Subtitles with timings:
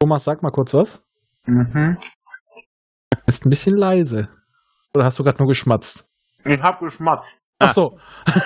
[0.00, 1.02] Thomas, sag mal kurz was.
[1.44, 1.98] Mhm.
[3.26, 4.30] Ist ein bisschen leise.
[4.94, 6.08] Oder hast du gerade nur geschmatzt?
[6.44, 7.36] Ich hab geschmatzt.
[7.58, 7.98] Ach so.
[8.26, 8.38] okay,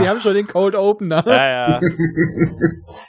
[0.00, 1.22] wir haben schon den Cold Opener.
[1.24, 1.80] Ja, ja.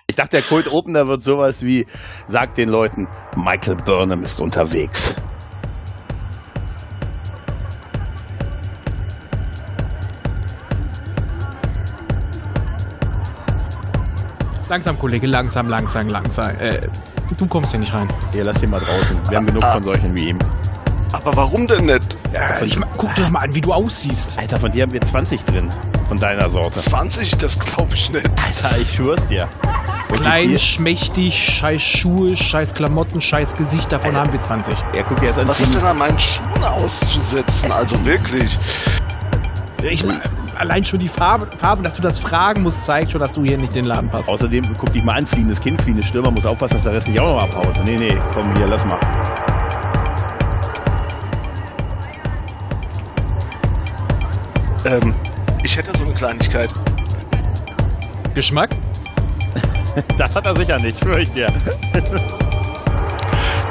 [0.05, 1.88] Ich dachte, der Cold Opener wird sowas wie,
[2.27, 5.16] sagt den Leuten, Michael Burnham ist unterwegs.
[14.70, 16.55] Langsam, Kollege, langsam, langsam, langsam.
[16.59, 16.80] Äh,
[17.36, 18.08] du kommst hier nicht rein.
[18.32, 19.18] Hier, lass ihn mal draußen.
[19.27, 20.40] Wir haben genug von solchen wie ihm.
[21.12, 22.18] Aber warum denn nicht?
[22.32, 24.38] Ja, ich, guck dir doch mal an, wie du aussiehst.
[24.38, 25.70] Alter, von dir haben wir 20 drin.
[26.08, 26.80] Von deiner Sorte.
[26.80, 27.38] 20?
[27.38, 28.30] Das glaube ich nicht.
[28.30, 29.50] Alter, ich schwör's dir.
[30.12, 34.77] Und Klein, schmächtig, scheiß Schuhe, scheiß Klamotten, scheiß Gesicht, davon haben wir 20.
[34.96, 35.48] Ja, guck dir jetzt an.
[35.48, 37.72] Was ist denn an meinen Schuhen auszusetzen?
[37.72, 38.58] Also wirklich.
[39.82, 40.04] Ich,
[40.59, 43.58] allein schon die Farbe, Farbe, dass du das fragen musst, zeigt schon, dass du hier
[43.58, 44.30] nicht den Laden passt.
[44.30, 47.20] Außerdem, guck dich mal an, fliehendes Kind, fliehendes Stürmer, muss aufpassen, dass der Rest nicht
[47.20, 47.79] auch noch abhaut.
[47.85, 48.99] Nee, nee, komm hier, lass mal.
[54.85, 55.15] Ähm,
[55.63, 56.70] ich hätte so eine Kleinigkeit.
[58.35, 58.71] Geschmack?
[60.18, 61.52] Das hat er sicher nicht, schwör ich dir.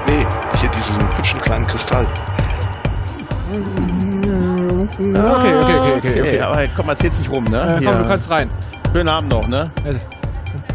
[0.06, 0.26] Nee,
[0.60, 2.06] hier diesen hübschen kleinen Kristall.
[4.78, 6.20] Okay, okay, okay, okay.
[6.20, 6.40] okay.
[6.40, 7.60] aber komm, erzähl's nicht rum, ne?
[7.60, 7.92] Äh, komm, Hier.
[7.94, 8.48] du kannst rein.
[8.92, 9.68] Schönen Abend noch, ne?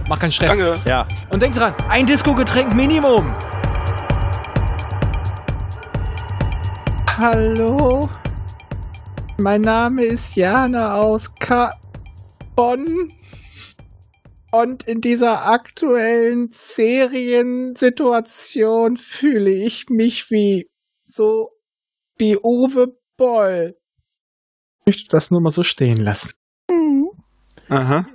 [0.09, 0.49] Mach keinen Stress.
[0.49, 0.77] Danke.
[0.85, 1.07] Ja.
[1.31, 3.33] Und denk dran, ein Disco-Getränk Minimum.
[7.17, 8.09] Hallo?
[9.37, 11.73] Mein Name ist Jana aus Ka
[12.57, 13.13] Bonn.
[14.51, 20.69] Und in dieser aktuellen Seriensituation fühle ich mich wie
[21.05, 21.51] so
[22.17, 23.77] wie Uwe Boll.
[24.85, 26.31] Ich möchte das nur mal so stehen lassen.
[27.69, 28.05] Aha.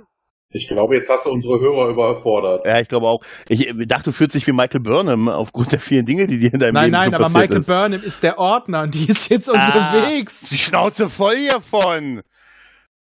[0.51, 2.65] Ich glaube, jetzt hast du unsere Hörer überfordert.
[2.65, 3.23] Ja, ich glaube auch.
[3.47, 6.59] Ich dachte, du fühlst dich wie Michael Burnham aufgrund der vielen Dinge, die dir in
[6.59, 7.65] deinem Nein, Leben nein, schon aber passiert Michael ist.
[7.67, 9.53] Burnham ist der Ordner und die ist jetzt Ah.
[9.53, 10.41] unterwegs.
[10.49, 12.21] Die Schnauze voll hiervon.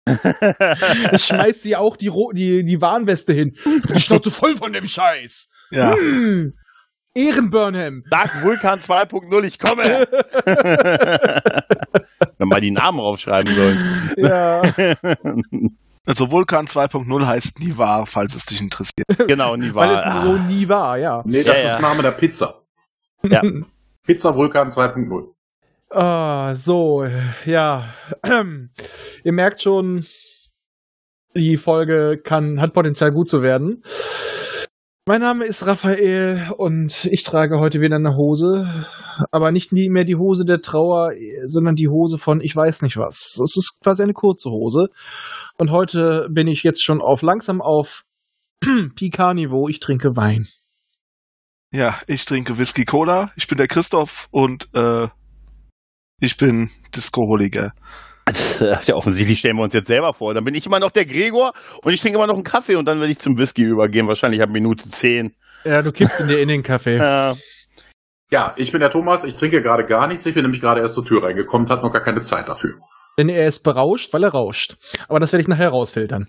[1.13, 3.57] Ich schmeiß sie auch die, Ro die, die Warnweste hin.
[3.95, 5.49] Die Schnauze voll von dem Scheiß.
[5.71, 5.95] Ja.
[5.95, 6.55] Hm.
[7.15, 8.05] Ehrenburnham.
[8.11, 9.83] Sag Vulkan 2.0, ich komme.
[12.39, 14.13] Wenn mal die Namen aufschreiben sollen.
[14.17, 14.63] Ja.
[16.05, 19.07] Also Vulkan 2.0 heißt nie wahr, falls es dich interessiert.
[19.29, 20.25] genau, nie Weil es wahr.
[20.27, 21.23] so nie war, ja.
[21.25, 21.79] Nee, das Ja, ist ja.
[21.79, 22.63] der Name der Pizza.
[23.23, 23.41] Ja.
[24.05, 25.29] Pizza Vulkan 2.0.
[25.91, 27.07] Ah, so,
[27.45, 27.95] ja.
[29.23, 30.05] Ihr merkt schon,
[31.37, 33.85] die Folge kann, hat Potenzial gut zu werden.
[35.05, 38.87] Mein Name ist Raphael und ich trage heute wieder eine Hose,
[39.33, 41.11] aber nicht mehr die Hose der Trauer,
[41.47, 43.37] sondern die Hose von ich weiß nicht was.
[43.43, 44.91] Es ist quasi eine kurze Hose.
[45.59, 48.05] Und heute bin ich jetzt schon auf langsam auf
[48.95, 49.67] Picard-Niveau.
[49.67, 50.47] Ich trinke Wein.
[51.73, 53.33] Ja, ich trinke Whisky Cola.
[53.35, 55.09] Ich bin der Christoph und äh,
[56.21, 57.73] ich bin Disco-Holiger.
[58.87, 60.35] Ja, offensichtlich stellen wir uns jetzt selber vor.
[60.35, 61.53] Dann bin ich immer noch der Gregor
[61.83, 64.07] und ich trinke immer noch einen Kaffee und dann werde ich zum Whisky übergehen.
[64.07, 65.35] Wahrscheinlich ab Minute 10.
[65.65, 66.97] Ja, du kippst ihn dir in den Kaffee.
[67.03, 67.35] Ja.
[68.31, 69.25] Ja, ich bin der Thomas.
[69.25, 70.25] Ich trinke gerade gar nichts.
[70.25, 72.77] Ich bin nämlich gerade erst zur Tür reingekommen, hat noch gar keine Zeit dafür.
[73.19, 74.77] Denn er ist berauscht, weil er rauscht.
[75.07, 76.29] Aber das werde ich nachher rausfiltern.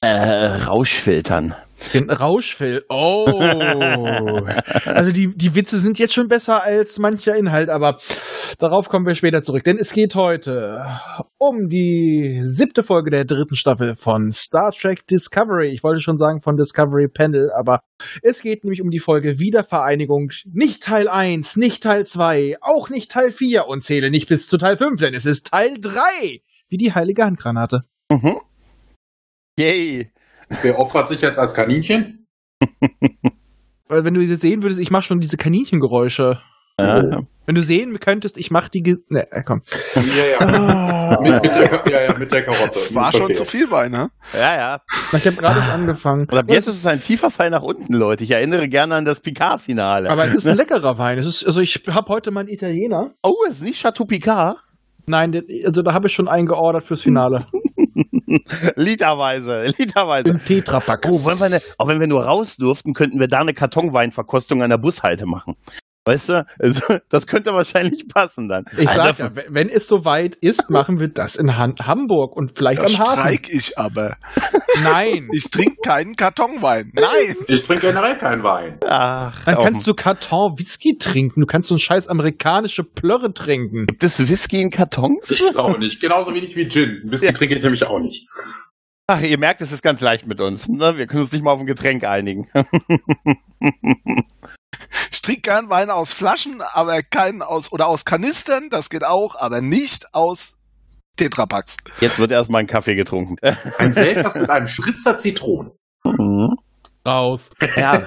[0.00, 1.54] Äh, Rauschfiltern.
[1.94, 2.84] Den Rauschfil.
[2.88, 3.26] Oh.
[4.86, 7.98] also die, die Witze sind jetzt schon besser als mancher Inhalt, aber
[8.58, 9.64] darauf kommen wir später zurück.
[9.64, 10.84] Denn es geht heute
[11.38, 15.68] um die siebte Folge der dritten Staffel von Star Trek Discovery.
[15.68, 17.80] Ich wollte schon sagen von Discovery Panel, aber
[18.22, 20.30] es geht nämlich um die Folge Wiedervereinigung.
[20.52, 24.56] Nicht Teil 1, nicht Teil 2, auch nicht Teil 4 und zähle nicht bis zu
[24.56, 26.40] Teil 5, denn es ist Teil 3.
[26.68, 27.84] Wie die heilige Handgranate.
[28.10, 28.40] Mhm.
[29.58, 30.10] Yay.
[30.62, 32.26] Wer opfert sich jetzt als Kaninchen?
[33.88, 36.40] Weil wenn du sie sehen würdest, ich mache schon diese Kaninchengeräusche.
[36.78, 37.20] Ja.
[37.46, 38.82] Wenn du sehen könntest, ich mach die.
[38.82, 39.62] Ge ne, äh, komm.
[39.94, 41.18] Ja, ja.
[41.22, 42.72] mit, mit, der, ja, ja, mit der Karotte.
[42.74, 44.10] Das war schon zu viel Wein, ne?
[44.34, 44.80] ja, ja.
[45.12, 46.26] Ich habe gerade angefangen.
[46.30, 48.24] Und ab jetzt ist es ein tiefer Fall nach unten, Leute.
[48.24, 50.10] Ich erinnere gerne an das Picard-Finale.
[50.10, 51.16] Aber es ist ein leckerer Wein.
[51.16, 53.14] Es ist, also ich habe heute mal einen Italiener.
[53.22, 54.58] Oh, es ist nicht Chateau Picard?
[55.06, 57.38] Nein, also da habe ich schon einen geordert fürs Finale.
[58.76, 60.30] Literweise, literweise.
[60.30, 61.06] Im Tetrapack.
[61.08, 64.62] Oh, wollen wir eine, auch wenn wir nur raus durften, könnten wir da eine Kartonweinverkostung
[64.62, 65.56] an der Bushalte machen.
[66.08, 68.64] Weißt du, also, das könnte wahrscheinlich passen dann.
[68.78, 72.56] Ich Alter, sag ja, wenn- es soweit ist, machen wir das in Han Hamburg und
[72.56, 73.12] vielleicht Da am Hafen.
[73.18, 74.16] streik ich aber.
[74.82, 75.28] Nein.
[75.32, 76.92] Ich trinke keinen Kartonwein.
[76.94, 77.36] Nein!
[77.48, 78.78] Ich trinke generell keinen Wein.
[78.86, 81.40] Ach, Dann kannst du Karton Whisky trinken.
[81.40, 83.86] Du kannst so ein scheiß amerikanische Plörre trinken.
[83.86, 85.30] Gibt es Whisky in Kartons?
[85.30, 86.00] Ich glaube nicht.
[86.00, 87.02] Genauso wenig wie Gin.
[87.06, 87.32] Whisky Ja.
[87.32, 88.28] trinke ich nämlich auch nicht.
[89.08, 90.68] Ach, ihr merkt, es ist ganz leicht mit uns.
[90.68, 90.96] Ne?
[90.96, 92.48] Wir können uns nicht mal auf ein Getränk einigen.
[95.10, 99.36] Ich trinke gern Wein aus Flaschen, aber keinen aus oder aus Kanistern, das geht auch,
[99.36, 100.54] aber nicht aus
[101.16, 101.76] Tetrapacks.
[102.00, 103.36] Jetzt wird erstmal ein Kaffee getrunken.
[103.78, 105.72] Ein Selters mit einem Spritzer Zitronen.
[106.04, 106.56] Mhm.
[107.06, 107.50] Raus.
[107.76, 108.06] Ja,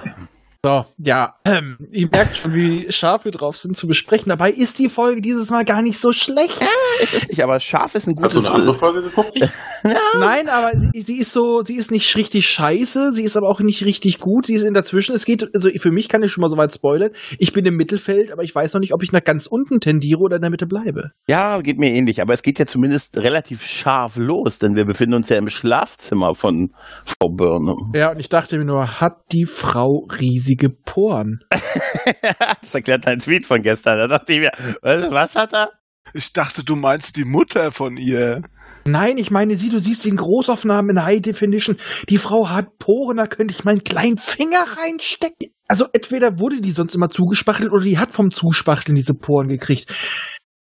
[0.66, 4.28] So, ja, ähm, ihr merkt schon, wie scharf wir drauf sind zu besprechen.
[4.28, 6.60] Dabei ist die Folge dieses Mal gar nicht so schlecht.
[7.02, 8.46] es ist nicht, aber scharf ist ein Hast du gutes.
[8.52, 9.40] eine andere Folge geguckt?
[10.20, 13.62] Nein, aber sie, sie ist so, sie ist nicht richtig scheiße, sie ist aber auch
[13.62, 15.16] nicht richtig gut, sie ist in dazwischen.
[15.16, 17.12] Es geht, also für mich kann ich schon mal so weit spoilern.
[17.38, 20.20] Ich bin im Mittelfeld, aber ich weiß noch nicht, ob ich nach ganz unten tendiere
[20.20, 21.12] oder in der Mitte bleibe.
[21.30, 25.14] Ja, geht mir ähnlich, aber es geht ja zumindest relativ scharf los, denn wir befinden
[25.16, 26.74] uns ja im Schlafzimmer von
[27.06, 27.94] Frau Burnham.
[27.96, 30.06] Ja, und ich dachte mir nur, hat die Frau
[30.50, 31.44] riesige Poren?
[32.62, 34.00] das erklärt dein Tweet von gestern.
[34.00, 34.52] Da dachte ich mir,
[34.82, 35.72] was, was hat er?
[36.14, 38.42] Ich dachte, du meinst die Mutter von ihr.
[38.86, 41.78] Nein, ich meine sie, du siehst sie in Großaufnahmen in High Definition.
[42.08, 45.54] Die Frau hat Poren, da könnte ich meinen kleinen Finger reinstecken.
[45.68, 49.94] Also entweder wurde die sonst immer zugespachtelt oder die hat vom Zuspachteln diese Poren gekriegt.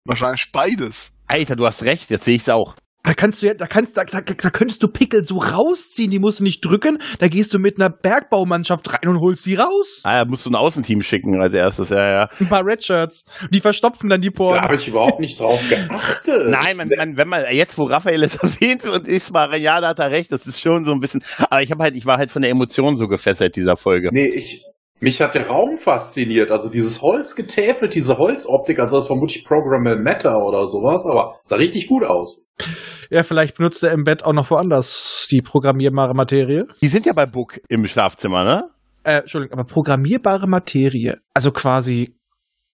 [0.04, 1.12] Wahrscheinlich beides.
[1.28, 2.74] Alter, du hast recht, jetzt sehe ich es auch.
[3.06, 6.18] Da kannst du ja, da kannst, da, da, da könntest du Pickel so rausziehen, die
[6.18, 6.98] musst du nicht drücken.
[7.20, 10.00] Da gehst du mit einer Bergbaumannschaft rein und holst sie raus.
[10.02, 12.28] Ah, ja, musst du ein Außenteam schicken als erstes, ja, ja.
[12.40, 13.24] Ein paar Redshirts.
[13.50, 14.60] Die verstopfen dann die Da Poren.
[14.60, 16.48] habe ich überhaupt nicht drauf geachtet.
[16.48, 19.90] Nein, man, man, wenn man, jetzt wo Raphael es erwähnt und ich mal, ja, da
[19.90, 22.18] hat er recht, das ist schon so ein bisschen, aber ich habe halt, ich war
[22.18, 24.08] halt von der Emotion so gefesselt dieser Folge.
[24.12, 24.64] Nee, ich,
[25.00, 26.50] mich hat der Raum fasziniert.
[26.50, 31.38] Also dieses Holz getäfelt, diese Holzoptik, also das ist vermutlich Programmable Matter oder sowas, aber
[31.44, 32.46] sah richtig gut aus.
[33.10, 36.66] Ja, vielleicht benutzt er im Bett auch noch woanders die programmierbare Materie.
[36.82, 38.70] Die sind ja bei Book im Schlafzimmer, ne?
[39.04, 41.18] Äh, Entschuldigung, aber programmierbare Materie.
[41.34, 42.16] Also quasi,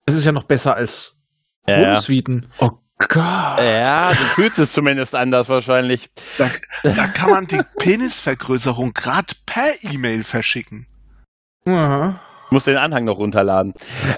[0.07, 1.21] es ist ja noch besser als
[1.67, 1.79] Ja.
[1.95, 2.47] Wohnsuiten.
[2.59, 3.59] Oh Gott.
[3.59, 6.09] Ja, du fühlst es zumindest anders wahrscheinlich.
[6.39, 6.49] Da,
[6.85, 10.87] da kann man die Penisvergrößerung gerade per E-Mail verschicken.
[11.67, 12.32] Aha.
[12.53, 13.73] Ich muss den Anhang noch runterladen.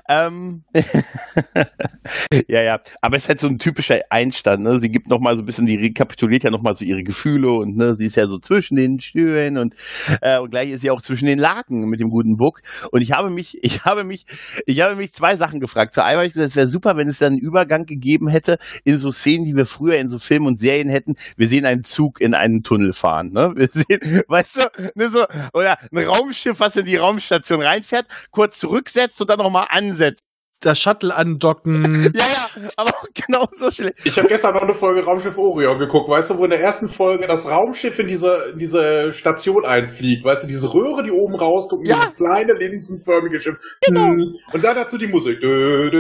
[0.09, 0.65] Ähm,
[2.49, 2.81] ja, ja.
[3.01, 4.65] Aber es ist halt so ein typischer Einstand.
[4.65, 4.81] Ne?
[4.81, 7.53] Sie gibt noch mal so ein bisschen, die rekapituliert ja noch mal so ihre Gefühle
[7.53, 9.77] und ne, sie ist ja so zwischen den Stühlen und,
[10.21, 12.63] äh, und gleich ist sie auch zwischen den Laken mit dem guten Book.
[12.91, 14.27] Und ich habe mich, ich habe mich,
[14.67, 15.95] ich habe mich zwei Sachen gefragt.
[15.95, 18.59] Zu einem habe ich gesagt, es wäre super, wenn es dann einen Übergang gegeben hätte
[18.83, 21.15] in so Szenen, die wir früher in so Filmen und Serien hätten.
[21.37, 23.31] Wir sehen einen Zug in einen Tunnel fahren.
[23.31, 23.53] Ne?
[23.55, 28.59] Wir sehen, weißt du, ne, so, oder ein Raumschiff, was in die Raumstation reinfährt, kurz
[28.59, 30.23] zurücksetzt und dann nochmal ansetzt.
[30.61, 32.11] Das Shuttle andocken.
[32.15, 32.25] Ja,
[32.57, 33.97] ja, aber auch genau so schlecht.
[34.05, 36.89] Ich habe gestern noch eine Folge Raumschiff Orion geguckt, weißt du, wo in der ersten
[36.89, 41.35] Folge das Raumschiff in diese, in diese Station einfliegt, weißt du, diese Röhre, die oben
[41.35, 41.97] rausguckt, Ja.
[41.97, 43.57] dieses kleine linsenförmige Schiff.
[43.85, 44.07] Genau.
[44.07, 44.37] Hm.
[44.53, 45.39] Und dann dazu die Musik.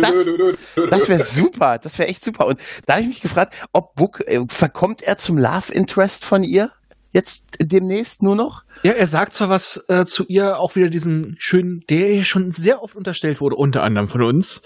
[0.00, 0.90] Das-.
[0.90, 2.46] Das wäre super, das wäre echt super.
[2.46, 6.42] Und da habe ich mich gefragt, ob Book, äh, verkommt er zum Love Interest von
[6.42, 6.70] ihr?
[7.14, 8.64] Jetzt demnächst nur noch?
[8.82, 12.50] Ja, er sagt zwar was äh, zu ihr, auch wieder diesen schönen, der ja schon
[12.52, 14.60] sehr oft unterstellt wurde, unter anderem von uns,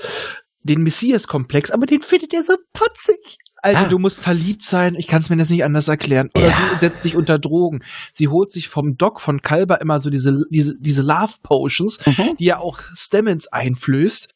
[0.62, 3.36] den Messias-Komplex, aber den findet er so putzig.
[3.60, 3.88] Alter, Ah.
[3.88, 6.30] du musst verliebt sein, ich kann es mir das nicht anders erklären.
[6.34, 6.70] Oder Ja.
[6.72, 7.80] du setzt dich unter Drogen.
[8.14, 11.98] Sie holt sich vom Doc von Kalber immer so diese, diese, diese Love Potions,
[12.38, 14.28] die er auch Stamens einflößt,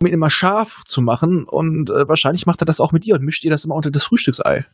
[0.00, 1.44] um ihn immer scharf zu machen.
[1.44, 3.90] Und äh, wahrscheinlich macht er das auch mit ihr und mischt ihr das immer unter
[3.92, 4.66] das Frühstücksei.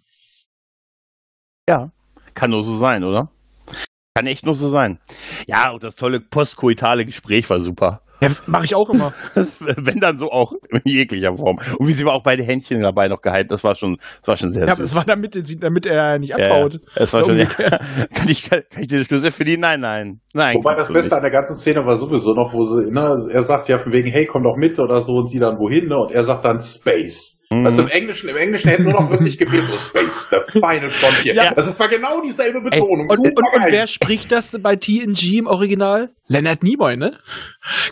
[1.69, 1.93] Ja.
[2.35, 3.31] Kann nur so sein, oder?
[4.15, 4.99] Kann echt nur so sein.
[5.47, 8.01] Ja, und das tolle postkoitale Gespräch war super.
[8.20, 9.15] Ja, mache ich auch immer.
[9.60, 11.58] Wenn dann so auch in jeglicher Form.
[11.79, 14.37] Und wie sie aber auch beide Händchen dabei noch gehalten, das war schon, das war
[14.37, 14.91] schon sehr ja, aber süß.
[14.91, 16.51] das war damit, damit er nicht Ja, ja.
[16.60, 17.46] war schon, ja.
[18.15, 19.63] Kann, ich, kann, kann ich dir den Schlüssel verdienen?
[19.63, 20.20] Nein, nein.
[20.34, 20.56] Nein.
[20.56, 21.17] Wobei das Beste nicht.
[21.17, 24.10] an der ganzen Szene war sowieso noch, wo sie, ne, er sagt ja von wegen,
[24.10, 26.60] hey, komm doch mit oder so und sie dann wohin, ne, und er sagt dann
[26.60, 27.40] Space.
[27.52, 27.64] Mhm.
[27.64, 30.90] Weißt du, im Englischen, im Englischen hätte nur noch wirklich gefehlt, so Space, the final
[30.90, 31.34] frontier.
[31.34, 31.52] Ja.
[31.52, 33.08] Das ist, war genau dieselbe Betonung.
[33.08, 33.66] Und, und, und geil.
[33.70, 36.14] wer spricht das bei TNG im Original?
[36.28, 37.19] Leonard Nimoy, ne?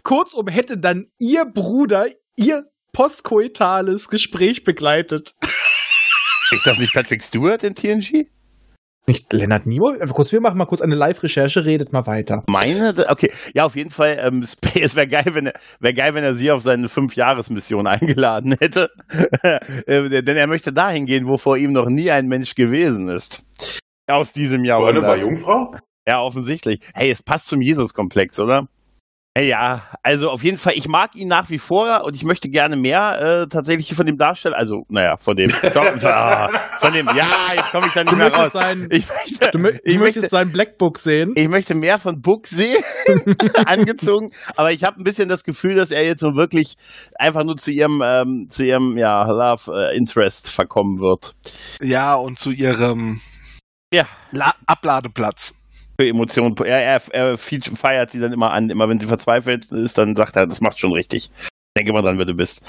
[0.05, 5.35] Kurzum hätte dann ihr Bruder ihr postkoitales Gespräch begleitet.
[6.51, 8.29] Ist das nicht Patrick Stewart in TNG?
[9.09, 9.99] Nicht Leonard Nimoy?
[9.99, 12.45] Also kurz, wir machen mal kurz eine Live-Recherche, redet mal weiter.
[12.47, 16.25] Meine, okay, ja, auf jeden Fall, ähm, Space wäre geil, wenn er, wäre geil, wenn
[16.25, 18.91] er sie auf seine Fünf-Jahres-Mission eingeladen hätte.
[19.87, 23.43] äh, denn er möchte dahin gehen, wo vor ihm noch nie ein Mensch gewesen ist.
[24.07, 25.17] Aus diesem Burnham war.
[25.17, 25.75] Jungfrau?
[26.07, 26.81] Ja, offensichtlich.
[26.93, 28.69] Hey, es passt zum Jesus-Komplex, oder?
[29.37, 32.49] Hey, ja, also auf jeden Fall, ich mag ihn nach wie vor und ich möchte
[32.49, 36.49] gerne mehr äh, tatsächlich von dem Darsteller, also, naja, von dem, ah,
[36.81, 38.51] von dem, ja, jetzt komme ich da nicht Du mehr raus.
[38.53, 41.35] sein, Ich möchte, du, ich möchtest möchte, sein Blackbook sehen.
[41.37, 42.83] ich möchte mehr von Book sehen,
[43.67, 46.75] angezogen, aber ich habe ein bisschen das Gefühl, dass er jetzt so wirklich
[47.17, 51.37] einfach nur zu ihrem, ähm, zu ihrem, ja, Love äh, Interest verkommen wird.
[51.81, 53.21] Ja, und zu ihrem
[53.95, 54.07] Ja.
[54.33, 55.55] La Abladeplatz.
[56.01, 56.57] Für Emotionen.
[56.59, 58.71] Er, er, er feiert sie dann immer an.
[58.71, 61.31] Immer wenn sie verzweifelt ist, dann sagt er, das macht schon richtig.
[61.77, 62.61] Denke mal dran, wer du bist.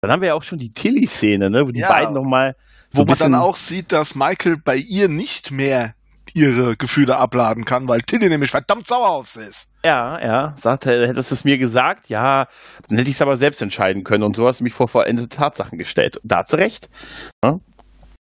[0.00, 1.66] Dann haben wir ja auch schon die Tilly-Szene, ne?
[1.66, 1.88] Wo die Ja.
[1.88, 2.56] beiden nochmal
[2.90, 5.94] so Wo man dann auch sieht, dass Michael bei ihr nicht mehr
[6.34, 9.70] ihre Gefühle abladen kann, weil Tilly nämlich verdammt sauer auf sie ist.
[9.84, 12.46] Ja, ja, sagt er, hättest du es mir gesagt, ja,
[12.88, 15.28] dann hätte ich es aber selbst entscheiden können und so hast du mich vor vollendete
[15.30, 16.20] Tatsachen gestellt.
[16.22, 16.88] Da hat sie recht.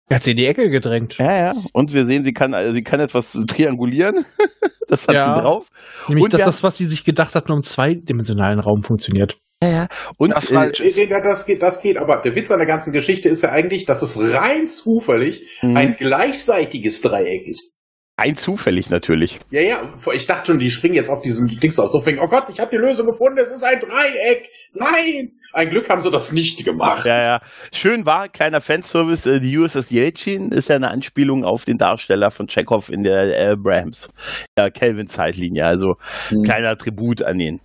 [0.09, 1.17] Er hat sie in die Ecke gedrängt.
[1.17, 1.53] Ja, ja.
[1.73, 4.25] Und wir sehen, sie kann, also sie kann etwas triangulieren.
[4.87, 5.35] das hat Ja.
[5.35, 5.67] sie drauf.
[6.07, 9.37] Nämlich, Und dass wir- das, was sie sich gedacht hat, nur im zweidimensionalen Raum funktioniert.
[9.63, 9.87] Ja, ja.
[10.17, 10.97] Und Das äh, falsch Nee, ist.
[10.97, 13.85] nee, Das geht, das geht, aber der Witz an der ganzen Geschichte ist ja eigentlich,
[13.85, 17.79] dass es rein zufällig mh, ein gleichseitiges Dreieck ist.
[18.17, 19.39] ein zufällig natürlich.
[19.49, 21.89] Ja, ja, ich dachte schon, die springen jetzt auf diesen Dings auf.
[21.91, 24.49] So fing, oh Gott, ich habe die Lösung gefunden, es ist ein Dreieck.
[24.73, 25.31] Nein!
[25.55, 27.05] Ein Glück haben sie das nicht gemacht.
[27.05, 27.41] Ja, ja.
[27.73, 32.29] Schön war, kleiner Fanservice, äh, die USS Yelchin ist ja eine Anspielung auf den Darsteller
[32.29, 34.09] von Chekhov in der äh, Brahms,
[34.57, 35.65] der Kelvin-Zeitlinie.
[35.65, 35.95] Also
[36.27, 36.43] Hm.
[36.43, 37.61] kleiner Tribut an ihn.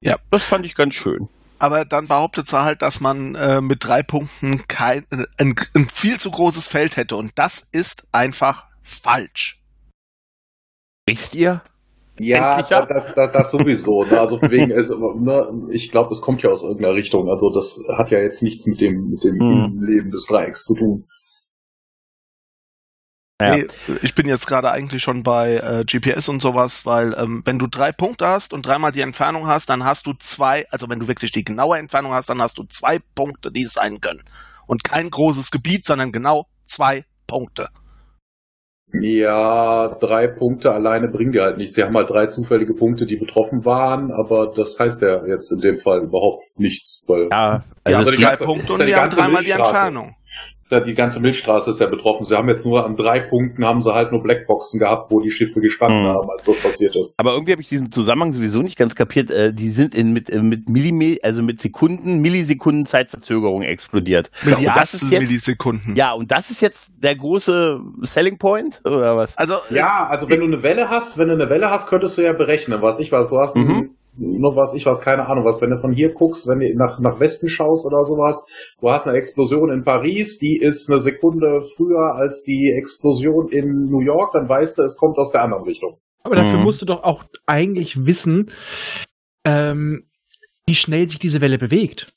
[0.00, 0.14] Ja.
[0.30, 1.28] Das fand ich ganz schön.
[1.58, 5.88] Aber dann behauptet sie halt, dass man äh, mit drei Punkten kein, äh, ein, ein
[5.92, 7.16] viel zu großes Feld hätte.
[7.16, 9.60] Und das ist einfach falsch.
[11.06, 11.62] Wisst ihr?
[12.18, 14.04] Ja, das, das, das sowieso.
[14.04, 14.20] Ne?
[14.20, 17.28] Also wegen, es, ne, ich glaube, es kommt ja aus irgendeiner Richtung.
[17.28, 19.82] Also das hat ja jetzt nichts mit dem, mit dem Hm.
[19.82, 21.06] Leben des Dreiecks zu tun.
[23.42, 23.56] Ja.
[23.56, 23.66] Nee,
[24.02, 27.66] ich bin jetzt gerade eigentlich schon bei äh, GPS und sowas, weil ähm, wenn du
[27.66, 31.08] drei Punkte hast und dreimal die Entfernung hast, dann hast du zwei, also wenn du
[31.08, 34.22] wirklich die genaue Entfernung hast, dann hast du zwei Punkte, die es sein können.
[34.66, 37.68] Und kein großes Gebiet, sondern genau zwei Punkte.
[39.00, 41.74] Ja, drei Punkte alleine bringen dir halt nichts.
[41.74, 45.60] Sie haben halt drei zufällige Punkte, die betroffen waren, aber das heißt ja jetzt in
[45.60, 48.86] dem Fall überhaupt nichts, weil Ja, Ja, also es die drei ganze- Punkte und die
[48.86, 49.50] die haben dreimal die.
[49.50, 50.14] Entfernung.
[50.74, 52.26] Da die ganze Milchstraße ist ja betroffen.
[52.26, 55.30] Sie haben jetzt nur an drei Punkten haben sie halt nur Blackboxen gehabt, wo die
[55.30, 56.08] Schiffe gestanden Mhm.
[56.08, 57.14] haben, als das passiert ist.
[57.18, 59.30] Aber irgendwie habe ich diesen Zusammenhang sowieso nicht ganz kapiert.
[59.30, 64.30] Äh, die sind in, mit, äh, mit Millime also mit Sekunden, Millisekunden Zeitverzögerung explodiert.
[64.44, 65.96] Und das Milliardstel ist jetzt, Millisekunden.
[65.96, 69.36] ja, und das ist jetzt der große Selling Point, oder was?
[69.38, 72.18] Also äh, Ja, also wenn du eine Welle hast, wenn du eine Welle hast, könntest
[72.18, 73.28] du ja berechnen, was ich weiß.
[73.30, 73.70] Du hast Mhm.
[73.70, 75.60] ein, nur was ich weiß, keine Ahnung was.
[75.60, 78.46] Wenn du von hier guckst, wenn du nach, nach Westen schaust oder sowas,
[78.80, 83.86] du hast eine Explosion in Paris, die ist eine Sekunde früher als die Explosion in
[83.86, 85.98] New York, dann weißt du, es kommt aus der anderen Richtung.
[86.22, 86.64] Aber dafür Mhm.
[86.64, 88.50] musst du doch auch eigentlich wissen,
[89.44, 90.04] ähm,
[90.66, 92.12] wie schnell sich diese Welle bewegt.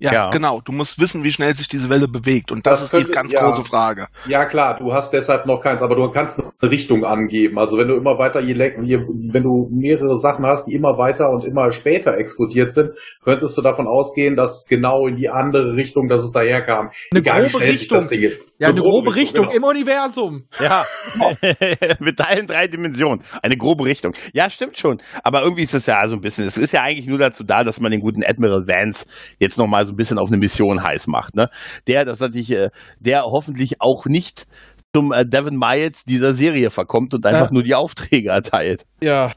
[0.00, 0.30] Ja, Ja.
[0.30, 0.60] genau.
[0.64, 2.50] Du musst wissen, wie schnell sich diese Welle bewegt.
[2.50, 3.42] Und das, Das ist die könnte- ganz ja.
[3.42, 4.06] große Frage.
[4.26, 7.58] Ja klar, du hast deshalb noch keins, aber du kannst eine Richtung angeben.
[7.58, 8.98] Also wenn du immer weiter, je, je,
[9.32, 12.90] wenn du mehrere Sachen hast, die immer weiter und immer später explodiert sind,
[13.24, 16.90] könntest du davon ausgehen, dass es genau in die andere Richtung, dass es daherkam.
[17.12, 17.98] Eine Egal, grobe Richtung.
[17.98, 18.56] das Ding jetzt.
[18.60, 19.56] Ja, eine grobe Richtung genau.
[19.56, 20.44] im Universum.
[20.58, 20.84] Ja,
[22.00, 23.22] mit allen drei Dimensionen.
[23.42, 24.14] Eine grobe Richtung.
[24.32, 25.00] Ja, stimmt schon.
[25.22, 27.64] Aber irgendwie ist das ja so ein bisschen, es ist ja eigentlich nur dazu da,
[27.64, 29.06] dass man den guten Admiral Vance
[29.38, 31.36] jetzt nochmal so ein bisschen auf eine Mission heiß macht.
[31.36, 31.48] Ne?
[31.86, 34.46] Der, das natürlich, äh, der hoffentlich auch nicht
[34.94, 37.52] zum äh, Devin Miles dieser Serie verkommt und einfach Ja.
[37.52, 38.84] nur die Aufträge erteilt.
[39.02, 39.28] Ja.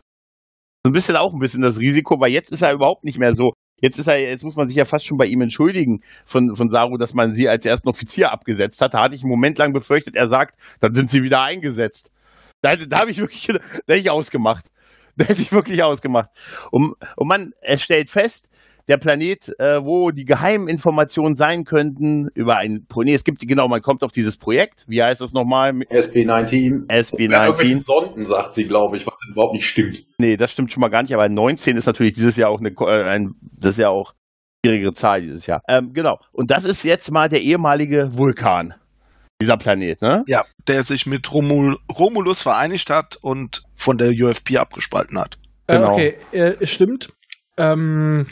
[0.86, 3.36] So ein bisschen auch ein bisschen das Risiko, weil jetzt ist er überhaupt nicht mehr
[3.36, 3.53] so.
[3.81, 6.69] Jetzt ist er, jetzt muss man sich ja fast schon bei ihm entschuldigen von, von
[6.69, 8.93] Saru, dass man sie als ersten Offizier abgesetzt hat.
[8.93, 12.12] Da hatte ich einen Moment lang befürchtet, er sagt, dann sind sie wieder eingesetzt.
[12.62, 13.53] Da, da habe ich wirklich, da
[13.93, 14.65] hätte ich ausgemacht.
[15.15, 16.29] Da hätte ich wirklich ausgemacht.
[16.72, 18.50] Und, und man er stellt fest,
[18.88, 23.48] der Planet, äh, wo die geheimen Informationen sein könnten über ein Pro- nee, es gibt
[23.48, 24.84] genau, man kommt auf dieses Projekt.
[24.88, 25.72] Wie heißt das nochmal?
[25.72, 26.88] SP19.
[26.88, 27.32] SB19.
[27.32, 30.06] Ja, irgendwelche Sonden, sagt sie, glaube ich, was überhaupt nicht stimmt.
[30.18, 32.70] Nee, das stimmt schon mal gar nicht, aber 19 ist natürlich dieses Jahr auch eine,
[32.70, 34.13] äh, ein, das ist ja auch
[34.63, 35.62] eine schwierige Zahl dieses Jahr.
[35.68, 36.20] Ähm, genau.
[36.32, 38.74] Und das ist jetzt mal der ehemalige Vulkan.
[39.42, 40.24] Dieser Planet, ne?
[40.28, 45.38] Ja, der sich mit Romul Romulus vereinigt hat und von der UFP abgespalten hat.
[45.68, 45.98] Genau.
[45.98, 47.12] Äh, okay, äh, stimmt.
[47.58, 48.28] Ähm,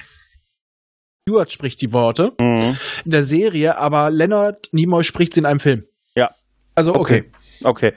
[1.28, 2.78] Stewart spricht die Worte Mhm.
[3.06, 5.84] in der Serie, aber Leonard Nimoy spricht sie in einem Film.
[6.16, 6.32] Ja.
[6.76, 7.30] Also okay.
[7.64, 7.94] Okay.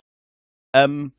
[0.74, 1.12] Ähm,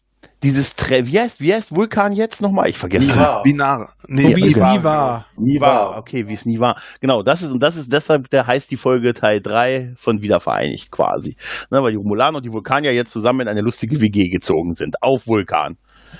[0.44, 2.70] dieses Tre wie heißt, wie heißt Vulkan jetzt nochmal?
[2.70, 3.16] Ich vergesse es.
[3.16, 3.42] Niva.
[3.44, 3.90] Wie nah?
[4.08, 5.26] Nee, So wie es nie war.
[5.38, 6.80] Nie war, okay, wie es nie war.
[7.00, 10.92] Genau, das ist, und das ist deshalb, der heißt die Folge Teil 3 von Wiedervereinigt
[10.92, 11.38] quasi.
[11.72, 15.02] Ne, weil die Romulaner und die Vulkanier jetzt zusammen in eine lustige WG gezogen sind.
[15.02, 15.78] Auf Vulkan.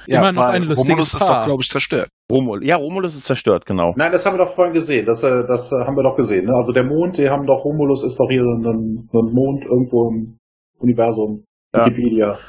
[0.08, 1.40] Ja, Immer noch ein lustiges Romulus ist Paar.
[1.42, 2.10] doch, glaube ich, zerstört.
[2.32, 3.94] Romul ja, Romulus ist zerstört, genau.
[3.96, 5.06] Nein, das haben wir doch vorhin gesehen.
[5.06, 6.46] Das, äh, das äh, haben wir doch gesehen.
[6.46, 6.56] Ne?
[6.56, 10.38] Also der Mond, die haben doch, Romulus ist doch hier ein, ein Mond irgendwo im
[10.80, 11.44] Universum.
[11.76, 11.86] Ja.
[11.86, 12.40] Wikipedia.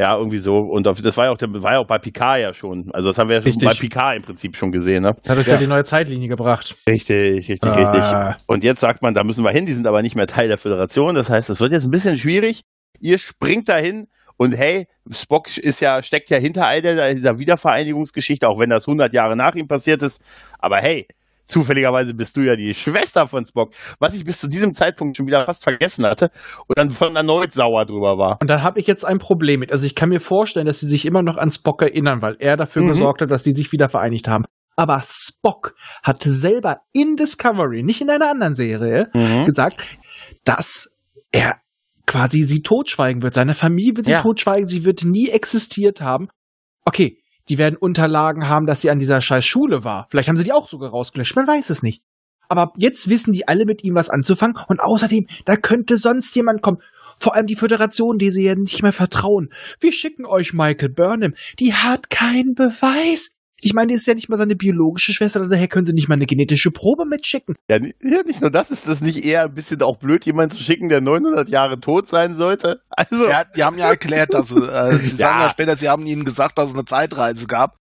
[0.00, 0.56] Ja, irgendwie so.
[0.56, 2.90] Und das war ja auch, der, war ja auch bei Picard ja schon.
[2.92, 5.14] Also das haben wir ja schon bei Picard im Prinzip schon gesehen, ne?
[5.26, 5.56] Hat uns ja.
[5.56, 6.74] die neue Zeitlinie gebracht.
[6.88, 8.30] Richtig, richtig, Ah.
[8.30, 8.44] richtig.
[8.48, 10.58] Und jetzt sagt man, da müssen wir hin, die sind aber nicht mehr Teil der
[10.58, 11.14] Föderation.
[11.14, 12.62] Das heißt, es wird jetzt ein bisschen schwierig.
[13.00, 14.08] Ihr springt dahin
[14.44, 18.86] und hey, Spock ist ja, steckt ja hinter all der, dieser Wiedervereinigungsgeschichte, auch wenn das
[18.86, 20.22] 100 Jahre nach ihm passiert ist.
[20.58, 21.06] Aber hey,
[21.46, 25.26] zufälligerweise bist du ja die Schwester von Spock, was ich bis zu diesem Zeitpunkt schon
[25.26, 26.30] wieder fast vergessen hatte
[26.66, 28.38] und dann von erneut sauer drüber war.
[28.40, 29.70] Und dann habe ich jetzt ein Problem mit.
[29.72, 32.56] Also ich kann mir vorstellen, dass sie sich immer noch an Spock erinnern, weil er
[32.56, 32.88] dafür Mhm.
[32.88, 34.44] gesorgt hat, dass die sich wieder vereinigt haben.
[34.76, 39.44] Aber Spock hatte selber in Discovery, nicht in einer anderen Serie, Mhm.
[39.44, 39.82] gesagt,
[40.44, 40.88] dass
[41.30, 41.56] er
[42.06, 43.34] quasi sie totschweigen wird.
[43.34, 44.22] Seine Familie wird sie Ja.
[44.22, 46.28] totschweigen, sie wird nie existiert haben.
[46.84, 47.18] Okay,
[47.48, 50.06] die werden Unterlagen haben, dass sie an dieser scheiß Schule war.
[50.10, 52.02] Vielleicht haben sie die auch sogar rausgelöscht, man weiß es nicht.
[52.48, 56.62] Aber jetzt wissen die alle mit ihm was anzufangen und außerdem, da könnte sonst jemand
[56.62, 56.78] kommen.
[57.16, 59.48] Vor allem die Föderation, die sie ja nicht mehr vertrauen.
[59.80, 61.34] Wir schicken euch Michael Burnham.
[61.60, 63.30] Die hat keinen Beweis.
[63.64, 66.14] Ich meine, die ist ja nicht mal seine biologische Schwester, daher können sie nicht mal
[66.14, 67.54] eine genetische Probe mitschicken.
[67.70, 70.56] Ja, ni- ja, nicht nur das, ist das nicht eher ein bisschen auch blöd, jemanden
[70.56, 72.80] zu schicken, der 900 Jahre tot sein sollte?
[72.90, 75.44] Also, Ja, die haben ja erklärt, dass sie, äh, sie sagen Ja.
[75.44, 77.76] ja später, sie haben ihnen gesagt, dass es eine Zeitreise gab.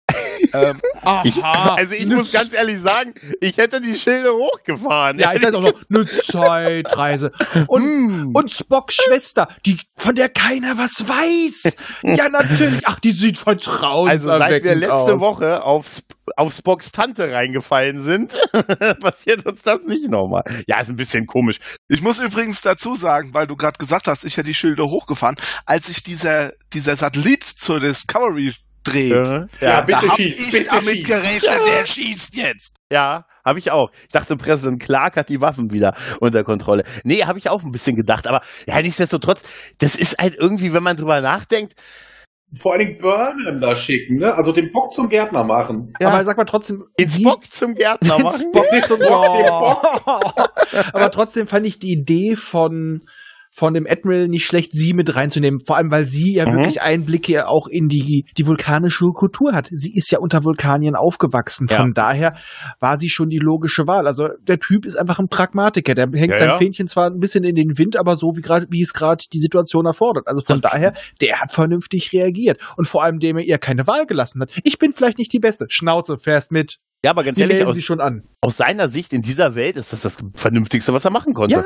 [0.55, 0.81] Ähm,
[1.25, 5.19] ich, also ich muss ganz ehrlich sagen, ich hätte die Schilde hochgefahren.
[5.19, 7.33] Ja, ich sag auch noch, eine Zeitreise.
[7.67, 8.31] Und, Mm.
[8.35, 11.75] und Spocks Schwester, die, von der keiner was weiß.
[12.03, 12.83] Ja, natürlich.
[12.85, 14.09] Ach, die sieht vertraut.
[14.09, 18.39] Also seit wir letzte Woche auf, Sp auf Spocks Tante reingefallen sind,
[19.01, 20.43] passiert uns das nicht nochmal.
[20.67, 21.59] Ja, ist ein bisschen komisch.
[21.89, 25.37] ich muss übrigens dazu sagen, weil du gerade gesagt hast, ich hätte die Schilder hochgefahren,
[25.65, 28.53] als sich dieser, dieser Satellit zur Discovery
[28.91, 29.11] dreht.
[29.13, 31.05] Ja, Ja, ja, bitte da hab schieß, ich bitte damit schieß.
[31.07, 32.77] gerechnet, der schießt jetzt.
[32.93, 33.91] ja habe ich auch.
[34.03, 36.85] Ich dachte, Präsident Clark hat die Waffen wieder unter Kontrolle.
[37.05, 38.27] Nee, habe ich auch ein bisschen gedacht.
[38.27, 39.41] Aber ja, nichtsdestotrotz,
[39.79, 41.73] das ist halt irgendwie, wenn man drüber nachdenkt,
[42.61, 44.35] Vor allen Dingen Burnham da schicken, ne?
[44.35, 45.95] Also den Bock zum Gärtner machen.
[45.99, 48.39] ja, Aber sag mal trotzdem, den die- Spock zum Gärtner machen.
[48.53, 53.01] Spock zum Spock, den Aber trotzdem fand ich die Idee von,
[53.51, 55.61] von dem Admiral nicht schlecht, sie mit reinzunehmen.
[55.67, 56.53] Vor allem, weil sie ja Mhm.
[56.59, 59.69] wirklich Einblicke auch in die, die vulkanische Kultur hat.
[59.73, 61.67] Sie ist ja unter Vulkanien aufgewachsen.
[61.71, 61.77] Ja.
[61.77, 62.37] Von daher
[62.81, 64.07] war sie schon die logische Wahl.
[64.07, 65.95] Also der Typ ist einfach ein Pragmatiker.
[65.95, 66.57] Der hängt Ja, sein ja.
[66.59, 69.41] Fähnchen zwar ein bisschen in den Wind, aber so wie gerade, wie es gerade die
[69.41, 70.27] Situation erfordert.
[70.29, 72.61] Also von Das daher, der hat vernünftig reagiert.
[72.77, 74.51] Und vor allem, dem er ihr keine Wahl gelassen hat.
[74.65, 75.67] Ich bin vielleicht nicht die Beste.
[75.69, 76.79] Schnauze, fährst mit.
[77.05, 78.25] Ja, aber ganz Die ehrlich, aus, sie schon an.
[78.41, 81.55] aus seiner Sicht in dieser Welt ist das das Vernünftigste, was er machen konnte.
[81.55, 81.65] Ja,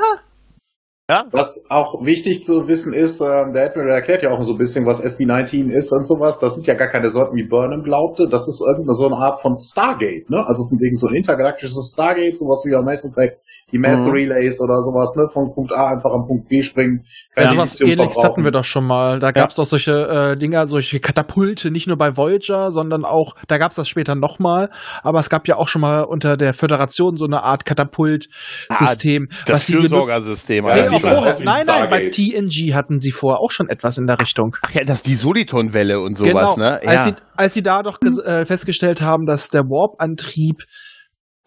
[1.09, 1.25] Ja?
[1.31, 4.85] Was auch wichtig zu wissen ist, ähm, der Admiral erklärt ja auch so ein bisschen,
[4.85, 6.39] was SB-19 ist und sowas.
[6.39, 8.29] Das sind ja gar keine Sorten, wie Burnham glaubte.
[8.31, 10.37] Das ist irgendeine so eine Art von Stargate, ne?
[10.47, 13.41] Also von wegen so ein intergalaktisches Stargate, sowas wie am Mass Effect,
[13.73, 14.11] die Mass Mhm.
[14.11, 15.27] Relays oder sowas, ne?
[15.33, 17.03] Von Punkt A einfach am Punkt B springen.
[17.35, 19.19] Ja, Munition ähnliches hatten wir doch schon mal.
[19.19, 23.57] Da gab's doch solche äh, Dinger, solche Katapulte, nicht nur bei Voyager, sondern auch, da
[23.57, 24.69] gab's das später nochmal,
[25.01, 29.53] aber es gab ja auch schon mal unter der Föderation so eine Art Katapultsystem, Das
[29.55, 29.63] was.
[29.63, 30.65] Fürsorgersystem.
[30.65, 31.39] Ja, das auch vorher.
[31.41, 32.09] Nein, nein, bei.
[32.09, 34.55] TNG hatten sie vorher auch schon etwas in der Richtung.
[34.61, 36.79] Ach ja, das ist die Solitonwelle und sowas, ne?
[36.81, 37.03] Als, Ja.
[37.03, 40.63] sie, als sie da doch äh, festgestellt haben, dass der Warp-Antrieb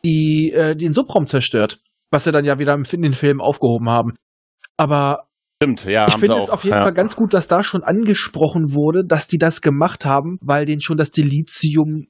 [0.05, 1.81] die, äh, den Subraum zerstört,
[2.11, 4.15] was sie dann ja wieder in den Filmen aufgehoben haben.
[4.77, 5.27] Aber
[5.63, 6.05] Stimmt, ja.
[6.07, 6.83] ich finde es auf jeden ja.
[6.83, 10.83] Fall ganz gut, dass da schon angesprochen wurde, dass die das gemacht haben, weil denen
[10.83, 12.09] schon das Delizium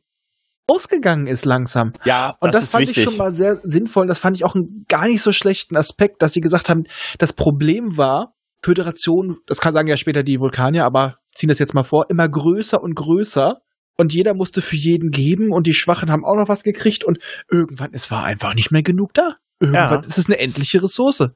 [0.67, 1.93] ausgegangen ist langsam.
[2.05, 2.99] Ja, Und das, ist fand wichtig.
[2.99, 4.07] ich schon mal sehr sinnvoll.
[4.07, 6.85] Das fand ich auch einen gar nicht so schlechten Aspekt, dass sie gesagt haben,
[7.19, 11.75] das Problem war, Föderation, das kann sagen ja später die Vulkanier, aber ziehen das jetzt
[11.75, 13.61] mal vor, immer größer und größer.
[13.99, 17.19] Und jeder musste für jeden geben und die Schwachen haben auch noch was gekriegt und
[17.51, 19.37] irgendwann, es war einfach nicht mehr genug da.
[19.61, 20.07] Irgendwann Ja.
[20.07, 21.31] ist es eine endliche Ressource.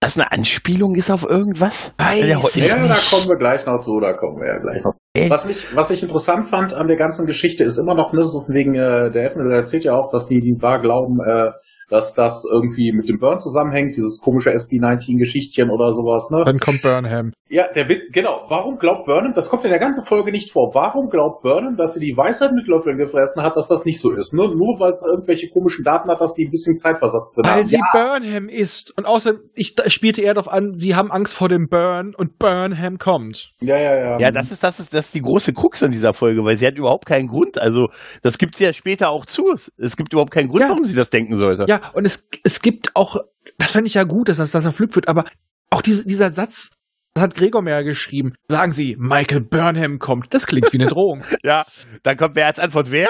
[0.00, 1.92] Das eine Anspielung ist auf irgendwas?
[1.98, 4.82] Weiß Ja, ich Ja, da kommen wir gleich noch zu, da kommen wir ja gleich
[4.82, 4.94] noch.
[5.14, 5.28] Äh.
[5.28, 8.40] Was mich, was ich interessant fand an der ganzen Geschichte ist immer noch, ne, so
[8.40, 11.50] von wegen, äh, der Admiral erzählt ja auch, dass die, die wahr glauben, äh,
[11.90, 16.44] dass das irgendwie mit dem Burn zusammenhängt, dieses komische SB-19-Geschichtchen oder sowas, ne?
[16.44, 17.32] Dann kommt Burnham.
[17.48, 18.44] Ja, der Witz, genau.
[18.48, 21.94] Warum glaubt Burnham, das kommt in der ganzen Folge nicht vor, warum glaubt Burnham, dass
[21.94, 24.32] sie die Weisheit mit Löffeln gefressen hat, dass das nicht so ist?
[24.32, 27.58] Nur, nur weil es irgendwelche komischen Daten hat, dass die ein bisschen Zeitversatz drin Weil
[27.60, 27.66] haben.
[27.66, 28.96] sie Burnham ist.
[28.96, 32.38] Und außerdem, ich da spielte eher darauf an, sie haben Angst vor dem Burn und
[32.38, 33.52] Burnham kommt.
[33.60, 34.18] Ja, ja, ja.
[34.20, 36.66] Ja, das ist, das ist, das ist die große Krux an dieser Folge, weil sie
[36.68, 37.60] hat überhaupt keinen Grund.
[37.60, 37.88] Also,
[38.22, 39.56] das gibt sie ja später auch zu.
[39.76, 40.68] Es gibt überhaupt keinen Grund, Ja.
[40.68, 41.64] warum sie das denken sollte.
[41.68, 43.16] Ja, und es, es gibt auch,
[43.58, 45.24] das fand ich ja gut, dass das, dass er wird, aber
[45.70, 46.70] auch diese, dieser Satz,
[47.14, 48.34] das hat Gregor mir ja geschrieben.
[48.48, 50.32] Sagen Sie, Michael Burnham kommt.
[50.32, 51.24] Das klingt wie eine Drohung.
[51.42, 51.64] Ja,
[52.02, 53.08] dann kommt wer als Antwort, wer?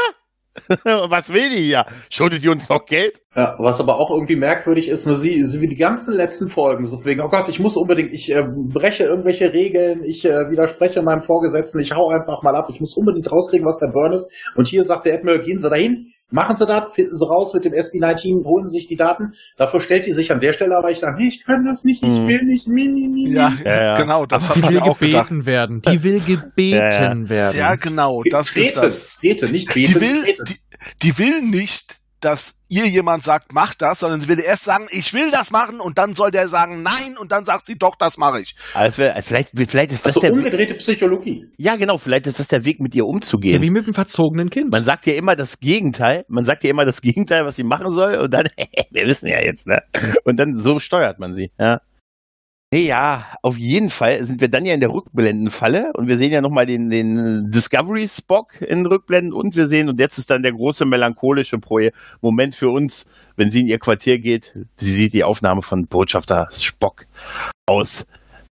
[0.85, 1.87] Was will die hier?
[2.11, 3.23] Schuldet die uns noch Geld?
[3.37, 6.87] Ja, was aber auch irgendwie merkwürdig ist, ne, sie, sie wie die ganzen letzten Folgen,
[6.87, 11.03] so wegen, oh Gott, ich muss unbedingt, ich äh, breche irgendwelche Regeln, ich äh, widerspreche
[11.03, 14.29] meinem Vorgesetzten, ich hau einfach mal ab, ich muss unbedingt rauskriegen, was der Burn ist.
[14.57, 17.65] Und hier sagt der Admiral, gehen Sie dahin, Machen Sie das, finden Sie raus mit
[17.65, 19.33] dem SB19, holen Sie sich die Daten.
[19.57, 22.09] Dafür stellt die sich an der Stelle aber ich nee, ich kann das nicht, ich
[22.09, 22.27] Mhm.
[22.29, 23.33] will nicht, mi, mi, mi, mi.
[23.35, 25.47] Ja, Ja, genau, das Aber hat die man will ja auch gebeten gedacht.
[25.47, 25.83] werden.
[25.83, 27.59] Die will gebeten Ja, werden.
[27.59, 29.17] Ja, genau, das ist Treten, das.
[29.17, 30.57] Trete, nicht beten, Die will, die,
[31.03, 35.13] die will nicht, dass ihr jemand sagt, mach das, sondern sie will erst sagen, ich
[35.13, 38.17] will das machen und dann soll der sagen, nein und dann sagt sie, doch, das
[38.19, 38.55] mache ich.
[38.75, 40.39] Also vielleicht, vielleicht ist das Also der Weg.
[40.39, 41.47] umgedrehte Psychologie.
[41.57, 43.61] Ja, genau, vielleicht ist das der Weg, mit ihr Ja, umzugehen.
[43.63, 44.71] wie mit einem verzogenen Kind.
[44.71, 46.25] Man sagt ja immer das Gegenteil.
[46.29, 48.17] Man sagt ja immer das Gegenteil, was sie machen soll.
[48.19, 48.47] Und dann,
[48.91, 49.83] wir wissen ja jetzt, ne?
[50.25, 51.51] Und dann so steuert man sie.
[51.59, 51.81] Ja.
[52.73, 56.41] Ja, auf jeden Fall sind wir dann ja in der Rückblendenfalle und wir sehen ja
[56.41, 60.53] nochmal den, den Discovery Spock in Rückblenden und wir sehen, und jetzt ist dann der
[60.53, 61.59] große melancholische
[62.21, 64.57] Moment für uns, wenn sie in ihr Quartier geht.
[64.77, 67.07] Sie sieht die Aufnahme von Botschafter Spock
[67.67, 68.07] aus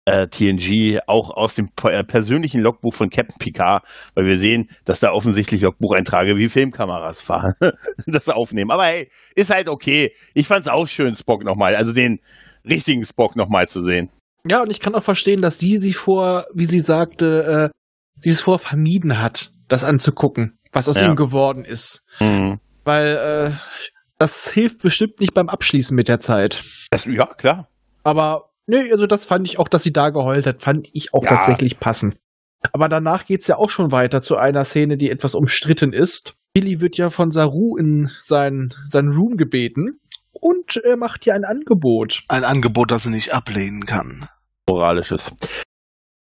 [0.06, 3.84] äh, TNG, auch aus dem äh, persönlichen Logbuch von Captain Picard,
[4.16, 7.54] weil wir sehen, dass da offensichtlich Logbucheintrage wie Filmkameras fahren,
[8.08, 8.72] das aufnehmen.
[8.72, 10.14] Aber hey, ist halt okay.
[10.34, 12.20] Ich fand's auch schön, Spock nochmal, also den
[12.66, 14.10] richtigen Spock nochmal zu sehen.
[14.48, 17.78] Ja, und ich kann auch verstehen, dass die sich vor, wie sie sagte, äh,
[18.24, 21.08] dieses vor vermieden hat, das anzugucken, was aus Ja.
[21.10, 22.04] ihm geworden ist.
[22.20, 22.60] Mhm.
[22.84, 23.58] Weil äh,
[24.18, 26.64] das hilft bestimmt nicht beim Abschließen mit der Zeit.
[26.90, 27.68] Das, ja, klar.
[28.04, 31.24] Aber nee, also das fand ich auch, dass sie da geheult hat, fand ich auch
[31.24, 31.30] Ja.
[31.30, 32.16] tatsächlich passend.
[32.74, 36.36] Aber danach geht's ja auch schon weiter zu einer Szene, die etwas umstritten ist.
[36.54, 40.00] Billy wird ja von Saru in sein, sein Room gebeten
[40.32, 42.24] und er macht ihr ein Angebot.
[42.28, 44.28] Ein Angebot, das sie nicht ablehnen kann.
[44.68, 45.32] Moralisches.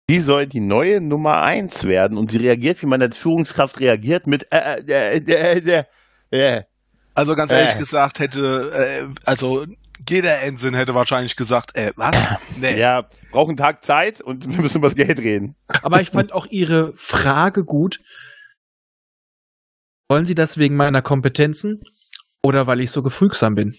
[0.08, 4.26] Sie soll die neue Nummer eins werden und sie reagiert, wie man als Führungskraft reagiert,
[4.26, 5.84] mit äh, äh, äh, äh,
[6.30, 6.62] äh, äh.
[7.14, 7.78] Also ganz ehrlich Äh.
[7.78, 9.64] gesagt hätte, äh, also
[10.08, 12.14] jeder Ensign hätte wahrscheinlich gesagt, äh, was?
[12.56, 12.78] Nee.
[12.78, 15.56] Ja, brauchen einen Tag Zeit und wir müssen über das Geld reden.
[15.82, 18.00] Aber ich fand auch ihre Frage gut.
[20.08, 21.82] Wollen Sie das wegen meiner Kompetenzen
[22.42, 23.76] oder weil ich so gefügsam bin?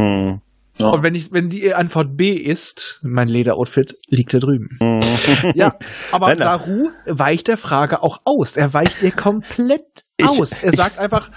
[0.00, 0.40] Mhm.
[0.80, 4.78] Und wenn ich, wenn die Antwort B ist, mein Lederoutfit liegt da drüben.
[4.80, 5.52] Mhm.
[5.54, 5.76] Ja,
[6.10, 6.34] aber.
[6.38, 8.56] Saru weicht der Frage auch aus.
[8.56, 10.62] Er weicht ihr komplett Ich- aus.
[10.62, 11.30] Er ich- sagt einfach,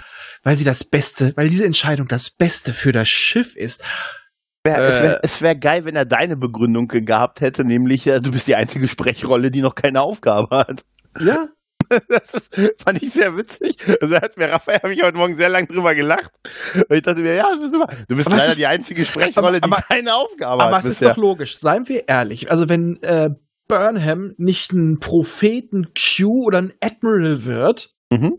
[0.44, 3.82] weil sie das Beste, weil diese Entscheidung das Beste für das Schiff ist.
[4.66, 5.02] Wär, es Äh.
[5.02, 8.54] wäre es wär geil, wenn er deine Begründung gehabt hätte, nämlich äh, du bist die
[8.54, 10.84] einzige Sprechrolle, die noch keine Aufgabe hat.
[11.20, 11.48] Ja,
[12.08, 13.76] Das ist, fand ich sehr witzig.
[14.00, 16.30] Also hat mir Raphael, habe ich heute Morgen sehr lang drüber gelacht.
[16.74, 17.92] Und ich dachte mir, ja, das ist super.
[18.08, 20.84] Du bist Aber es leider ist- die einzige Sprechrolle, aber- die keine Aufgabe aber hat
[20.84, 21.10] es ist bisher.
[21.14, 21.58] doch logisch.
[21.58, 22.50] Seien wir ehrlich.
[22.50, 23.30] Also wenn äh,
[23.68, 28.38] Burnham nicht ein Propheten Q oder ein Admiral wird, Mhm.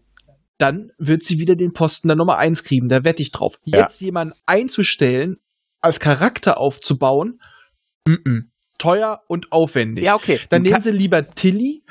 [0.58, 2.90] Dann wird sie wieder den Posten der Nummer eins kriegen.
[2.90, 3.60] Da wette ich drauf.
[3.66, 3.82] Ja.
[3.82, 5.38] Jetzt jemanden einzustellen,
[5.82, 7.42] als Charakter aufzubauen,
[8.08, 8.44] mm -mm.
[8.78, 10.06] teuer und aufwendig.
[10.06, 10.40] Ja, okay.
[10.50, 11.84] Dann nehmen sie lieber Tilly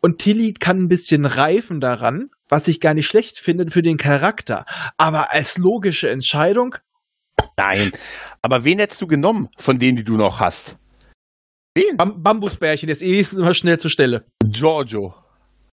[0.00, 3.96] und Tilly kann ein bisschen reifen daran, was ich gar nicht schlecht finde für den
[3.96, 4.66] Charakter.
[4.96, 6.76] Aber als logische Entscheidung,
[7.56, 7.92] Nein.
[8.42, 10.78] Aber wen hättest du genommen von denen, die du noch hast?
[11.74, 11.96] Wen?
[11.96, 14.24] Bam Bambusbärchen ist eh immer schnell zur Stelle.
[14.44, 15.14] Giorgio.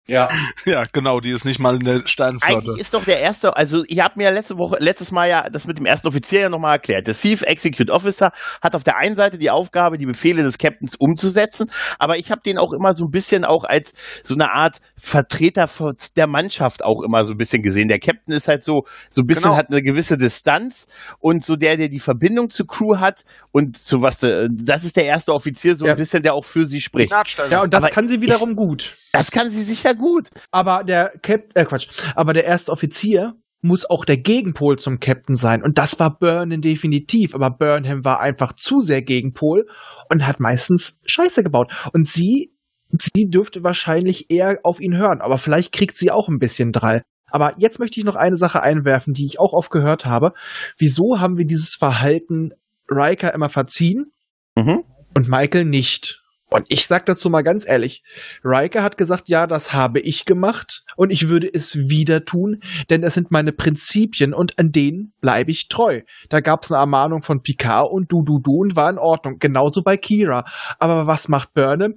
[0.08, 0.28] Ja.
[0.66, 2.56] Ja, genau, die ist nicht mal in der Sternflotte.
[2.70, 5.50] Eigentlich ist doch der erste, also ich habe mir ja letzte Woche, letztes Mal ja
[5.50, 7.08] das mit dem ersten Offizier ja nochmal erklärt.
[7.08, 10.96] Der Chief Execute Officer hat auf der einen Seite die Aufgabe, die Befehle des Captains
[10.96, 14.78] umzusetzen, aber ich habe den auch immer so ein bisschen auch als so eine Art
[14.98, 15.68] Vertreter
[16.16, 17.88] der Mannschaft auch immer so ein bisschen gesehen.
[17.88, 19.56] Der Captain ist halt so, so ein bisschen Genau.
[19.56, 20.86] hat eine gewisse Distanz
[21.20, 24.96] und so der, der die Verbindung zur Crew hat und so was, äh, das ist
[24.96, 25.94] der erste Offizier, so Ja.
[25.94, 27.12] ein bisschen, der auch für sie spricht.
[27.50, 28.96] Ja, und das Aber kann sie wiederum gut.
[29.14, 30.30] Das kann sie sicher gut.
[30.52, 35.36] Aber der Cap äh Quatsch, aber der erste Offizier muss auch der Gegenpol zum Captain
[35.36, 35.62] sein.
[35.62, 37.36] Und das war Burnham definitiv.
[37.36, 39.68] Aber Burnham war einfach zu sehr Gegenpol
[40.10, 41.72] und hat meistens Scheiße gebaut.
[41.94, 42.56] Und sie,
[42.90, 45.22] sie dürfte wahrscheinlich eher auf ihn hören.
[45.22, 47.04] Aber vielleicht kriegt sie auch ein bisschen Drall.
[47.30, 50.34] Aber jetzt möchte ich noch eine Sache einwerfen, die ich auch oft gehört habe.
[50.78, 52.54] Wieso haben wir dieses Verhalten
[52.90, 54.12] Riker immer verziehen
[54.58, 54.84] Mhm.
[55.16, 56.21] und Michael nicht?
[56.54, 58.04] Und ich sag dazu mal ganz ehrlich,
[58.44, 63.04] Riker hat gesagt, ja, das habe ich gemacht und ich würde es wieder tun, denn
[63.04, 66.02] es sind meine Prinzipien und an denen bleibe ich treu.
[66.28, 69.40] Da gab es eine Ermahnung von Picard und du, du, du und war in Ordnung.
[69.40, 70.44] Genauso bei Kira.
[70.78, 71.96] Aber was macht Burnham?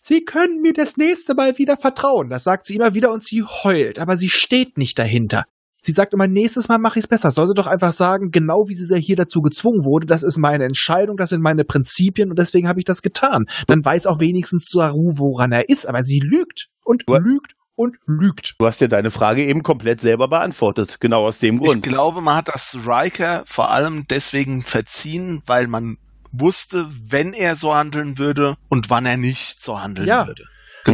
[0.00, 2.30] Sie können mir das nächste Mal wieder vertrauen.
[2.30, 5.46] Das sagt sie immer wieder und sie heult, aber sie steht nicht dahinter.
[5.86, 7.30] Sie sagt immer, nächstes Mal mache ich es besser.
[7.30, 10.64] Soll sie doch einfach sagen, genau wie sie hier dazu gezwungen wurde, das ist meine
[10.64, 13.46] Entscheidung, das sind meine Prinzipien und deswegen habe ich das getan.
[13.68, 17.96] Dann weiß auch wenigstens Saru, woran er ist, aber sie lügt und Du- lügt und
[18.06, 18.56] lügt.
[18.58, 20.96] Du hast dir deine Frage eben komplett selber beantwortet.
[20.98, 21.82] Genau aus dem Ich Grund.
[21.84, 25.98] glaube, man hat das Riker vor allem deswegen verziehen, weil man
[26.32, 30.26] wusste, wenn er so handeln würde und wann er nicht so handeln Ja.
[30.26, 30.42] würde.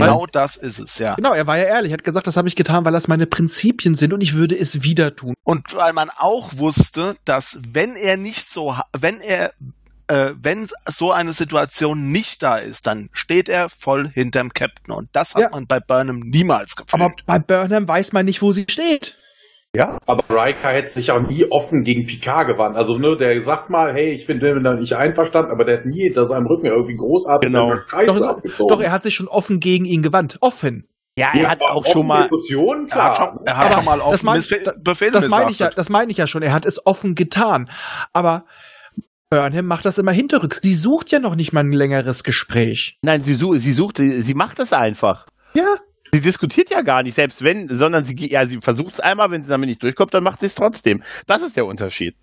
[0.00, 1.14] Genau das ist es, ja.
[1.14, 1.92] Genau, er war ja ehrlich.
[1.92, 4.58] Er hat gesagt, das habe ich getan, weil das meine Prinzipien sind und ich würde
[4.58, 5.34] es wieder tun.
[5.44, 9.52] Und weil man auch wusste, dass wenn er nicht so, wenn er,
[10.08, 14.94] äh, wenn so eine Situation nicht da ist, dann steht er voll hinterm Captain.
[14.94, 15.48] Und das hat Ja.
[15.52, 17.00] man bei Burnham niemals gefühlt.
[17.02, 19.16] Aber bei Burnham weiß man nicht, wo sie steht.
[19.74, 19.98] Ja.
[20.06, 22.76] Aber Riker hätte sich auch nie offen gegen Picard gewandt.
[22.76, 26.10] Also, ne, der sagt mal, hey, ich bin da nicht einverstanden, aber der hat nie
[26.10, 27.74] das seinem Rücken irgendwie großartig Genau.
[27.90, 28.68] Scheiße Doch, abgezogen.
[28.76, 30.36] doch, er hat sich schon offen gegen ihn gewandt.
[30.40, 30.86] Offen.
[31.18, 32.22] Ja, er hat auch schon mal.
[32.22, 33.28] Diskussionen, er hat klar.
[33.30, 34.42] schon, er hat schon mal das mein-
[34.82, 36.42] Befehl Das meine ich ja, das meine ich ja schon.
[36.42, 37.70] Er hat es offen getan.
[38.14, 38.44] Aber
[39.30, 40.60] Burnham macht das immer hinterrücks.
[40.62, 42.98] Sie sucht ja noch nicht mal ein längeres Gespräch.
[43.02, 45.26] Nein, sie, su sie sucht, sie macht es einfach.
[45.54, 45.66] Ja.
[46.14, 49.44] Sie diskutiert ja gar nicht, selbst wenn, sondern sie, ja, sie versucht es einmal, wenn
[49.44, 51.02] sie damit nicht durchkommt, dann macht sie es trotzdem.
[51.26, 52.14] Das ist der Unterschied.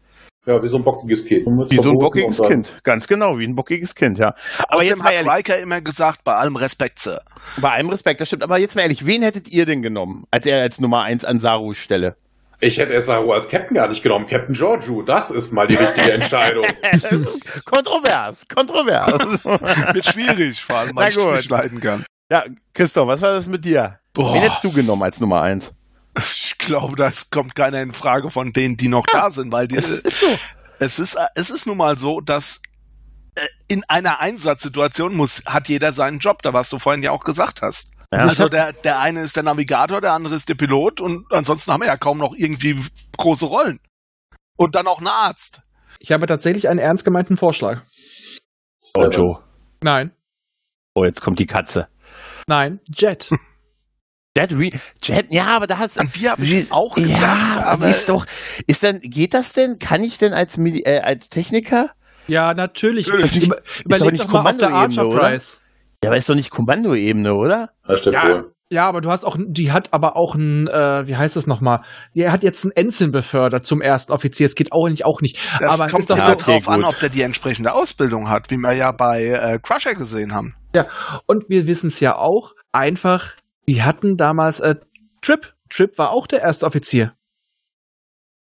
[0.45, 1.47] Ja, wie so ein bockiges Kind.
[1.47, 2.79] Wie so ein bockiges Kind.
[2.83, 4.35] Ganz genau, wie ein bockiges Kind, ja.
[4.67, 7.19] Aber jetzt Außerdem mal hat ehrlich, Riker immer gesagt, bei allem Respekt, Sir.
[7.61, 10.45] bei allem Respekt, das stimmt, aber jetzt mal ehrlich, wen hättet ihr denn genommen, als
[10.45, 12.15] er als Nummer 1 an Sarus Stelle?
[12.61, 14.27] Ich hätte Esaru als Captain gar nicht genommen.
[14.27, 16.65] Captain Giorgio, das ist mal die richtige Entscheidung.
[17.65, 19.45] Kontrovers, kontrovers.
[19.93, 22.03] Wird schwierig, vor allem, weil ich nicht leiden kann.
[22.29, 23.99] Ja, Christoph, was war das mit dir?
[24.13, 24.33] Boah.
[24.33, 25.73] Wen hättest du genommen als Nummer 1?
[26.17, 29.77] Ich glaube, das kommt keiner in Frage von denen, die noch da sind, weil die,
[30.79, 32.61] es ist, es ist nun mal so, dass
[33.35, 37.23] äh, in einer Einsatzsituation muss, hat jeder seinen Job, da was du vorhin ja auch
[37.23, 37.91] gesagt hast.
[38.11, 38.19] Ja.
[38.19, 41.81] Also der, der eine ist der Navigator, der andere ist der Pilot und ansonsten haben
[41.81, 42.79] wir ja kaum noch irgendwie
[43.17, 43.79] große Rollen.
[44.57, 45.61] Und dann auch ein Arzt.
[45.99, 47.83] Ich habe tatsächlich einen ernst gemeinten Vorschlag.
[48.95, 49.43] Oh, Joe.
[49.81, 50.11] Nein.
[50.95, 51.87] Oh, jetzt kommt die Katze.
[52.49, 52.79] Nein.
[52.89, 53.29] Jet.
[54.37, 54.71] Jet, Re
[55.03, 58.25] Jet, ja, aber da hast An die habe ich auch gedacht, ja, aber ist doch,
[58.67, 59.77] ist dann, geht das denn?
[59.79, 61.91] Kann ich denn als, äh, als Techniker?
[62.27, 63.07] ja, natürlich.
[63.07, 63.45] Natürlich.
[63.45, 65.29] Über, aber überleg nicht doch mal auf der Kommandoebene, Archer oder?
[65.29, 65.57] Prize.
[66.03, 67.71] Ja, aber ist doch nicht Kommandoebene, oder?
[67.85, 68.29] Das stimmt Ja.
[68.29, 68.53] wohl.
[68.71, 71.81] Ja, aber du hast auch, die hat aber auch ein, äh, wie heißt das nochmal?
[72.13, 74.45] Er hat jetzt einen Ensign befördert zum ersten Offizier.
[74.45, 75.39] Es geht auch nicht, auch nicht.
[75.59, 77.23] das aber es kommt ist doch ja ja, so, okay, drauf an, ob der die
[77.23, 80.53] entsprechende Ausbildung hat, wie wir ja bei äh, Crusher gesehen haben.
[81.25, 83.31] Und wir wissen es ja auch, einfach,
[83.65, 84.75] wir hatten damals äh,
[85.21, 85.51] Trip.
[85.69, 87.13] Trip war auch der erste Offizier.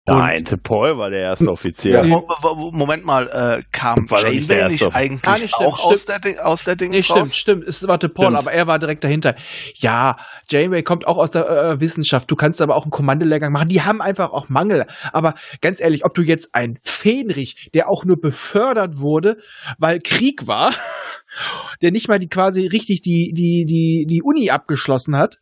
[0.08, 1.92] Nein, Tim Paul war der erste Offizier.
[1.96, 2.04] Ja.
[2.04, 4.96] Mo- mo- Moment mal, äh, kam War nicht der Janeway nicht, Erste.
[4.96, 7.36] eigentlich Ah, nee, stimmt, auch aus der, Ding- aus der Dings Nee, stimmt, raus?
[7.36, 7.64] stimmt.
[7.68, 8.38] Es war der Paul, Stimmt.
[8.38, 9.36] aber er war direkt dahinter.
[9.76, 10.18] Ja,
[10.50, 12.32] Janeway kommt auch aus der äh, Wissenschaft.
[12.32, 13.68] Du kannst aber auch einen Kommandolehrgang machen.
[13.70, 14.86] Die haben einfach auch Mangel.
[15.12, 19.38] Aber ganz ehrlich, ob du jetzt ein Fähnrich, der auch nur befördert wurde,
[19.78, 20.72] weil Krieg war,
[21.82, 25.40] der nicht mal die quasi richtig die, die, die, die Uni abgeschlossen hat,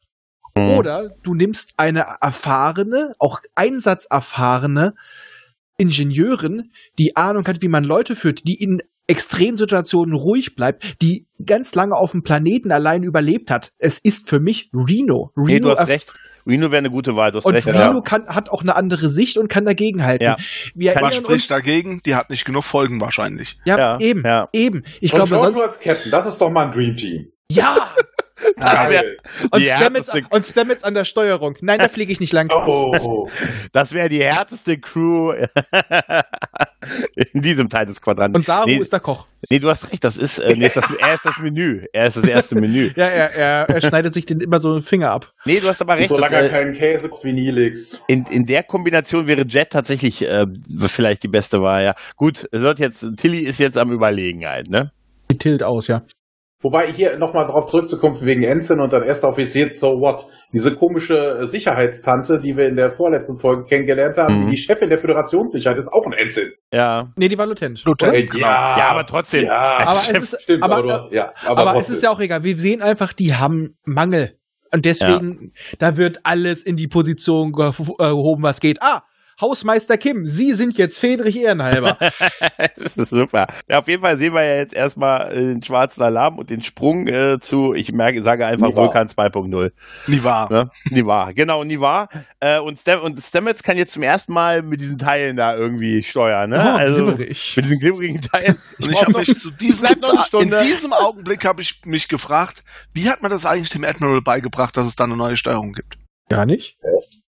[0.57, 0.69] Hm.
[0.77, 4.93] oder du nimmst eine erfahrene, auch einsatzerfahrene
[5.77, 11.75] Ingenieurin, die Ahnung hat, wie man Leute führt, die in Extremsituationen ruhig bleibt, die ganz
[11.75, 13.71] lange auf dem Planeten allein überlebt hat.
[13.77, 15.31] Es ist für mich Reno.
[15.35, 16.13] Reno Nee, du hast recht.
[16.47, 17.67] Reno wäre eine gute Wahl, du hast Und recht.
[17.67, 18.01] Reno Ja.
[18.01, 20.23] kann, hat auch eine andere Sicht und kann dagegenhalten.
[20.25, 20.35] Ja.
[20.73, 22.01] Wir erinnern spricht dagegen?
[22.05, 23.57] Die hat nicht genug Folgen wahrscheinlich.
[23.65, 24.47] ja, Ja, eben, ja.
[24.53, 24.83] eben.
[25.01, 27.27] Ich und glaube, sonst, als Captain, das ist doch mal ein Dream Team.
[27.51, 27.75] ja,
[28.57, 29.03] Das wär-
[29.51, 31.55] und Die Stamets, härteste- und Stamets an der Steuerung.
[31.61, 32.49] Nein, da fliege ich nicht lang.
[32.51, 33.29] Oh,
[33.71, 35.31] Das wäre die härteste Crew
[37.33, 38.35] in diesem Teil des Quadranten.
[38.35, 39.27] Und Saru nee, ist der Koch.
[39.49, 41.85] nee, du hast recht, das ist, äh, nee, ist das, er ist das Menü.
[41.93, 42.91] Er ist das erste Menü.
[42.95, 45.33] Ja, er, er, er schneidet sich den immer so den Finger ab.
[45.45, 46.09] Nee, du hast aber recht.
[46.09, 48.03] solange er äh, keinen Käse wie Nilix.
[48.07, 50.45] in, in der Kombination wäre Jet tatsächlich äh,
[50.87, 51.95] vielleicht die beste Wahl, ja.
[52.15, 54.91] Gut, es wird jetzt, Tilly ist jetzt am Überlegen halt, ne?
[55.31, 56.03] Die Tilt aus, ja.
[56.65, 60.25] Wobei hier nochmal drauf zurückzukommen, wegen Ensign und dann erster Offizier, so what?
[60.51, 64.49] Diese komische äh, Sicherheitstante, die wir in der vorletzten Folge kennengelernt haben, Mhm.
[64.49, 66.51] die Chefin der Föderationssicherheit ist auch ein Ensign.
[66.73, 67.11] Ja.
[67.17, 67.83] Nee, die war Lutent.
[67.85, 68.31] Lutent.
[68.31, 68.47] Genau.
[68.47, 69.45] Ja, aber trotzdem.
[69.45, 72.09] Ja, Aber es ist, stimmt, aber, aber, du hast, ja, aber, aber es ist ja
[72.09, 72.43] auch egal.
[72.43, 74.39] Wir sehen einfach, die haben Mangel.
[74.73, 78.81] Und deswegen, da wird alles in die Position äh, gehoben, was geht.
[78.81, 79.03] Ah,
[79.39, 81.97] Hausmeister Kim, Sie sind jetzt Friedrich Ehrenhalber.
[82.77, 83.47] das ist super.
[83.69, 86.61] Ja, auf jeden Fall sehen wir ja jetzt erstmal äh, den schwarzen Alarm und den
[86.61, 88.81] Sprung äh, zu, ich merke, sage einfach Niva.
[88.81, 89.71] Vulkan 2.0.
[90.07, 90.51] Nie wahr.
[90.51, 90.69] Ne?
[90.89, 92.07] Nivar, genau, Nivar.
[92.39, 96.01] Äh, und, Stam und Stamets kann jetzt zum ersten Mal mit diesen Teilen da irgendwie
[96.01, 96.57] steuern, ne?
[96.57, 97.53] Oh, also glibberig.
[97.57, 98.57] mit diesen glibberigen Teilen.
[98.79, 102.07] Und ich habe mich zu diesem, bleibt noch eine in diesem Augenblick habe ich mich
[102.07, 105.73] gefragt, wie hat man das eigentlich dem Admiral beigebracht, dass es da eine neue Steuerung
[105.73, 105.97] gibt?
[106.29, 106.77] Gar nicht.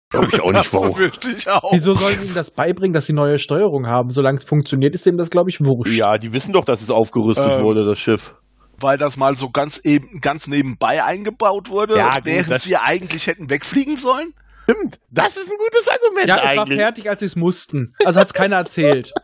[0.09, 1.11] Glaub ich auch nicht, warum.
[1.37, 1.73] ich auch.
[1.73, 4.09] Wieso sollen ihm das beibringen, dass sie neue Steuerung haben?
[4.09, 5.97] Solange es funktioniert, ist dem das, glaube ich, wurscht.
[5.97, 8.33] Ja, die wissen doch, dass es aufgerüstet Ähm, wurde, das Schiff.
[8.79, 13.27] Weil das mal so ganz eben, ganz nebenbei eingebaut wurde, Ja, gut, während sie eigentlich
[13.27, 14.33] hätten wegfliegen sollen?
[14.69, 16.79] Stimmt, das ist ein gutes Argument Ja, es war eigentlich.
[16.79, 17.93] fertig, als sie es mussten.
[18.05, 19.13] Also hat es keiner erzählt.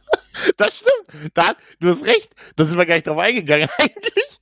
[0.58, 1.30] Das stimmt.
[1.36, 2.32] Da, du hast recht.
[2.56, 4.40] Da sind wir gar nicht drauf eingegangen eigentlich.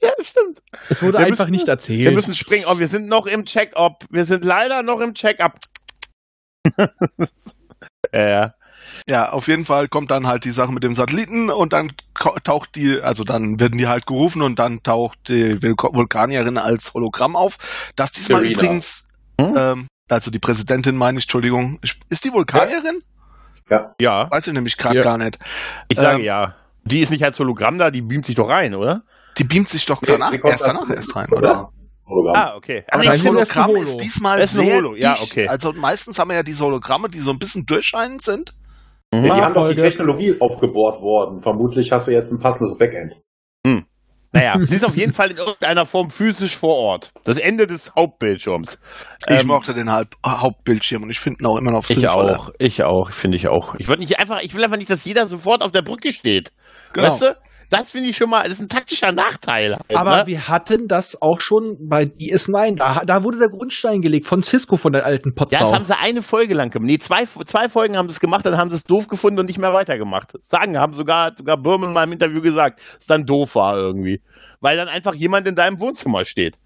[0.00, 0.62] Ja, das stimmt.
[0.88, 2.14] Es wurde Wir einfach müssen- nicht Wir erzählt.
[2.14, 2.64] müssen springen.
[2.66, 4.06] Oh, wir sind noch im Check-up.
[4.08, 5.58] Wir sind leider noch im Check-up.
[8.12, 8.54] ja, ja.
[9.08, 11.92] Ja, auf jeden Fall kommt dann halt die Sache mit dem Satelliten und dann
[12.44, 17.34] taucht die, also dann werden die halt gerufen und dann taucht die Vulkanierin als Hologramm
[17.34, 17.56] auf.
[17.96, 18.58] Das diesmal Serena.
[18.60, 19.04] übrigens,
[19.40, 19.54] Hm?
[19.56, 23.02] ähm, also die Präsidentin meine ich, Entschuldigung, ist die Vulkanierin?
[23.98, 25.02] Ja, Weiß ich nämlich gerade Ja.
[25.02, 25.38] gar nicht.
[25.88, 26.54] ich sage Ähm, ja.
[26.84, 29.02] Die ist nicht als Hologramm da, die beamt sich doch rein, oder?
[29.38, 31.70] Die beamt sich doch Nee, danach, erst danach erst rein, oder?
[32.06, 32.34] Hologramm.
[32.36, 32.84] Ah, okay.
[32.90, 33.78] Aber das ist Hologramm Holo.
[33.80, 35.22] ist diesmal Das ist ein sehr Holo, ja, dicht.
[35.32, 35.48] okay.
[35.48, 38.54] Also meistens haben wir ja diese Hologramme, die so ein bisschen durchscheinend sind.
[39.14, 39.76] Ja, die haben doch die.
[39.76, 41.40] Technologie ist aufgebohrt worden.
[41.40, 43.14] Vermutlich hast du jetzt ein passendes Backend.
[44.32, 47.12] Naja, sie ist auf jeden Fall in irgendeiner Form physisch vor Ort.
[47.22, 48.78] Das Ende des Hauptbildschirms.
[49.28, 52.40] Ich Ähm, mochte den Halb Hauptbildschirm und ich finde ihn auch immer noch Ich sinnvoller.
[52.40, 53.76] auch, ich auch, finde ich auch.
[53.78, 56.52] Ich würde nicht einfach, ich will einfach nicht, dass jeder sofort auf der Brücke steht.
[56.92, 57.12] Genau.
[57.12, 57.36] Weißt du?
[57.74, 59.72] Das finde ich schon mal, das ist ein taktischer Nachteil.
[59.72, 60.26] Halt, Aber ne?
[60.26, 62.76] wir hatten das auch schon bei DS9.
[62.76, 65.58] Da, da wurde der Grundstein gelegt von Cisco, von der alten ja, Potsau.
[65.58, 66.86] das haben sie eine Folge lang gemacht.
[66.86, 69.46] Nee, zwei, zwei Folgen haben sie es gemacht, dann haben sie es doof gefunden und
[69.46, 70.32] nicht mehr weitergemacht.
[70.44, 74.22] Sagen, haben sogar, sogar Birman mal im Interview gesagt, dass es dann doof war irgendwie.
[74.60, 76.56] Weil dann einfach jemand in deinem Wohnzimmer steht.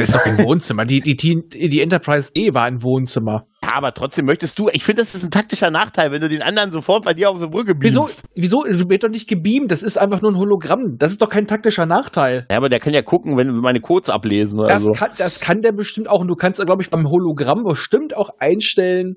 [0.00, 0.84] Das ist doch ein Wohnzimmer.
[0.84, 3.46] Die, die, die, die Enterprise E war ein Wohnzimmer.
[3.62, 6.42] Ja, aber trotzdem möchtest du, ich finde, das ist ein taktischer Nachteil, wenn du den
[6.42, 8.22] anderen sofort bei dir auf der Brücke Wieso, beamst.
[8.34, 8.64] wieso?
[8.64, 9.70] Du wird doch nicht gebeamt.
[9.70, 10.96] Das ist einfach nur ein Hologramm.
[10.98, 12.46] Das ist doch kein taktischer Nachteil.
[12.50, 14.92] Ja, aber der kann ja gucken, wenn wir meine Codes ablesen oder Das, so.
[14.92, 16.20] kann, das kann der bestimmt auch.
[16.20, 19.16] Und du kannst, glaube ich, beim Hologramm bestimmt auch einstellen,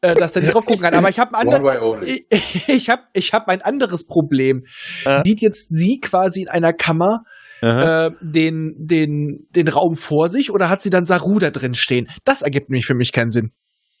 [0.00, 0.94] äh, dass der nicht drauf gucken kann.
[0.94, 2.26] Aber ich habe ein only.
[2.30, 4.64] Ich, ich habe ich hab ein anderes Problem.
[5.04, 5.22] Äh.
[5.24, 7.20] Sieht jetzt sie quasi in einer Kammer.
[7.62, 12.08] Äh, den, den, den Raum vor sich oder hat sie dann Saru da drin stehen?
[12.24, 13.52] Das ergibt nämlich für mich keinen Sinn.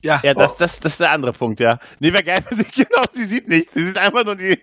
[0.02, 1.78] Ja, Ja, das, das, das ist der andere Punkt, ja.
[2.00, 3.72] Nee, wäre geil, sie, genau, sie sieht nichts.
[3.74, 4.58] Sie sieht einfach nur die.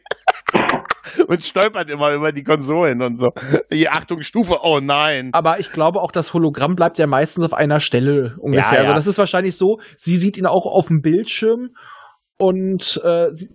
[1.27, 3.31] und stolpert immer über die Konsolen und so.
[3.71, 5.31] Die Achtung, Stufe, oh nein.
[5.33, 8.71] Aber ich glaube auch, das Hologramm bleibt ja meistens auf einer Stelle ungefähr.
[8.71, 8.79] Ja, ja.
[8.81, 11.69] Also das ist wahrscheinlich so, sie sieht ihn auch auf dem Bildschirm
[12.37, 13.49] und äh, sie-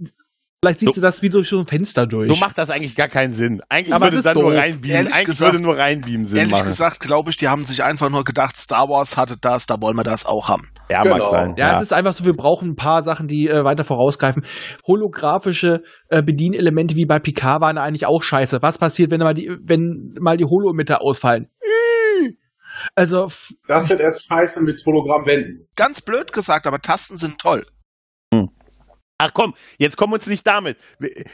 [0.63, 0.93] vielleicht sieht So.
[0.95, 2.29] sie das wie durch so ein Fenster durch.
[2.29, 3.61] So macht das eigentlich gar keinen Sinn.
[3.69, 4.61] Eigentlich Aber würde es dann ist nur doof.
[4.61, 4.91] reinbeamen.
[4.97, 6.67] Ehrlich Eigentlich gesagt- würde nur reinbeamen Sinn ehrlich machen.
[6.67, 9.97] gesagt glaube ich, die haben sich einfach nur gedacht, Star Wars hatte das, da wollen
[9.97, 10.69] wir das auch haben.
[10.91, 11.31] ja, mag Genau.
[11.31, 11.55] sein.
[11.57, 14.43] Ja, es ist einfach so, wir brauchen ein paar Sachen, die äh, weiter vorausgreifen.
[14.87, 18.59] Holographische äh, Bedienelemente wie bei Picard waren eigentlich auch scheiße.
[18.63, 21.49] Was passiert, wenn mal die, wenn mal die Holo-Emitter ausfallen?
[22.95, 23.27] Also,
[23.67, 25.67] Das wird erst scheiße mit Hologrammwänden.
[25.75, 27.65] Ganz blöd gesagt, aber Tasten sind toll.
[29.21, 30.77] Ach komm, jetzt kommen uns nicht damit.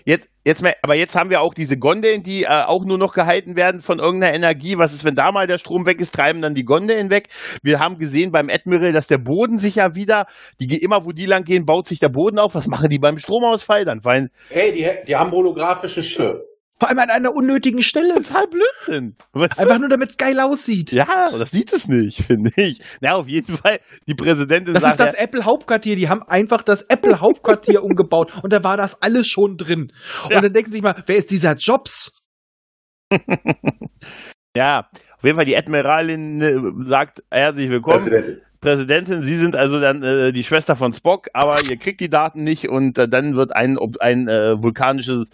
[0.07, 3.13] Jetzt, jetzt, mal- aber jetzt haben wir auch diese Gondeln, die äh, auch nur noch
[3.13, 4.79] gehalten werden von irgendeiner Energie.
[4.79, 7.29] Was ist, wenn da mal der Strom weg ist, treiben dann die Gondeln weg.
[7.63, 10.27] Wir haben gesehen beim Admiral, dass der Boden sich ja wieder,
[10.61, 12.55] die immer wo die lang gehen, baut sich der Boden auf.
[12.55, 14.03] Was machen die beim Stromausfall dann?
[14.03, 16.43] Weil Hey, die, die haben holographische Schiffe.
[16.79, 18.15] Vor allem an einer unnötigen Stelle.
[18.15, 19.17] total Blödsinn.
[19.33, 19.63] Weißt du?
[19.63, 20.93] Einfach nur, damit es geil aussieht.
[20.93, 22.81] ja, das sieht es nicht, finde ich.
[23.01, 25.97] Na, auf jeden Fall, die Präsidentin Das sagt ist das ja, Apple-Hauptquartier.
[25.97, 29.93] Die haben einfach das Apple-Hauptquartier umgebaut und da war das alles schon drin.
[30.25, 30.41] Und Ja.
[30.41, 32.13] dann denken sie sich mal, wer ist dieser Jobs?
[34.57, 37.99] ja, auf jeden Fall die Admiralin äh, sagt, herzlich willkommen.
[38.05, 38.41] Präsidentin.
[38.61, 42.45] Präsidentin, Sie sind also dann äh, die Schwester von Spock, aber ihr kriegt die Daten
[42.45, 45.29] nicht und äh, dann wird ein, ob- ein äh, vulkanisches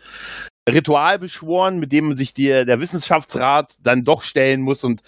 [0.70, 5.02] Ritual beschworen, mit dem sich die, der Wissenschaftsrat dann doch stellen muss und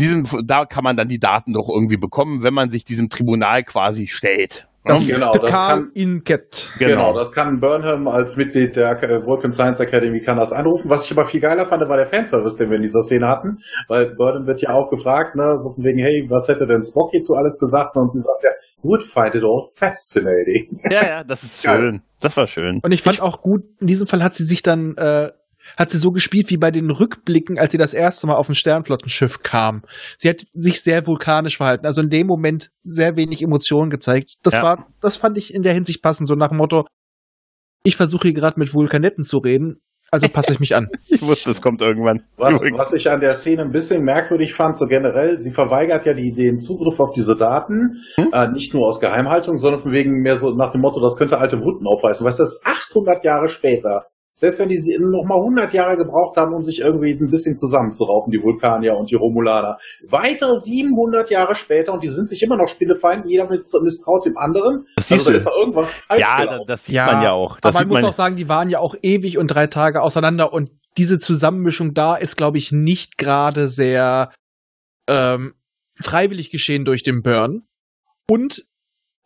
[0.00, 3.62] diesem, da kann man dann die Daten doch irgendwie bekommen, wenn man sich diesem Tribunal
[3.62, 4.68] quasi stellt.
[4.84, 6.68] Das Genau, das kann- Inket.
[6.78, 7.12] Genau.
[7.14, 10.90] das kann Burnham als Mitglied der äh, Vulcan Science Academy kann das anrufen.
[10.90, 13.58] Was ich aber viel geiler fand, war der Fanservice, den wir in dieser Szene hatten,
[13.86, 17.10] weil Burnham wird ja auch gefragt, ne, so von wegen, hey, was hätte denn Spock
[17.12, 17.94] hierzu alles gesagt?
[17.96, 18.50] Und sie sagt ja,
[18.82, 20.80] would find it all fascinating.
[20.90, 22.02] Ja, ja, das ist schön.
[22.20, 22.80] Das war schön.
[22.82, 25.30] Und ich fand auch gut, in diesem Fall hat sie sich dann, äh,
[25.76, 28.54] hat sie so gespielt wie bei den Rückblicken, als sie das erste Mal auf ein
[28.54, 29.82] Sternflottenschiff kam.
[30.18, 34.34] Sie hat sich sehr vulkanisch verhalten, also in dem Moment sehr wenig Emotionen gezeigt.
[34.42, 34.62] Das Ja.
[34.62, 36.84] war, das fand ich in der Hinsicht passend, so nach dem Motto,
[37.84, 39.80] ich versuche hier gerade mit Vulkanetten zu reden,
[40.10, 40.88] also passe ich mich an.
[41.08, 42.22] Ich wusste, es kommt irgendwann.
[42.36, 46.14] Was, was ich an der Szene ein bisschen merkwürdig fand, so generell, sie verweigert ja
[46.14, 48.28] die, den Zugriff auf diese Daten, Hm?
[48.32, 51.38] äh, nicht nur aus Geheimhaltung, sondern von wegen mehr so nach dem Motto, das könnte
[51.38, 52.26] alte Wunden aufreißen.
[52.26, 54.06] Weißt du, das ist 800 Jahre später.
[54.34, 57.54] Selbst wenn die sie noch mal 100 Jahre gebraucht haben, um sich irgendwie ein bisschen
[57.56, 59.76] zusammenzuraufen, die Vulkanier und die Romulaner.
[60.08, 63.46] Weitere 700 Jahre später und die sind sich immer noch Spinnefeind, jeder
[63.82, 64.86] misstraut dem anderen.
[64.96, 65.36] Das siehst Also da du.
[65.36, 66.64] ist da irgendwas falsch Ja, gelaufen.
[66.66, 67.60] das sieht man ja auch.
[67.60, 70.00] Das aber man muss man auch sagen, die waren ja auch ewig und drei Tage
[70.00, 74.32] auseinander und diese Zusammenmischung da ist, glaube ich, nicht gerade sehr
[75.08, 75.54] ähm,
[76.00, 77.64] freiwillig geschehen durch den Burn.
[78.30, 78.64] Und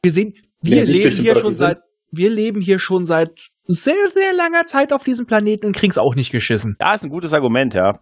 [0.02, 1.78] wir sehen, wir Nee, leben hier Burn, schon sind- seit,
[2.11, 6.14] wir leben hier schon seit sehr, sehr langer Zeit auf diesem Planeten und krieg's auch
[6.14, 6.76] nicht geschissen.
[6.80, 7.92] Ja, ist ein gutes Argument, ja.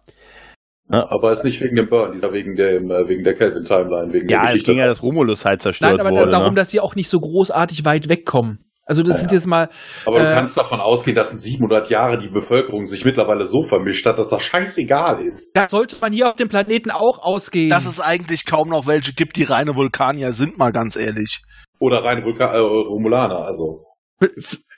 [0.87, 4.37] Aber ist nicht wegen dem Burn, dieser wegen der, äh, wegen der Kelvin-Timeline, wegen der
[4.37, 4.71] Ja, es Geschichte.
[4.71, 6.29] ging ja, dass Romulus halt zerstört Nein, aber wurde.
[6.29, 6.53] darum, ne?
[6.53, 8.59] dass sie auch nicht so großartig weit wegkommen.
[8.85, 9.37] Also das Ja, sind ja.
[9.37, 9.69] jetzt mal,
[10.05, 13.63] Aber du äh, kannst davon ausgehen, dass in 700 Jahren die Bevölkerung sich mittlerweile so
[13.63, 15.55] vermischt hat, dass das scheißegal ist.
[15.55, 17.71] da sollte man hier auf dem Planeten auch ausgehen.
[17.71, 21.41] Dass es eigentlich kaum noch welche gibt, die reine Vulkanier sind, mal ganz ehrlich.
[21.79, 23.85] Oder rein Vulka äh, Romulaner, also.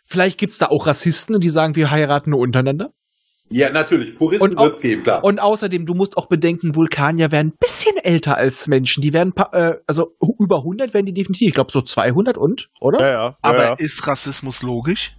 [0.07, 2.91] Vielleicht gibt's da auch Rassisten, die sagen, wir heiraten nur untereinander.
[3.49, 4.17] Ja, natürlich.
[4.17, 5.23] Puristen Und auch- wird's geben, klar.
[5.23, 9.01] Und außerdem, du musst auch bedenken, Vulkanier werden ein bisschen älter als Menschen.
[9.01, 11.49] Die werden, äh, also über 100 werden die definitiv.
[11.49, 12.99] Ich glaube so 200 und, oder?
[12.99, 13.37] Ja, ja.
[13.41, 13.75] Aber ja, ja.
[13.77, 15.15] ist Rassismus logisch?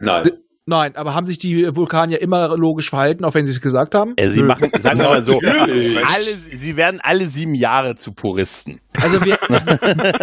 [0.00, 0.22] Nein.
[0.64, 4.14] Nein, aber haben sich die Vulkanier immer logisch verhalten, auch wenn sie es gesagt haben?
[4.18, 8.80] Also sie machen, sagen wir mal so, alle, sie werden alle sieben Jahre zu Puristen.
[9.00, 9.36] Also wir,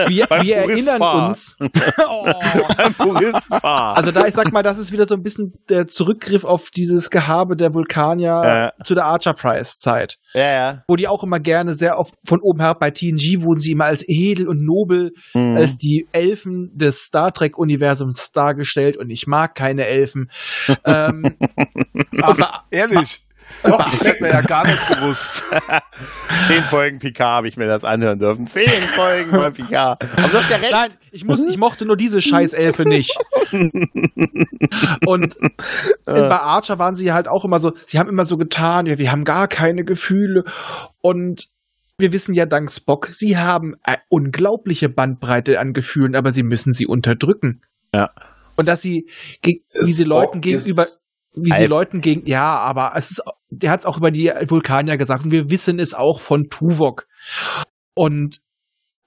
[0.07, 1.57] wir, wir erinnern uns.
[2.77, 3.97] Ein Puristfahr.
[3.97, 7.09] Also da, ich sag mal, das ist wieder so ein bisschen der Zurückgriff auf dieses
[7.09, 10.83] Gehabe der Vulkanier zu der Archer Prize Zeit, ja, ja.
[10.87, 13.85] wo die auch immer gerne sehr oft von oben herab bei TNG wurden sie immer
[13.85, 15.57] als edel und nobel, Mhm.
[15.57, 20.29] als die Elfen des Star Trek Universums dargestellt und ich mag keine Elfen.
[20.85, 21.35] Ähm,
[22.21, 23.21] Ach, ehrlich?
[23.63, 25.43] Doch, Das hätte man ja gar nicht gewusst.
[26.47, 28.47] Zehn Folgen Picard habe ich mir das anhören dürfen.
[28.47, 30.03] Zehn Folgen bei Picard.
[30.17, 30.71] Aber du hast ja recht.
[30.71, 33.17] Nein, ich muss, ich mochte nur diese Scheißelfe nicht.
[35.05, 35.51] Und in,
[36.05, 39.11] bei Archer waren sie halt auch immer so, sie haben immer so getan, ja, wir
[39.11, 40.45] haben gar keine Gefühle.
[41.01, 41.49] Und
[41.97, 46.71] wir wissen ja dank Spock, sie haben eine unglaubliche Bandbreite an Gefühlen, aber sie müssen
[46.71, 47.61] sie unterdrücken.
[47.93, 48.09] Ja.
[48.59, 49.09] Und dass sie,
[49.41, 50.85] ge- wie sie Spock Leuten gegenüber,
[51.33, 51.65] wie sie.
[51.65, 55.31] Leuten gegen, ja, aber es ist, der hat es auch über die Vulkanier gesagt und
[55.31, 57.07] wir wissen es auch von Tuvok.
[57.95, 58.41] Und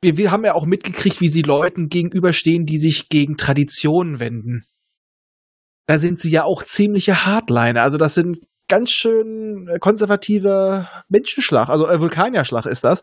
[0.01, 4.65] wir, wir haben ja auch mitgekriegt, wie sie Leuten gegenüberstehen, die sich gegen Traditionen wenden.
[5.87, 7.83] Da sind sie ja auch ziemliche Hardliner.
[7.83, 8.39] Also das sind
[8.69, 13.03] ganz schön äh, konservative Menschenschlag, also äh, Vulkanierschlag ist das.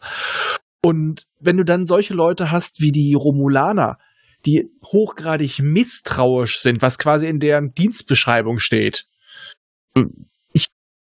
[0.84, 4.00] Und wenn du dann solche Leute hast wie die Romulaner,
[4.46, 9.06] die hochgradig misstrauisch sind, was quasi in deren Dienstbeschreibung steht.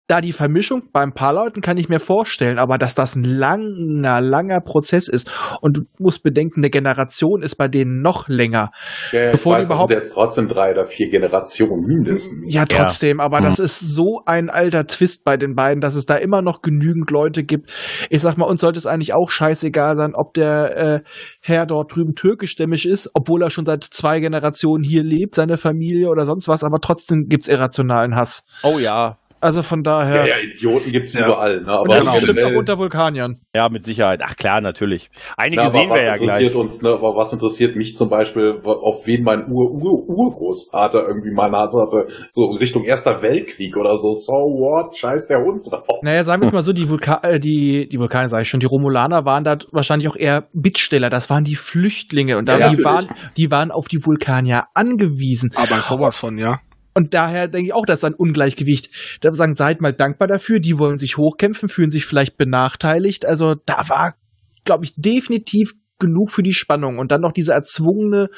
[0.08, 3.24] Da die Vermischung bei ein paar Leuten kann ich mir vorstellen, aber dass das ein
[3.24, 5.32] langer, langer Prozess ist
[5.62, 8.72] und du musst bedenken, eine Generation ist bei denen noch länger.
[9.14, 12.54] Ja, bevor weiß, das überhaupt- sind jetzt trotzdem drei oder vier Generationen mindestens.
[12.54, 13.44] Ja, trotzdem, aber Mhm.
[13.46, 17.10] das ist so ein alter Twist bei den beiden, dass es da immer noch genügend
[17.10, 17.72] Leute gibt.
[18.10, 21.02] Ich sag mal, uns sollte es eigentlich auch scheißegal sein, ob der äh,
[21.40, 26.10] Herr dort drüben türkischstämmig ist, obwohl er schon seit zwei Generationen hier lebt, seine Familie
[26.10, 28.44] oder sonst was, aber trotzdem gibt's irrationalen Hass.
[28.64, 29.18] Oh ja.
[29.44, 30.28] Also von Ja, daher.
[30.28, 31.26] ja, Idioten gibt's Ja.
[31.28, 31.56] überall.
[31.62, 31.62] Ne?
[31.62, 32.16] Und Aber das genau.
[32.16, 33.38] ist bestimmt auch unter Vulkaniern.
[33.56, 34.22] Ja, mit Sicherheit.
[34.24, 35.10] Ach klar, natürlich.
[35.38, 36.62] Einige Ja, aber sehen wir was ja interessiert gleich.
[36.62, 41.80] uns, ne, aber was interessiert mich zum Beispiel, auf wen mein Ur-Ur-Urgroßvater irgendwie mal Nase
[41.82, 46.00] hatte, so in Richtung Erster Weltkrieg oder so, so what, scheiß der Hund drauf.
[46.02, 48.60] Naja, sagen wir es mal so, die, Vulka äh, die, die Vulkane, sage ich schon,
[48.60, 51.10] die Romulaner waren da wahrscheinlich auch eher Bittsteller.
[51.10, 52.86] Das waren die Flüchtlinge und da, Ja, die, natürlich.
[52.86, 55.52] waren, die waren auf die Vulkanier angewiesen.
[55.56, 56.60] Aber sowas von, ja.
[56.94, 58.90] Und daher denke ich auch, das ist ein Ungleichgewicht.
[59.22, 63.26] Da sagen, seid mal dankbar dafür, die wollen sich hochkämpfen, fühlen sich vielleicht benachteiligt.
[63.26, 64.16] Also da war,
[64.64, 67.00] glaube ich, definitiv genug für die Spannung.
[67.00, 68.30] Und dann noch diese erzwungene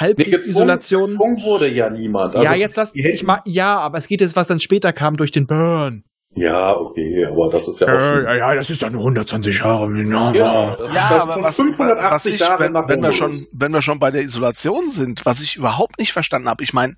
[0.00, 1.04] Nee, gezwungen, Halbisolation.
[1.04, 2.34] gezwungen wurde ja niemand.
[2.34, 5.16] Also, ja, jetzt lass ich mal, ja, aber es geht jetzt, was dann später kam
[5.16, 6.02] durch den Burn.
[6.34, 8.24] Ja, okay, aber das ist ja auch schon.
[8.24, 9.92] ja, das ist dann 120 Jahre.
[10.32, 13.46] Ja, das Ja, ist aber schon was, 580 was ich, Jahre wenn, wenn wir schon,
[13.52, 16.94] wenn wir schon bei der Isolation sind, was ich überhaupt nicht verstanden habe, ich meine,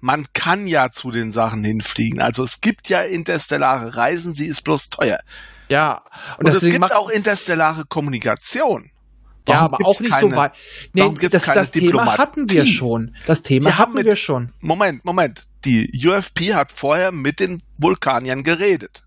[0.00, 2.22] man kann ja zu den Sachen hinfliegen.
[2.22, 5.18] Also es gibt ja interstellare Reisen, sie ist bloß teuer.
[5.68, 6.02] Ja,
[6.38, 8.84] Und, es deswegen gibt auch interstellare Kommunikation.
[9.46, 10.52] ja, Warum aber gibt's auch nicht keine, so weit.
[10.94, 13.14] Nee, warum gibt's das, keine das Thema hatten wir schon.
[13.26, 14.52] Das Thema Die haben hatten mit- wir schon.
[14.60, 15.44] Moment, Moment.
[15.68, 19.02] Die UFP hat vorher mit den Vulkaniern geredet.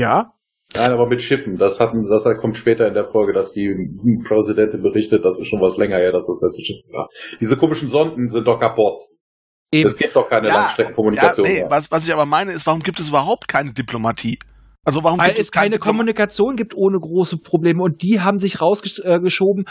[0.00, 0.32] Ja,
[0.74, 1.58] Nein, aber mit Schiffen.
[1.58, 3.74] Das hatten, das kommt später in der Folge, dass die
[4.26, 7.08] Präsidentin berichtet, das ist schon was länger her, dass das letzte Schiff war.
[7.40, 9.02] Diese komischen Sonden sind doch kaputt.
[9.70, 9.86] eben.
[9.86, 11.46] Es gibt doch keine Ja, Ja, Langstreckenkommunikation.
[11.46, 11.70] nee, mehr.
[11.70, 14.38] was, was ich aber meine ist, warum gibt es überhaupt keine Diplomatie?
[14.84, 18.38] Also warum Weil gibt es keine Diploma- Kommunikation gibt ohne große Probleme und die haben
[18.38, 19.66] sich rausgeschoben.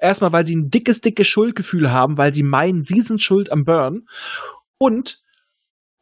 [0.00, 3.64] Erstmal, weil sie ein dickes, dickes Schuldgefühl haben, weil sie meinen, sie sind schuld am
[3.64, 4.06] Burn
[4.78, 5.20] und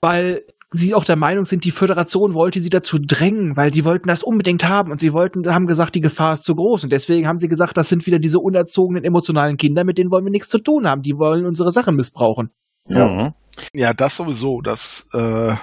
[0.03, 4.09] weil sie auch der Meinung sind, die Föderation wollte sie dazu drängen, weil die wollten
[4.09, 7.29] das unbedingt haben und sie wollten, haben gesagt, die Gefahr ist zu groß und deswegen
[7.29, 10.49] haben sie gesagt, das sind wieder diese unerzogenen emotionalen Kinder, mit denen wollen wir nichts
[10.49, 12.51] zu tun haben, die wollen unsere Sachen missbrauchen.
[12.89, 13.07] Ja.
[13.07, 13.33] Mhm.
[13.75, 14.61] Ja, das sowieso.
[14.63, 15.55] Das äh,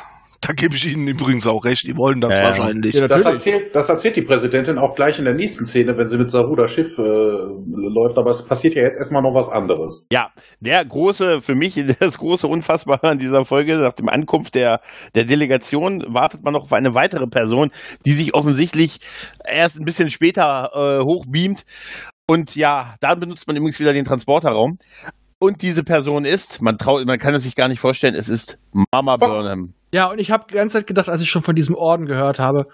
[0.47, 2.47] Da gebe ich Ihnen übrigens auch recht, die wollen das Ja, ja.
[2.49, 2.93] wahrscheinlich.
[2.95, 3.45] Ja, Das natürlich.
[3.45, 6.55] erzählt, das erzählt die Präsidentin auch gleich in der nächsten Szene, wenn sie mit Saru
[6.55, 8.17] das Schiff äh, läuft.
[8.17, 10.07] Aber es passiert ja jetzt erstmal noch was anderes.
[10.11, 10.29] Ja,
[10.59, 14.79] der große, für mich das große Unfassbare an dieser Folge, nach dem Ankunft der,
[15.13, 17.71] der Delegation, wartet man noch auf eine weitere Person,
[18.05, 18.99] die sich offensichtlich
[19.45, 21.63] erst ein bisschen später äh, hochbeamt.
[22.27, 24.77] Und ja, dann benutzt man übrigens wieder den Transporterraum.
[25.39, 28.57] Und diese Person ist, man traut, man kann es sich gar nicht vorstellen, es ist
[28.93, 29.29] Mama Spock.
[29.29, 29.73] Burnham.
[29.91, 32.39] Ja, und ich habe die ganze Zeit gedacht, als ich schon von diesem Orden gehört
[32.39, 32.65] habe,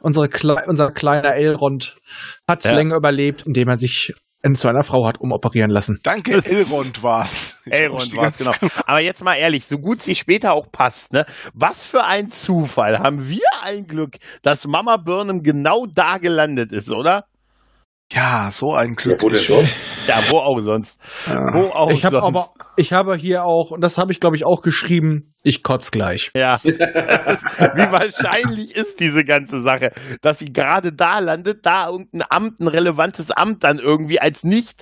[0.00, 1.96] unsere Kle unser kleiner Elrond
[2.48, 2.72] hat Ja.
[2.72, 4.12] länger überlebt, indem er sich
[4.44, 6.00] in- zu einer Frau hat umoperieren lassen.
[6.02, 7.58] Danke, Elrond war's.
[7.64, 8.72] Ich Elrond wusste war es, ganz genau.
[8.86, 11.24] Aber jetzt mal ehrlich, so gut sie später auch passt, ne?
[11.54, 12.98] Was für ein Zufall.
[12.98, 17.26] Haben wir ein Glück, dass Mama Burnham genau da gelandet ist, oder?
[18.10, 19.22] Ja, so ein Ja, Glück.
[19.22, 19.84] wo denn sonst?
[20.06, 20.98] Ja, wo auch sonst.
[21.26, 21.54] Ja.
[21.54, 22.26] Wo auch Ich habe sonst.
[22.26, 25.90] aber, ich habe hier auch, und das habe ich glaube ich auch geschrieben, ich kotz
[25.92, 26.30] gleich.
[26.36, 32.24] Ja, ist, wie wahrscheinlich ist diese ganze Sache, dass sie gerade da landet, da irgendein
[32.28, 34.81] Amt, ein relevantes Amt dann irgendwie als nicht,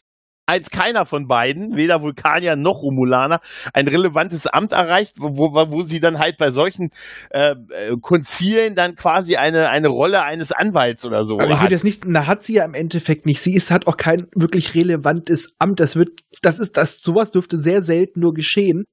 [0.51, 3.40] als keiner von beiden, weder Vulkanier noch Romulaner,
[3.72, 6.90] ein relevantes Amt erreicht, wo, wo, wo sie dann halt bei solchen
[7.30, 11.62] äh, äh, Konzilen dann quasi eine, eine Rolle eines Anwalts oder so Aber ich hat.
[11.62, 13.40] würde jetzt nicht, na hat sie ja im Endeffekt nicht.
[13.40, 15.78] Sie ist, hat auch kein wirklich relevantes Amt.
[15.80, 18.84] Das wird, das ist, das, sowas dürfte sehr selten nur geschehen.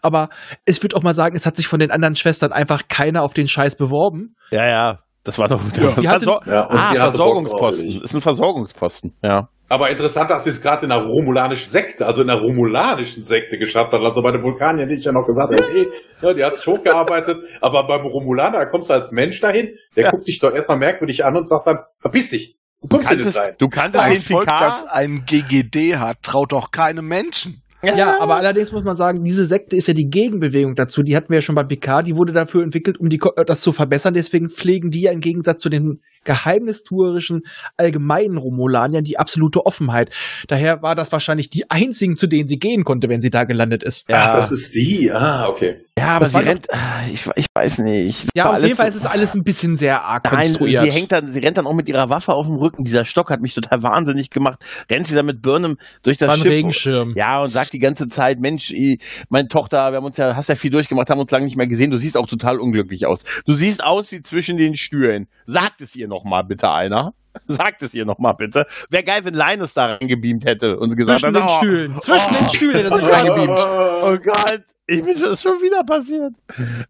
[0.00, 0.30] Aber
[0.64, 3.34] ich würde auch mal sagen, es hat sich von den anderen Schwestern einfach keiner auf
[3.34, 4.34] den Scheiß beworben.
[4.50, 6.92] Ja, ja, das war doch Ja, hatte- Versor Ja, ah.
[6.94, 8.02] Versorgungsposten.
[8.02, 9.48] Ist ein Versorgungsposten, ja.
[9.72, 13.56] Aber interessant, dass sie es gerade in einer romulanischen Sekte, also in einer romulanischen Sekte
[13.56, 14.02] geschafft hat.
[14.02, 15.88] Also bei den Vulkaniern hätte ich ja noch gesagt, okay,
[16.20, 17.38] ja, die hat sich hochgearbeitet.
[17.62, 20.10] aber beim Romulaner, da kommst du als Mensch dahin, der Ja.
[20.10, 22.58] guckt dich doch erstmal merkwürdig an und sagt dann, verpiss dich.
[22.82, 23.54] Du Du kanntest, rein.
[23.58, 27.62] du kanntest Ein den Volk, das ein GGD hat, traut doch keinem Menschen.
[27.82, 31.02] Ja, aber allerdings muss man sagen, diese Sekte ist ja die Gegenbewegung dazu.
[31.02, 33.60] Die hatten wir ja schon bei Picard, die wurde dafür entwickelt, um die, äh, das
[33.62, 34.14] zu verbessern.
[34.14, 37.42] Deswegen pflegen die ja im Gegensatz zu den geheimnistuerischen
[37.76, 40.10] allgemeinen Romulaniern die absolute Offenheit.
[40.48, 43.82] Daher war das wahrscheinlich die einzigen, zu denen sie gehen konnte, wenn sie da gelandet
[43.82, 44.08] ist.
[44.08, 44.28] Ja.
[44.30, 45.10] Ach, das ist die.
[45.12, 45.84] Ah, okay.
[45.98, 48.28] Ja, aber Das sie rennt, ah, ich, ich weiß nicht.
[48.34, 50.84] Ja, auf jeden Fall ist so- es alles ein bisschen sehr arg Nein, konstruiert.
[50.84, 52.84] sie hängt dann, sie rennt dann auch mit ihrer Waffe auf dem Rücken.
[52.84, 54.60] Dieser Stock hat mich total wahnsinnig gemacht.
[54.90, 56.46] Rennt sie dann mit Burnham durch das War Schiff.
[56.46, 57.12] Regenschirm.
[57.14, 60.48] Ja, und sagt die ganze Zeit, Mensch, i- meine Tochter, wir haben uns ja, hast
[60.48, 61.90] ja viel durchgemacht, haben uns lange nicht mehr gesehen.
[61.90, 63.24] Du siehst auch total unglücklich aus.
[63.44, 65.28] Du siehst aus wie zwischen den Stühlen.
[65.44, 67.14] Sagt es ihr noch mal bitte einer.
[67.48, 68.66] Sagt es ihr noch mal bitte.
[68.90, 72.00] Wäre geil, wenn Linus da reingebeamt hätte und gesagt Zwischen hat, den oh, Stühlen.
[72.00, 72.38] Zwischen Oh.
[72.38, 73.60] den Stühlen hat er sich reingebeamt.
[74.02, 76.34] Oh Gott, ich bin schon, schon wieder passiert.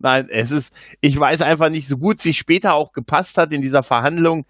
[0.00, 3.62] Nein, es ist, ich weiß einfach nicht, so gut sie später auch gepasst hat in
[3.62, 4.44] dieser Verhandlung.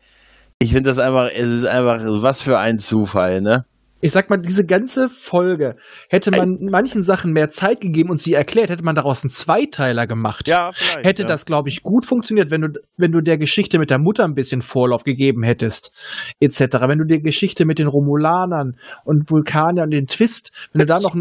[0.58, 3.66] Ich finde das einfach, es ist einfach, was für ein Zufall, ne?
[4.04, 5.76] Ich sag mal, diese ganze Folge
[6.08, 10.08] hätte man manchen Sachen mehr Zeit gegeben und sie erklärt, hätte man daraus einen Zweiteiler
[10.08, 10.48] gemacht.
[10.48, 11.06] Ja, vielleicht.
[11.06, 11.28] Hätte ja.
[11.28, 14.34] das, glaube ich, gut funktioniert, wenn du, wenn du der Geschichte mit der Mutter ein
[14.34, 15.92] bisschen Vorlauf gegeben hättest,
[16.40, 16.58] etc.
[16.88, 20.98] Wenn du die Geschichte mit den Romulanern und Vulkaniern und den Twist, wenn du da
[20.98, 21.14] noch,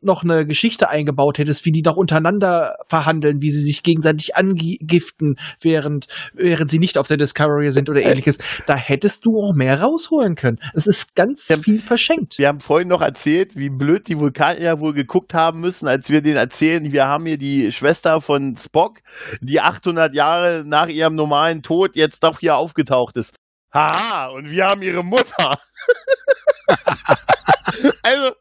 [0.00, 5.34] noch eine Geschichte eingebaut hättest, wie die noch untereinander verhandeln, wie sie sich gegenseitig angiften,
[5.60, 9.80] während, während sie nicht auf der Discovery sind oder ähnliches, da hättest du auch mehr
[9.80, 10.60] rausholen können.
[10.74, 12.19] Es ist ganz viel verschenkt.
[12.36, 16.22] Wir haben vorhin noch erzählt, wie blöd die Vulkanier wohl geguckt haben müssen, als wir
[16.22, 19.00] denen erzählen, wir haben hier die Schwester von Spock,
[19.40, 23.36] die 800 Jahre nach ihrem normalen Tod jetzt doch hier aufgetaucht ist.
[23.72, 25.58] Haha, und wir haben ihre Mutter.
[28.02, 28.34] also,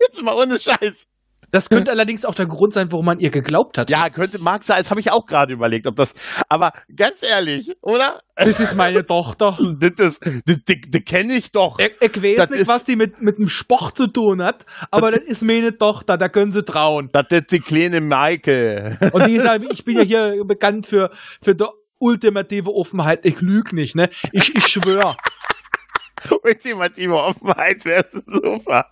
[0.00, 1.06] jetzt mal ohne Scheiß.
[1.52, 3.90] Das könnte allerdings auch der Grund sein, warum man ihr geglaubt hat.
[3.90, 6.14] Ja, könnte, mag sein, das habe ich auch gerade überlegt, ob das,
[6.48, 8.20] aber ganz ehrlich, oder?
[8.36, 9.58] Das ist meine Tochter.
[9.80, 11.78] Das, das, das, das, kenne ich doch.
[11.78, 14.64] Ich, ich weiß Das nicht, ist- was die mit, mit dem Sport zu tun hat,
[14.90, 17.08] aber das, ist meine Tochter, da können sie trauen.
[17.12, 18.96] Das ist die kleine Michael.
[19.12, 21.10] Und die sagt, ich bin ja hier bekannt für,
[21.42, 21.64] für die
[21.98, 23.24] ultimative Offenheit.
[23.26, 24.08] Ich lüge nicht, ne?
[24.32, 25.16] Ich, ich schwöre.
[26.44, 28.86] Ultimative Offenheit wäre super.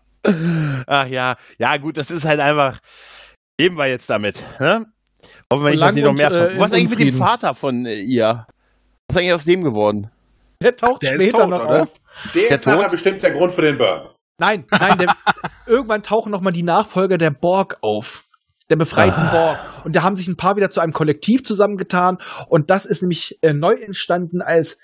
[0.86, 2.78] Ach ja, ja gut, das ist halt einfach.
[3.60, 4.42] Leben wir jetzt damit.
[4.60, 4.84] Ne?
[5.52, 6.30] Hoffen wir nicht, dass die noch und, mehr.
[6.30, 7.14] äh, Was ist eigentlich mit dem.
[7.18, 8.46] Vater von äh, ihr?
[9.08, 10.10] Was ist eigentlich aus dem geworden?
[10.62, 11.82] Der taucht Der ist später tot, noch oder?
[11.82, 11.92] auf.
[12.34, 12.90] Der, Der ist nachher Tod?
[12.90, 14.08] bestimmt der Grund für den Burn.
[14.40, 15.14] Nein, nein, der,
[15.66, 18.24] irgendwann tauchen noch mal die Nachfolger der Borg auf.
[18.70, 19.30] Der befreiten Ah.
[19.32, 19.84] Borg.
[19.86, 22.18] Und da haben sich ein paar wieder zu einem Kollektiv zusammengetan.
[22.48, 24.78] Und das ist nämlich äh, neu entstanden, als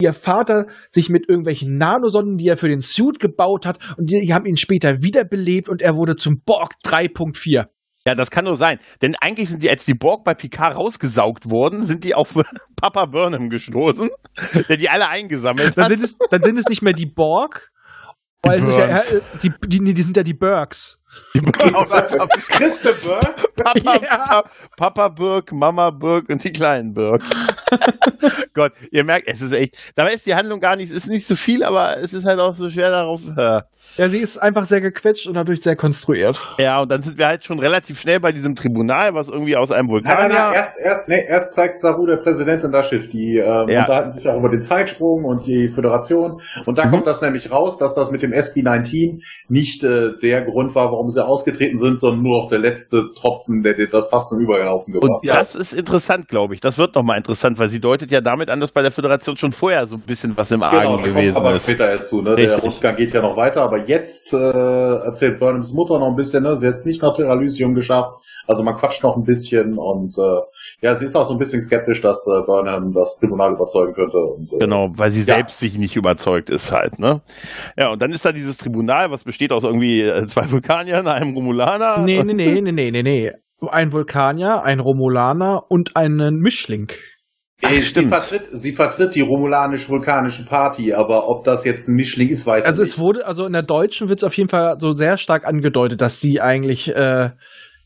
[0.00, 4.20] ihr Vater sich mit irgendwelchen Nanosonden, die er für den Suit gebaut hat, und die,
[4.20, 7.66] die haben ihn später wiederbelebt und er wurde zum Borg 3.4.
[8.06, 8.78] Ja, das kann nur sein.
[9.02, 12.34] Denn eigentlich sind die, als die Borg bei Picard rausgesaugt wurden, sind die auf
[12.76, 14.08] Papa Burnham gestoßen,
[14.68, 15.90] der die alle eingesammelt Dann hat.
[15.92, 17.70] sind es, dann sind es nicht mehr die Borg,
[18.42, 20.99] weil Die es ist ja, äh, die, die, nee, die sind ja die Burks.
[21.34, 23.20] Genau das hab ich Christopher?
[23.56, 24.16] Papa, Ja.
[24.16, 24.44] Pa-
[24.76, 27.22] Papa Birk, Mama Birk und die kleinen Birk.
[28.54, 31.26] Gott, ihr merkt, es ist echt, dabei ist die Handlung gar nicht, es ist nicht
[31.26, 33.22] so viel, aber es ist halt auch so schwer darauf.
[33.36, 33.60] Äh.
[33.96, 36.40] Ja, sie ist einfach sehr gequetscht und dadurch sehr konstruiert.
[36.58, 39.70] Ja, und dann sind wir halt schon relativ schnell bei diesem Tribunal, was irgendwie aus
[39.72, 40.12] einem Nein, Vulkan.
[40.18, 43.08] nein, nein, ja, erst, erst, nee, erst zeigt Saru der Präsidentin das Schiff.
[43.10, 43.80] Die ähm, Ja.
[43.82, 46.40] unterhalten sich auch über den Zeitsprung und die Föderation.
[46.66, 46.90] Und da Mhm.
[46.90, 50.99] kommt das nämlich raus, dass das mit dem SB-19 nicht äh, der Grund war, warum
[51.08, 55.00] sie ausgetreten sind, sondern nur noch der letzte Tropfen, der, das fast zum Überlaufen Und
[55.00, 55.40] gebracht hat.
[55.40, 56.60] das ist interessant, glaube ich.
[56.60, 59.52] Das wird nochmal interessant, weil sie deutet ja damit an, dass bei der Föderation schon
[59.52, 61.62] vorher so ein bisschen was im Argen Genau, gewesen aber ist.
[61.62, 62.20] später jetzt zu.
[62.22, 62.34] Ne?
[62.34, 66.42] Der Rückgang geht ja noch weiter, aber jetzt äh, erzählt Burnhams Mutter noch ein bisschen.
[66.42, 66.54] Ne?
[66.56, 68.12] Sie hat es nicht nach Terralysium geschafft,
[68.46, 70.40] also man quatscht noch ein bisschen und äh,
[70.80, 74.16] ja, sie ist auch so ein bisschen skeptisch, dass äh, Burnham das Tribunal überzeugen könnte.
[74.18, 75.36] Und, äh, Genau, weil sie Ja.
[75.36, 77.22] selbst sich nicht überzeugt ist halt, ne?
[77.76, 81.34] Ja, und dann ist da dieses Tribunal, was besteht aus irgendwie äh, zwei Vulkaniern, einem
[81.34, 81.98] Romulaner.
[82.04, 83.32] Nee, nee, nee, nee, nee, nee, nee.
[83.68, 86.90] Ein Vulkanier, ein Romulaner und einen Mischling.
[87.62, 88.08] Ach, Ey, sie, stimmt.
[88.08, 92.82] vertritt, sie vertritt die romulanisch-vulkanische Party, aber ob das jetzt ein Mischling ist, weiß Also
[92.82, 93.04] ich es nicht.
[93.04, 96.20] wurde, also in der Deutschen wird es auf jeden Fall so sehr stark angedeutet, dass
[96.20, 97.30] sie eigentlich, äh,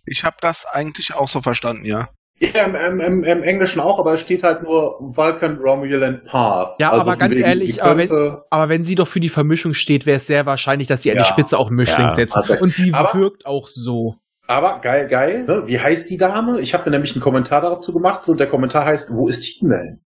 [0.07, 2.09] Ich habe das eigentlich auch so verstanden, ja.
[2.41, 6.75] Ja, im, im, im, Im Englischen auch, aber es steht halt nur Vulcan Romulan Path.
[6.81, 10.05] Ja, also aber ganz ehrlich, aber wenn- aber wenn sie doch für die Vermischung steht,
[10.05, 11.27] wäre es sehr wahrscheinlich, dass sie an die Ja.
[11.29, 12.37] Spitze auch Mischling Ja, setzt.
[12.37, 14.17] also- Und sie aber- wirkt auch so.
[14.47, 15.45] Aber geil, geil.
[15.47, 15.63] Ne?
[15.67, 16.61] Wie heißt die Dame?
[16.61, 20.01] Ich habe mir nämlich einen Kommentar dazu gemacht und der Kommentar heißt, wo ist He-Man?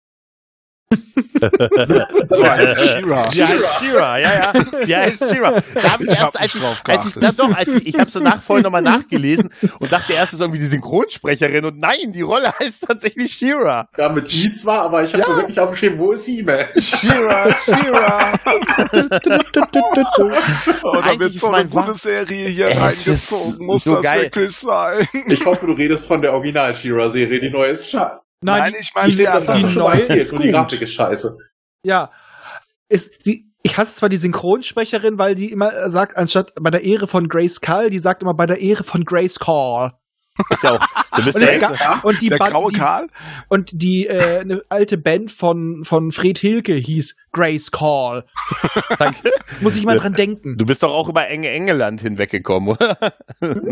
[2.31, 3.31] So heißt She-Ra.
[3.31, 4.53] Sie heißt Shira, ja, ja.
[4.85, 5.61] Sie heißt Shira.
[5.73, 7.99] Da hab ich, Ich hab erst, als ich, drauf als ich, doch, als ich, ich
[7.99, 11.79] habe so nach vorhin nochmal nachgelesen und dachte erst, es ist irgendwie die Synchronsprecherin und
[11.79, 13.87] nein, die Rolle heißt tatsächlich Shira.
[13.97, 15.35] Ja, mit I zwar, aber ich habe Ja.
[15.37, 16.65] wirklich aufgeschrieben, wo ist He-Man?
[16.77, 18.31] Shira, Shira.
[20.83, 23.65] Oh, da Eigentlich wird so eine mein Wa- gute Serie hier Ey, reingezogen.
[23.65, 24.21] Muss so das geil.
[24.23, 25.07] wirklich sein?
[25.27, 28.19] Ich hoffe, du redest von der Original-Shira-Serie, die neue ist schade.
[28.41, 29.67] Nein, die- ich meine die das hast du andere.
[29.67, 30.51] die schon erzählt ist und die.
[30.51, 31.37] Grafik ist scheiße.
[31.83, 32.11] Ja.
[32.89, 37.07] Ist die, ich hasse zwar die Synchronsprecherin, weil die immer sagt, anstatt bei der Ehre
[37.07, 39.91] von Grace Call, die sagt immer bei der Ehre von Grace Call.
[40.49, 42.77] Ist ja auch, du bist Und, der Ex- ga- und die, Der Band- graue die,
[42.77, 43.07] Karl?
[43.47, 48.25] und die äh, eine alte Band von, von Fred Hilke hieß Grace Call.
[48.99, 49.31] Danke.
[49.61, 50.57] Muss ich mal dran denken.
[50.57, 52.97] Du bist doch auch über enge Engeland hinweggekommen, oder?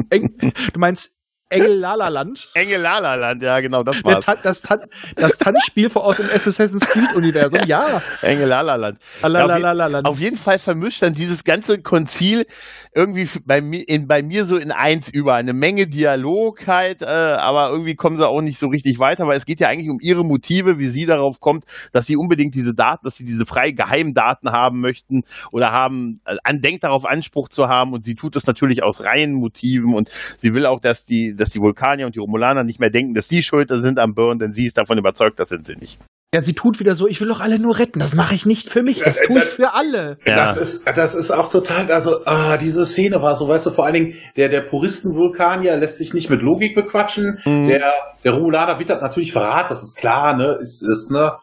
[0.09, 0.37] Eng,
[0.73, 1.11] du meinst
[1.53, 2.49] Engel Lalaland?
[2.55, 4.25] Enge Lalaland, ja, genau, das war's.
[4.25, 4.79] Tan das, Tan
[5.15, 8.01] das Tanzspiel vor- aus dem Assassin's Creed-Universum, ja.
[8.21, 8.99] Enge Lalaland.
[9.21, 10.07] Lalalalaland.
[10.07, 12.45] Auf jeden Fall vermischt dann dieses ganze Konzil
[12.93, 15.35] irgendwie bei mir, in, bei mir so in eins über.
[15.35, 19.37] Eine Menge Dialog halt, äh, aber irgendwie kommen sie auch nicht so richtig weiter, weil
[19.37, 22.73] es geht ja eigentlich um ihre Motive, wie sie darauf kommt, dass sie unbedingt diese
[22.73, 27.05] Daten, dass sie diese frei geheimen Daten haben möchten oder haben, äh, an, denkt darauf
[27.05, 30.79] Anspruch zu haben und sie tut das natürlich aus reinen Motiven und sie will auch,
[30.79, 33.99] dass die, dass die Vulkanier und die Romulaner nicht mehr denken, dass sie schuld sind
[33.99, 35.99] am Burn, denn sie ist davon überzeugt, das sind sie nicht.
[36.33, 37.99] Ja, sie tut wieder so, ich will doch alle nur retten.
[37.99, 40.17] Das mache ich nicht für mich, das tue ich für alle.
[40.25, 40.37] Ja.
[40.37, 43.85] Das ist, das ist auch total, also, ah, diese Szene war so, weißt du, vor
[43.85, 47.37] allen Dingen, der, der Puristen-Vulkanier lässt sich nicht mit Logik bequatschen.
[47.45, 47.67] Mhm.
[47.67, 51.33] Der, der Romulaner das natürlich verraten, das ist klar, ne, ist, ist, ne,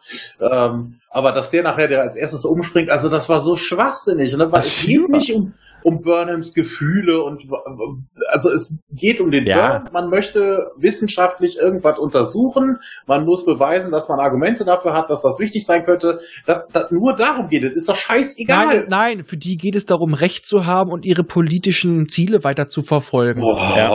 [0.41, 4.51] ähm, aber dass der nachher, der als erstes umspringt, also das war so schwachsinnig, ne,
[4.51, 5.53] weil Das es geht nicht um,
[5.83, 7.43] um Burnhams Gefühle und,
[8.29, 9.79] also es geht um den Ja.
[9.79, 12.77] Burn, man möchte wissenschaftlich irgendwas untersuchen,
[13.07, 16.91] man muss beweisen, dass man Argumente dafür hat, dass das wichtig sein könnte, das, das,
[16.91, 18.65] nur darum geht es, ist doch scheißegal.
[18.67, 22.69] Nein, nein, für die geht es darum, Recht zu haben und ihre politischen Ziele weiter
[22.69, 23.41] zu verfolgen.
[23.41, 23.57] Boah.
[23.77, 23.91] Ja.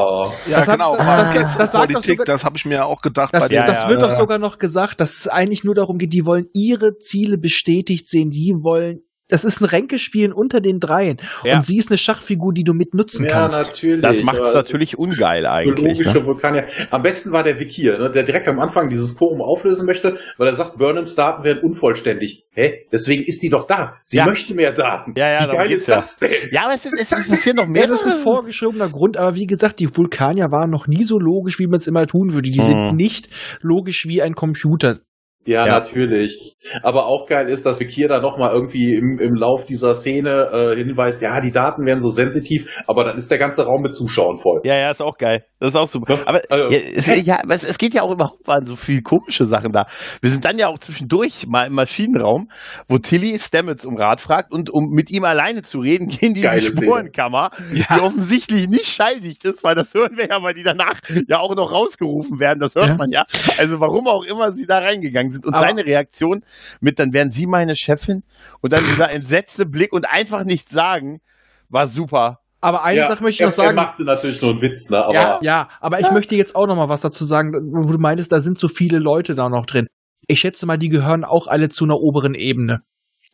[0.50, 0.96] Ja, Das hat- genau.
[0.96, 3.32] das- das- geht's das Politik, sogar- das habe ich mir auch gedacht.
[3.34, 4.08] Das, bei der, das ja, wird ja.
[4.08, 8.08] doch sogar noch gesagt, dass es eigentlich nur darum geht, die wollen ihre Ziele bestätigt
[8.08, 9.00] sehen, die wollen.
[9.28, 11.16] Das ist ein Ränkespielen unter den dreien.
[11.42, 11.56] Ja.
[11.56, 13.58] Und sie ist eine Schachfigur, die du mitnutzen Ja, kannst.
[13.58, 14.00] natürlich.
[14.02, 15.74] Das macht es natürlich ungeil eigentlich.
[15.98, 16.24] Biologische Ne?
[16.26, 16.66] Vulkanier.
[16.90, 20.48] Am besten war der Vikir, ne, der direkt am Anfang dieses Quorum auflösen möchte, weil
[20.48, 22.44] er sagt, Burnhams Daten wären unvollständig.
[22.52, 22.86] Hä?
[22.92, 23.94] Deswegen ist die doch da.
[24.04, 24.26] Sie Ja.
[24.26, 25.12] möchte mehr Daten.
[25.16, 25.96] Ja, ja, Wie geil ist ja.
[25.96, 26.30] das denn?
[26.52, 27.86] Ja, aber es, ist- es passieren noch mehr.
[27.86, 31.58] das ist ein vorgeschobener Grund, aber wie gesagt, die Vulkanier waren noch nie so logisch,
[31.58, 32.48] wie man es immer tun würde.
[32.50, 32.64] Die Mhm.
[32.64, 33.28] sind nicht
[33.60, 34.98] logisch wie ein Computer.
[35.46, 35.72] Ja, Ja.
[35.74, 36.56] natürlich.
[36.82, 40.76] Aber auch geil ist, dass Vikir da nochmal irgendwie im, im Lauf dieser Szene äh,
[40.76, 44.36] hinweist, ja, die Daten wären so sensitiv, aber dann ist der ganze Raum mit Zuschauern
[44.38, 44.60] voll.
[44.64, 45.44] Ja, ja, ist auch geil.
[45.60, 46.18] Das ist auch super.
[46.26, 49.44] Aber Also, ja, es, ja, es, es geht ja auch überhaupt an so viel komische
[49.44, 49.86] Sachen da.
[50.20, 52.48] Wir sind dann ja auch zwischendurch mal im Maschinenraum,
[52.88, 56.42] wo Tilly Stamets um Rat fragt und um mit ihm alleine zu reden, gehen die
[56.42, 56.82] in die Szene.
[56.86, 61.38] Spurenkammer, die offensichtlich nicht scheidigt ist, weil das hören wir ja, weil die danach ja
[61.38, 62.58] auch noch rausgerufen werden.
[62.60, 62.96] Das hört Ja.
[62.96, 63.24] man ja.
[63.58, 65.35] Also warum auch immer sie da reingegangen sind.
[65.44, 66.42] Und Aber- seine Reaktion
[66.80, 68.22] mit, dann wären sie meine Chefin
[68.60, 71.20] und dann dieser entsetzte Blick und einfach nichts sagen,
[71.68, 72.38] war super.
[72.60, 73.76] Aber eine Ja, Sache möchte ich er, noch sagen.
[73.78, 75.04] Er machte natürlich nur einen Witz, ne?
[75.04, 77.98] Aber ja, ja, aber ich möchte jetzt auch noch mal was dazu sagen, wo du
[77.98, 79.86] meintest, da sind so viele Leute da noch drin.
[80.26, 82.78] Ich schätze mal, die gehören auch alle zu einer oberen Ebene.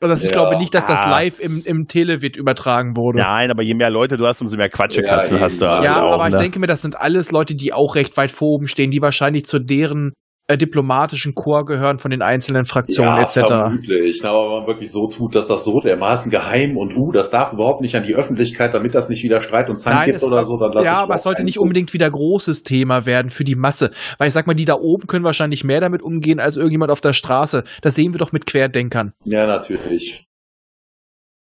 [0.00, 0.30] Also ich Ja.
[0.32, 1.10] glaube nicht, dass das Ah.
[1.10, 3.20] live im, im Televit übertragen wurde.
[3.20, 5.68] Nein, aber je mehr Leute du hast, umso mehr Quatschekatzen Ja, hast du.
[5.68, 6.40] halt Ja, auch, aber ich ne?
[6.40, 9.44] denke mir, das sind alles Leute, die auch recht weit vor oben stehen, die wahrscheinlich
[9.46, 10.12] zu deren
[10.48, 13.46] äh, diplomatischen Chor gehören von den einzelnen Fraktionen ja, etc.
[13.46, 14.24] vermutlich.
[14.24, 17.52] Aber wenn man wirklich so tut, dass das so dermaßen geheim und uh, das darf
[17.52, 20.58] überhaupt nicht an die Öffentlichkeit, damit das nicht wieder Streit und Zank gibt oder so,
[20.58, 23.54] dann lass ja, ich aber es sollte nicht unbedingt wieder großes Thema werden für die
[23.54, 23.90] Masse.
[24.18, 27.00] Weil ich sag mal, die da oben können wahrscheinlich mehr damit umgehen als irgendjemand auf
[27.00, 27.64] der Straße.
[27.80, 29.12] Das sehen wir doch mit Querdenkern.
[29.24, 30.26] Ja, natürlich.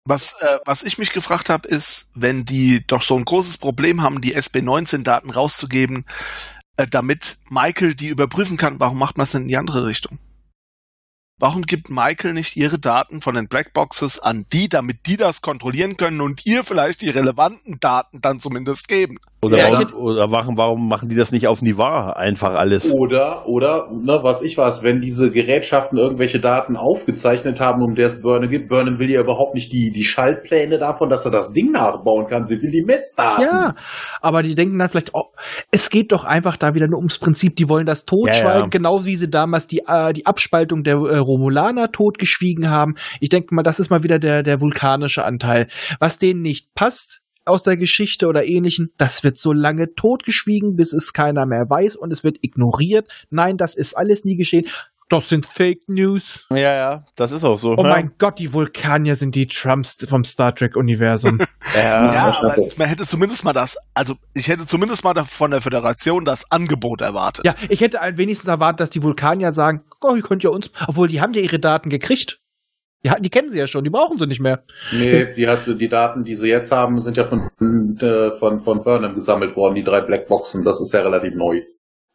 [0.05, 4.03] Was, äh, was ich mich gefragt habe, ist, wenn die doch so ein großes Problem
[4.03, 6.05] haben, die SB19-Daten rauszugeben,
[6.87, 10.19] damit Michael die überprüfen kann, warum macht man es in die andere Richtung?
[11.39, 15.97] Warum gibt Michael nicht ihre Daten von den Blackboxes an die, damit die das kontrollieren
[15.97, 19.19] können und ihr vielleicht die relevanten Daten dann zumindest geben?
[19.43, 22.93] Oder, Ja, warum, oder warum, warum machen die das nicht auf Nivar einfach alles?
[22.93, 28.07] Oder, oder, ne, was ich weiß, wenn diese Gerätschaften irgendwelche Daten aufgezeichnet haben, um der
[28.07, 31.55] es Burnham gibt, Burnham will ja überhaupt nicht die, die Schaltpläne davon, dass er das
[31.55, 32.45] Ding nachbauen kann.
[32.45, 33.45] Sie will die Messdaten.
[33.45, 33.75] Ja,
[34.21, 35.33] aber die denken dann vielleicht, oh,
[35.71, 38.67] es geht doch einfach da wieder nur ums Prinzip, die wollen das totschweigen, Ja, ja.
[38.67, 42.95] genauso wie sie damals die, äh, die Abspaltung der äh, Romulaner totgeschwiegen haben.
[43.21, 45.67] Ich denke mal, das ist mal wieder der, der vulkanische Anteil.
[45.99, 50.93] Was denen nicht passt aus der Geschichte oder ähnlichen, das wird so lange totgeschwiegen, bis
[50.93, 53.09] es keiner mehr weiß und es wird ignoriert.
[53.31, 54.67] Nein, das ist alles nie geschehen.
[55.11, 56.47] Das sind Fake News.
[56.51, 57.73] Ja, ja, das ist auch so.
[57.77, 57.89] Oh ne?
[57.89, 61.41] mein Gott, die Vulkanier sind die Trumps vom Star Trek-Universum.
[61.75, 65.61] Ja, ja, aber man hätte zumindest mal das, also ich hätte zumindest mal von der
[65.61, 67.45] Föderation das Angebot erwartet.
[67.47, 70.71] Ja, ich hätte ein- wenigstens erwartet, dass die Vulkanier sagen, oh, ihr könnt ja uns,
[70.89, 72.41] obwohl die haben ja ihre Daten gekriegt.
[73.03, 74.63] Ja, die kennen sie ja schon, die brauchen sie nicht mehr.
[74.93, 77.49] Nee, die hat die Daten, die sie jetzt haben, sind ja von,
[77.99, 80.65] äh, von, von Burnham gesammelt worden, die drei Blackboxen.
[80.65, 81.63] Das ist ja relativ neu.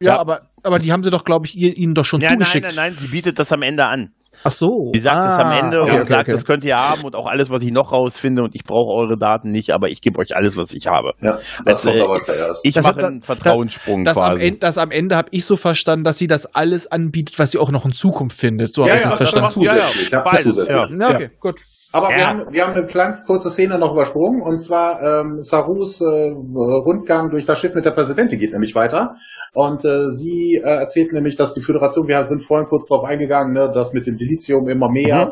[0.00, 0.18] Ja, Ja.
[0.20, 2.66] aber, aber die haben sie doch, glaube ich, ihr, ihnen doch schon ja nein, zugeschickt.
[2.66, 4.12] nein, nein, sie bietet das am Ende an.
[4.44, 4.90] Ach so.
[4.94, 6.32] Sie sagt es am Ende Ah, okay, und okay, sagt, okay.
[6.32, 9.16] das könnt ihr haben und auch alles, was ich noch rausfinde und ich brauche eure
[9.18, 11.12] Daten nicht, aber ich gebe euch alles, was ich habe.
[11.22, 12.64] Ja, das Also, kommt äh, aber gleich erst.
[12.66, 14.46] Ich Das mache hat- einen Vertrauenssprung Das am, quasi.
[14.46, 17.58] Ende, das am Ende habe ich so verstanden, dass sie das alles anbietet, was sie
[17.58, 18.72] auch noch in Zukunft findet.
[18.74, 19.66] So Ja, habe ich ja, das das verstanden.
[19.66, 20.76] macht- zusätzlich, ja, beides, zusätzlich.
[20.76, 20.88] ja.
[20.90, 21.60] Na, okay, gut.
[21.92, 22.26] Aber wir, Ja.
[22.28, 27.30] haben, wir haben eine ganz kurze Szene noch übersprungen und zwar ähm, Sarus äh, Rundgang
[27.30, 29.16] durch das Schiff mit der Präsidentin geht nämlich weiter
[29.54, 33.52] und äh, sie äh, erzählt nämlich, dass die Föderation, wir sind vorhin kurz drauf eingegangen,
[33.54, 35.30] ne, dass mit dem Dilithium immer mehr Mhm.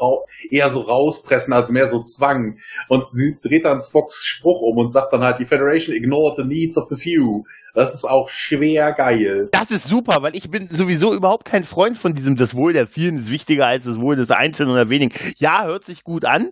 [0.51, 2.57] eher so rauspressen, also mehr so Zwang
[2.89, 6.45] und sie dreht dann Spocks Spruch um und sagt dann halt, die Federation ignored the
[6.45, 7.45] needs of the few.
[7.75, 9.49] Das ist auch schwer geil.
[9.53, 12.87] Das ist super, weil ich bin sowieso überhaupt kein Freund von diesem, das Wohl der
[12.87, 15.13] vielen ist wichtiger als das Wohl des Einzelnen oder wenigen.
[15.37, 16.44] Ja, hört sich gut an,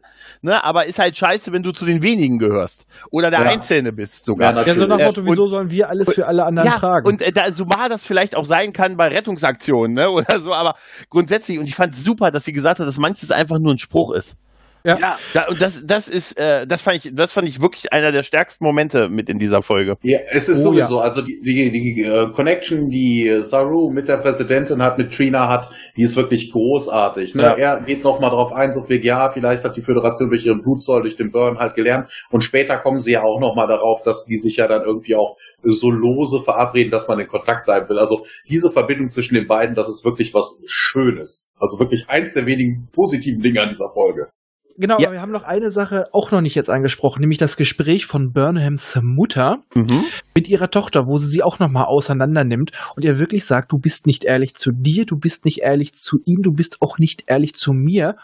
[0.43, 2.87] ne, aber ist halt scheiße, wenn du zu den wenigen gehörst.
[3.11, 3.47] Oder der Ja.
[3.51, 4.57] Einzelne bist sogar.
[4.57, 7.07] Ja, Ja, so nach Motto, wieso sollen wir alles für alle anderen ja, tragen?
[7.07, 10.53] und äh, da, so mal das vielleicht auch sein kann bei Rettungsaktionen, ne, oder so,
[10.53, 10.75] aber
[11.11, 14.13] grundsätzlich, und ich fand super, dass sie gesagt hat, dass manches einfach nur ein Spruch
[14.13, 14.37] ist.
[14.85, 14.99] Ja.
[14.99, 18.13] ja Da, und das, das ist, äh, das fand ich, das fand ich wirklich einer
[18.13, 19.97] der stärksten Momente mit in dieser Folge.
[20.03, 24.19] Ja, es ist Oh, sowieso, also die, die, die äh, Connection, die Saru mit der
[24.19, 27.35] Präsidentin hat, mit Trina hat, die ist wirklich großartig.
[27.35, 27.43] Ne?
[27.43, 27.55] Ja.
[27.55, 31.03] Er geht nochmal drauf ein, so viel, ja, vielleicht hat die Föderation durch ihren Blutzoll,
[31.03, 32.11] durch den Burn halt gelernt.
[32.31, 35.37] Und später kommen sie ja auch nochmal darauf, dass die sich ja dann irgendwie auch
[35.63, 37.99] so lose verabreden, dass man in Kontakt bleiben will.
[37.99, 41.49] Also diese Verbindung zwischen den beiden, das ist wirklich was Schönes.
[41.59, 44.29] Also wirklich eins der wenigen positiven Dinge an dieser Folge.
[44.77, 45.09] Genau, Ja.
[45.09, 48.33] aber wir haben noch eine Sache auch noch nicht jetzt angesprochen, nämlich das Gespräch von
[48.33, 50.05] Burnhams Mutter Mhm.
[50.35, 53.79] mit ihrer Tochter, wo sie sie auch nochmal auseinander nimmt und ihr wirklich sagt, du
[53.79, 57.25] bist nicht ehrlich zu dir, du bist nicht ehrlich zu ihm, du bist auch nicht
[57.27, 58.17] ehrlich zu mir.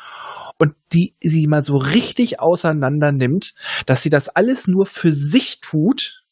[0.61, 3.55] Und die sie mal so richtig auseinander nimmt,
[3.86, 6.24] dass sie das alles nur für sich tut.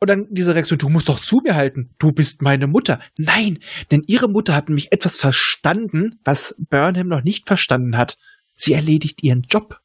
[0.00, 2.98] Und dann diese Reaktion, du musst doch zu mir halten, du bist meine Mutter.
[3.16, 3.60] Nein,
[3.92, 8.18] denn ihre Mutter hat nämlich etwas verstanden, was Burnham noch nicht verstanden hat.
[8.56, 9.80] Sie erledigt ihren Job.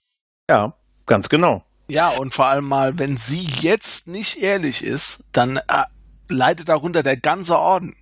[0.49, 0.73] Ja,
[1.05, 1.63] ganz genau.
[1.89, 5.85] Ja, und vor allem mal, wenn sie jetzt nicht ehrlich ist, dann äh,
[6.27, 7.95] leidet darunter der ganze Orden.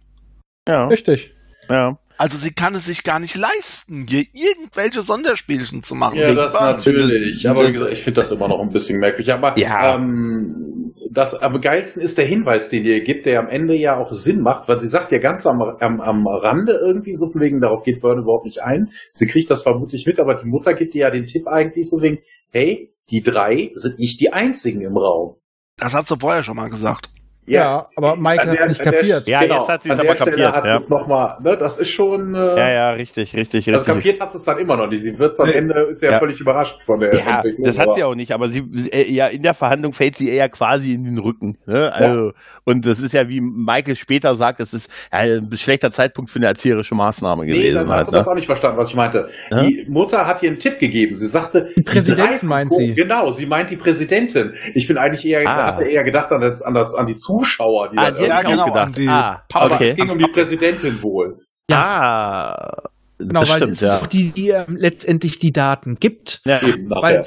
[0.67, 1.33] Ja, Richtig.
[1.69, 1.97] ja.
[2.17, 6.17] Also sie kann es sich gar nicht leisten, hier irgendwelche Sonderspielchen zu machen.
[6.17, 6.63] Ja, das Burn.
[6.71, 7.47] natürlich.
[7.47, 9.33] Aber wie gesagt, ich finde das immer noch ein bisschen merkwürdig.
[9.33, 9.95] Aber Ja.
[9.95, 14.11] ähm, das am geilsten ist der Hinweis, den ihr gibt, der am Ende ja auch
[14.11, 17.61] Sinn macht, weil sie sagt ja ganz am, am, am Rande irgendwie so von wegen,
[17.61, 18.89] darauf geht Burn überhaupt nicht ein.
[19.11, 22.01] Sie kriegt das vermutlich mit, aber die Mutter gibt ihr ja den Tipp eigentlich so
[22.01, 22.19] wegen,
[22.51, 25.35] hey, die drei sind nicht die einzigen im Raum.
[25.77, 27.09] Das hat sie vorher schon mal gesagt.
[27.49, 29.27] Ja, aber Michael An der- hat nicht an der- kapiert.
[29.27, 30.75] Ja, genau, jetzt hat sie es aber Stelle kapiert, Hat ja.
[30.75, 32.35] es noch mal, ne, das ist schon.
[32.35, 33.93] Äh, Ja, ja, richtig, richtig, Also richtig.
[33.95, 35.01] kapiert hat es dann immer noch nicht.
[35.01, 35.53] Sie wird am Nee.
[35.53, 36.19] Ende ist ja, Ja.
[36.19, 37.65] völlig überrascht von der Ja, Entwicklung.
[37.65, 40.29] das hat aber- sie auch nicht, aber sie äh, ja in der Verhandlung fällt sie
[40.29, 41.57] eher quasi in den Rücken.
[41.65, 41.91] Ne?
[41.93, 42.33] Also,
[42.65, 46.39] Und das ist ja, wie Michael später sagt, das ist ja, ein schlechter Zeitpunkt für
[46.39, 47.75] eine erzieherische Maßnahme Nee, gewesen.
[47.75, 48.17] dann halt, hast du ne?
[48.17, 49.29] das auch nicht verstanden, was ich meinte.
[49.51, 49.63] Ja?
[49.63, 51.15] Die Mutter hat ihr einen Tipp gegeben.
[51.15, 52.93] Sie sagte, Die Präsidentin meint sie.
[52.93, 54.51] Genau, sie meint die Präsidentin.
[54.73, 55.67] Ich bin eigentlich eher, Ah.
[55.67, 58.41] hatte eher gedacht an das, an das, an die Zuschauer, die Ah, dann die Ja,
[58.41, 58.97] genau, gedacht.
[58.97, 59.89] die ah, Papa- okay.
[59.89, 61.39] es ging um die Präsidentin wohl.
[61.71, 62.83] Ah,
[63.19, 63.97] Genau, das weil stimmt, es ja.
[63.97, 66.41] auch die, die ähm, letztendlich die Daten gibt.
[66.45, 66.61] ja.
[66.61, 67.25] Eben Weil,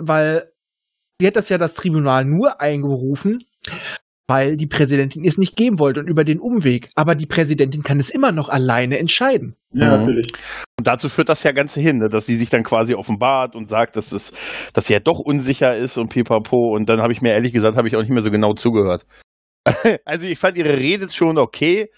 [0.00, 0.50] weil
[1.20, 3.40] sie hat das ja das Tribunal nur eingerufen,
[4.26, 6.88] weil die Präsidentin es nicht geben wollte und über den Umweg.
[6.94, 9.54] Aber die Präsidentin kann es immer noch alleine entscheiden.
[9.74, 10.00] Ja, Mhm.
[10.00, 10.32] natürlich.
[10.78, 12.08] Und dazu führt das ja Ganze hin, ne?
[12.08, 14.32] dass sie sich dann quasi offenbart und sagt, dass, es,
[14.72, 16.74] dass sie ja doch unsicher ist und pipapo.
[16.74, 19.04] Und dann habe ich mir ehrlich gesagt, habe ich auch nicht mehr so genau zugehört.
[20.04, 21.90] also ich fand ihre Rede schon okay.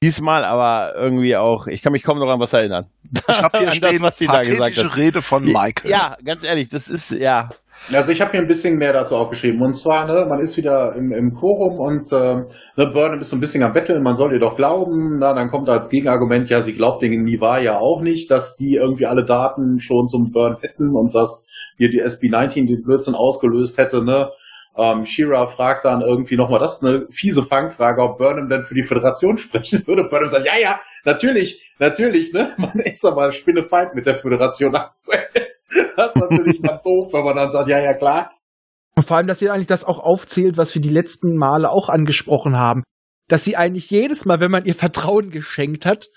[0.00, 2.86] Diesmal aber irgendwie auch, ich kann mich kaum noch an was erinnern.
[3.28, 4.96] Ich habe hier An stehen, das, was sie da gesagt hat.
[4.96, 5.90] Rede von Michael.
[5.90, 7.48] Ja, ganz ehrlich, das ist, ja.
[7.92, 9.60] Also ich habe hier ein bisschen mehr dazu aufgeschrieben.
[9.62, 12.46] Und zwar, ne, man ist wieder im, im Quorum und ähm,
[12.76, 15.18] ne, Burnham ist so ein bisschen am Betteln, man soll ihr doch glauben.
[15.18, 18.74] Na, dann kommt als Gegenargument, ja, sie glaubt den Niva ja auch nicht, dass die
[18.74, 21.46] irgendwie alle Daten schon zum Burn hätten und dass
[21.76, 24.30] hier die SB-19 den Blödsinn ausgelöst hätte, ne?
[24.78, 28.74] Ähm, Shira fragt dann irgendwie nochmal, das ist eine fiese Fangfrage, ob Burnham denn für
[28.74, 30.04] die Föderation sprechen würde.
[30.08, 32.54] Burnham sagt, ja, ja, natürlich, natürlich, ne?
[32.58, 35.26] Man ist aber Spinnefeind mit der Föderation aktuell.
[35.96, 38.30] Das ist natürlich dann doof, wenn man dann sagt, ja, ja, klar.
[38.96, 41.90] Und vor allem, dass sie eigentlich das auch aufzählt, was wir die letzten Male auch
[41.90, 42.84] angesprochen haben.
[43.28, 46.08] Dass sie eigentlich jedes Mal, wenn man ihr Vertrauen geschenkt hat,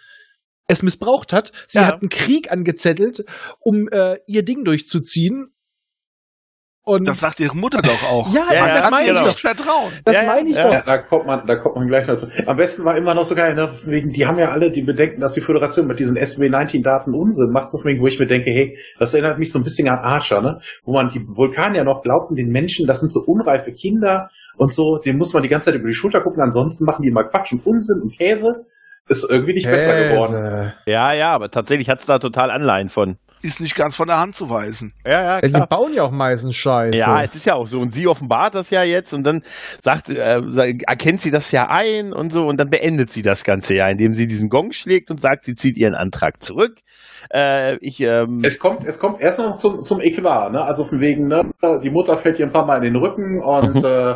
[0.68, 1.51] es missbraucht hat.
[1.68, 1.88] Sie Ja.
[1.88, 3.26] hat einen Krieg angezettelt,
[3.59, 5.51] um äh, ihr Ding durchzuziehen.
[6.84, 8.34] Und Das sagt ihre Mutter doch auch.
[8.34, 9.25] Ja, Ja, Man ja, kann meine ihr ich doch.
[9.27, 9.91] nicht vertrauen.
[10.03, 10.63] Das Ja, meine ich ja.
[10.63, 10.73] doch.
[10.73, 12.27] Ja, da kommt man, da kommt man gleich dazu.
[12.47, 13.69] Am besten war immer noch so geil, ne?
[13.86, 17.69] Wegen, die haben ja alle die Bedenken, dass die Föderation mit diesen SB19-Daten Unsinn macht,
[17.69, 20.41] so wegen, wo ich mir denke, hey, das erinnert mich so ein bisschen an Archer,
[20.41, 20.59] ne?
[20.84, 24.97] Wo man die Vulkanier noch glaubten, den Menschen, das sind so unreife Kinder und so,
[24.97, 27.51] denen muss man die ganze Zeit über die Schulter gucken, ansonsten machen die immer Quatsch
[27.53, 28.65] und Unsinn und Käse.
[29.07, 30.34] Ist irgendwie nicht besser geworden.
[30.34, 30.73] Käse.
[30.88, 33.17] Ja, ja, aber tatsächlich hat es da total Anleihen von.
[33.41, 34.93] Ist nicht ganz von der Hand zu weisen.
[35.05, 36.97] Ja, ja, Ja, die bauen ja auch meistens Scheiße.
[36.97, 37.79] Ja, es ist ja auch so.
[37.79, 39.41] Und sie offenbart das ja jetzt und dann
[39.81, 40.41] sagt, äh,
[40.87, 44.15] erkennt sie das ja ein und so und dann beendet sie das Ganze ja, indem
[44.15, 46.77] sie diesen Gong schlägt und sagt, sie zieht ihren Antrag zurück.
[47.34, 50.63] Äh, ich, ähm, Es kommt, es kommt erst noch zum, zum Eklat, ne?
[50.63, 51.51] Also von wegen, ne?
[51.84, 53.86] Die Mutter fällt ihr ein paar Mal in den Rücken und Mhm.
[53.86, 54.15] äh,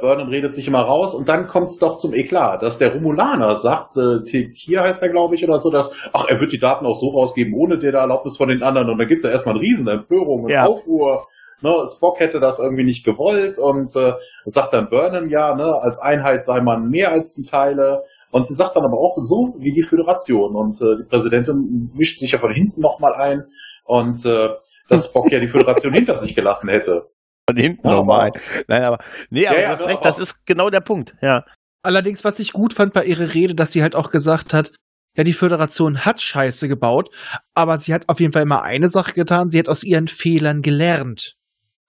[0.00, 3.56] Burnham redet sich immer raus und dann kommt es doch zum Eklat, dass der Romulaner
[3.56, 6.84] sagt, äh, Tekir heißt er, glaube ich, oder so, dass, ach, er wird die Daten
[6.84, 8.90] auch so rausgeben, ohne der Erlaubnis von den anderen.
[8.90, 10.64] Und dann gibt's ja erstmal eine riesen Empörung und Ja.
[10.66, 11.26] Aufruhr.
[11.60, 14.12] Ne, Spock hätte das irgendwie nicht gewollt und äh,
[14.44, 18.04] sagt dann Burnham ja, ne, als Einheit sei man mehr als die Teile.
[18.30, 20.54] Und sie sagt dann aber auch so wie die Föderation.
[20.54, 23.44] Und äh, die Präsidentin mischt sich ja von hinten nochmal ein
[23.84, 24.50] und äh,
[24.88, 27.10] dass Spock ja die Föderation hinter sich gelassen hätte.
[27.48, 28.32] von hinten Ja, nochmal.
[28.68, 28.98] Nein, aber,
[29.30, 31.44] nee, aber Ja, du ja, hast aber- recht, das ist genau der Punkt, ja.
[31.82, 34.72] Allerdings, was ich gut fand bei ihrer Rede, dass sie halt auch gesagt hat,
[35.16, 37.08] ja, die Föderation hat Scheiße gebaut,
[37.54, 40.60] aber sie hat auf jeden Fall immer eine Sache getan, sie hat aus ihren Fehlern
[40.62, 41.36] gelernt.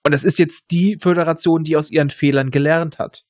[0.06, 3.24] Und es ist jetzt die Föderation, die aus ihren Fehlern gelernt hat.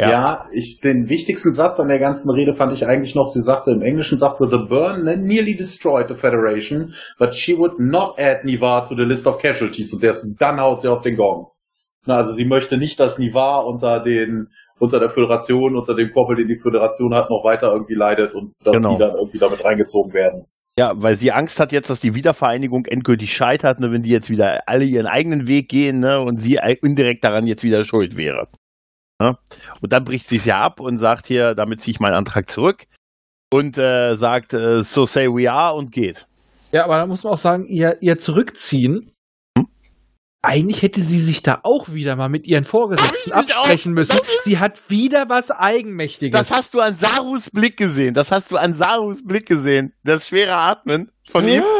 [0.00, 3.70] Ja, ich, den wichtigsten Satz an der ganzen Rede fand ich eigentlich noch, sie sagte
[3.70, 8.44] im Englischen, sagt so, the burn nearly destroyed the Federation, but she would not add
[8.44, 9.92] Nivar to the list of casualties.
[9.94, 11.48] Und erst dann haut sie auf den Gong.
[12.06, 14.48] Na, also sie möchte nicht, dass Nivar unter den,
[14.80, 18.54] unter der Föderation, unter dem Koppel, den die Föderation hat, noch weiter irgendwie leidet und
[18.64, 18.94] dass Genau.
[18.94, 20.46] die dann irgendwie damit reingezogen werden.
[20.78, 24.30] Ja, weil sie Angst hat jetzt, dass die Wiedervereinigung endgültig scheitert, ne, wenn die jetzt
[24.30, 28.48] wieder alle ihren eigenen Weg gehen ne, und sie indirekt daran jetzt wieder schuld wäre.
[29.20, 29.36] Ne?
[29.80, 32.48] Und dann bricht sie es ja ab und sagt hier, damit ziehe ich meinen Antrag
[32.50, 32.86] zurück
[33.52, 36.26] und äh, sagt, äh, so say we are und geht.
[36.72, 39.12] Ja, aber da muss man auch sagen, ihr, ihr Zurückziehen,
[39.56, 39.66] Hm?
[40.42, 44.18] eigentlich hätte sie sich da auch wieder mal mit ihren Vorgesetzten absprechen müssen.
[44.42, 46.38] Sie hat wieder was Eigenmächtiges.
[46.38, 48.14] Das hast du an Sarus Blick gesehen.
[48.14, 49.92] Das hast du an Sarus Blick gesehen.
[50.02, 51.62] Das schwere Atmen von ihm.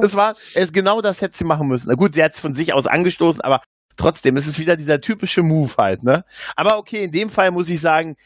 [0.00, 1.88] Das war, es genau das hätte sie machen müssen.
[1.88, 3.60] Na gut, sie hat es von sich aus angestoßen, aber
[4.00, 6.24] trotzdem, es ist wieder dieser typische Move halt, ne?
[6.56, 8.16] Aber okay, in dem Fall muss ich sagen,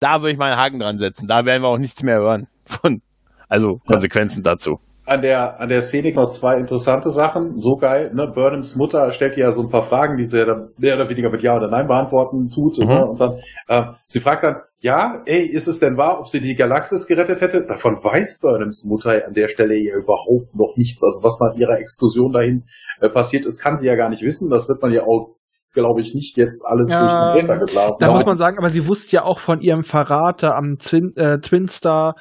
[0.00, 1.26] da würde ich mal einen Haken dran setzen.
[1.28, 3.02] Da werden wir auch nichts mehr hören von,
[3.48, 4.78] also Konsequenzen dazu.
[5.04, 7.58] An der, an der Szene noch zwei interessante Sachen.
[7.58, 8.28] So geil, ne?
[8.28, 11.30] Burnhams Mutter stellt ja so ein paar Fragen, die sie ja dann mehr oder weniger
[11.30, 12.78] mit Ja oder Nein beantworten tut.
[12.78, 12.86] Mhm.
[12.86, 13.04] Ne?
[13.06, 16.54] Und dann, äh, sie fragt dann, ja, ey, ist es denn wahr, ob sie die
[16.56, 17.64] Galaxis gerettet hätte?
[17.66, 21.02] Davon weiß Burnhams Mutter an der Stelle ja überhaupt noch nichts.
[21.04, 22.64] Also was nach ihrer Exkursion dahin
[23.00, 24.50] äh, passiert ist, kann sie ja gar nicht wissen.
[24.50, 25.36] Das wird man ja auch
[25.74, 27.96] glaube ich, nicht jetzt alles Ja, durch den Äther geblasen.
[28.00, 28.14] Da haben.
[28.16, 31.38] muss man sagen, aber sie wusste ja auch von ihrem Verrat da am Twin, äh,
[31.38, 32.16] Twinstar.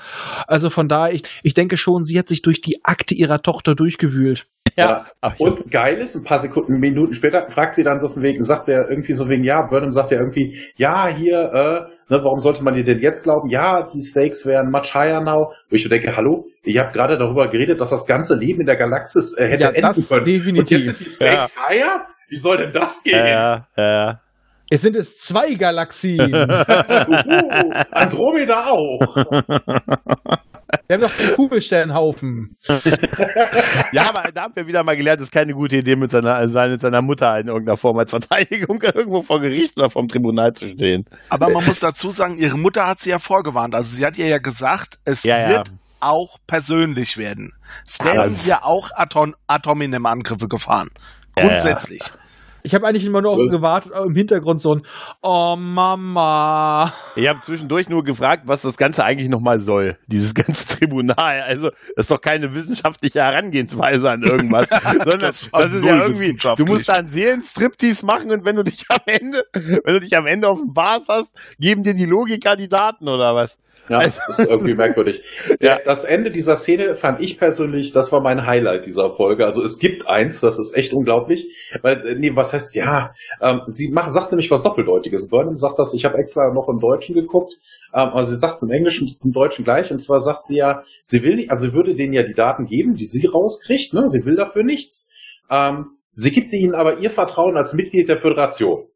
[0.47, 3.75] Also von daher, ich, ich denke schon, sie hat sich durch die Akte ihrer Tochter
[3.75, 4.47] durchgewühlt.
[4.77, 5.05] Ja.
[5.19, 8.23] Ach, ich- Und geil ist, ein paar Sekunden, Minuten später fragt sie dann so von
[8.23, 12.23] wegen, sagt er irgendwie so wegen, ja, Burnham sagt ja irgendwie, ja, hier, äh, ne,
[12.23, 13.49] warum sollte man dir denn jetzt glauben?
[13.49, 15.53] Ja, die Stakes wären much higher now.
[15.69, 18.67] Wo ich mir denke, hallo, ihr habt gerade darüber geredet, dass das ganze Leben in
[18.67, 20.25] der Galaxis äh, hätte Ja, enden können.
[20.25, 20.59] definitiv.
[20.59, 22.05] Und jetzt sind die Stakes higher?
[22.29, 23.25] Wie soll denn das gehen?
[23.25, 24.21] ja, ja.
[24.73, 26.33] Es sind es zwei Galaxien.
[26.33, 29.15] Uhu, Andromeda auch.
[30.87, 32.55] Wir haben doch den Kugelsternhaufen.
[33.91, 36.47] ja, aber da haben wir wieder mal gelernt, es ist keine gute Idee, mit seiner,
[36.47, 40.53] seine- mit seiner Mutter in irgendeiner Form als Verteidigung irgendwo vor Gericht oder vom Tribunal
[40.53, 41.03] zu stehen.
[41.29, 43.75] Aber man muss dazu sagen, ihre Mutter hat sie ja vorgewarnt.
[43.75, 45.49] Also sie hat ihr ja gesagt, es Ja, ja.
[45.49, 47.51] wird auch persönlich werden.
[47.85, 50.87] Es werden hier auch Atom Atominem-Angriffe gefahren.
[51.37, 51.57] Ja, ja.
[52.63, 54.81] Ich habe eigentlich immer nur auf gewartet, äh, im Hintergrund so ein
[55.21, 56.93] Oh Mama.
[57.15, 61.41] Ich habe zwischendurch nur gefragt, was das Ganze eigentlich nochmal soll, dieses ganze Tribunal.
[61.41, 64.67] Also, das ist doch keine wissenschaftliche Herangehensweise an irgendwas,
[64.99, 68.63] sondern das, Das ist ja irgendwie, du musst da einen Seelenstriptease machen und wenn du
[68.63, 72.05] dich am Ende, wenn du dich am Ende auf dem Bars hast, geben dir die
[72.05, 73.57] Logiker die Daten oder was?
[73.89, 75.23] Ja, das ist irgendwie merkwürdig.
[75.59, 75.79] Ja.
[75.83, 79.45] Das Ende dieser Szene fand ich persönlich, das war mein Highlight dieser Folge.
[79.45, 81.47] Also es gibt eins, das ist echt unglaublich.
[81.81, 85.27] Weil, äh, nee, was heißt, ja, ähm, sie macht, sagt nämlich was Doppeldeutiges.
[85.29, 87.53] Burnham sagt das, ich habe extra noch im Deutschen geguckt,
[87.93, 89.91] ähm, aber sie sagt es im Englischen und im Deutschen gleich.
[89.91, 92.65] Und zwar sagt sie ja, sie will nicht, also sie würde denen ja die Daten
[92.65, 94.07] geben, die sie rauskriegt, ne?
[94.09, 95.09] Sie will dafür nichts.
[95.49, 98.87] Ähm, sie gibt ihnen aber ihr Vertrauen als Mitglied der Föderation.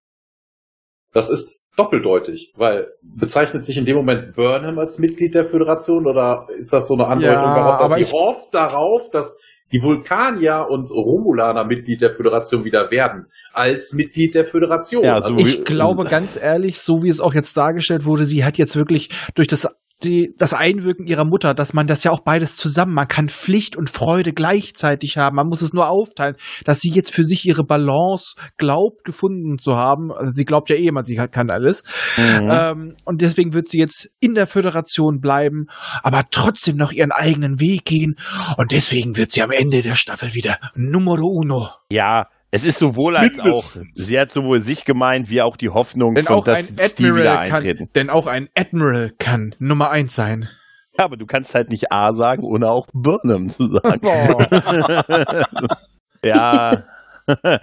[1.13, 6.47] Das ist doppeldeutig, weil bezeichnet sich in dem Moment Burnham als Mitglied der Föderation oder
[6.57, 9.37] ist das so eine Andeutung Ja, darauf, dass aber sie ich- hofft darauf, dass
[9.71, 15.03] die Vulkanier und Romulaner Mitglied der Föderation wieder werden, als Mitglied der Föderation.
[15.03, 18.25] Ja, so also, wie- Ich glaube ganz ehrlich, so wie es auch jetzt dargestellt wurde,
[18.25, 19.67] sie hat jetzt wirklich durch das
[20.03, 23.75] die, das Einwirken ihrer Mutter, dass man das ja auch beides zusammen, man kann Pflicht
[23.75, 26.35] und Freude gleichzeitig haben, man muss es nur aufteilen,
[26.65, 30.11] dass sie jetzt für sich ihre Balance glaubt, gefunden zu haben.
[30.11, 31.83] Also sie glaubt ja eh immer, sie kann alles.
[32.17, 32.49] Mhm.
[32.49, 35.67] Ähm, und deswegen wird sie jetzt in der Föderation bleiben,
[36.03, 38.15] aber trotzdem noch ihren eigenen Weg gehen.
[38.57, 41.69] Und deswegen wird sie am Ende der Staffel wieder Numero Uno.
[41.89, 43.87] Ja, es ist sowohl als Mindestens.
[43.87, 46.65] auch, sie hat sowohl sich gemeint, wie auch die Hoffnung, Denn von, auch dass ein
[46.65, 47.77] Steve wieder Admiral eintreten.
[47.77, 50.49] kann, denn auch ein Admiral kann Nummer eins sein.
[50.97, 54.01] Ja, aber du kannst halt nicht A sagen, ohne auch Burnham zu sagen.
[56.23, 56.83] ja.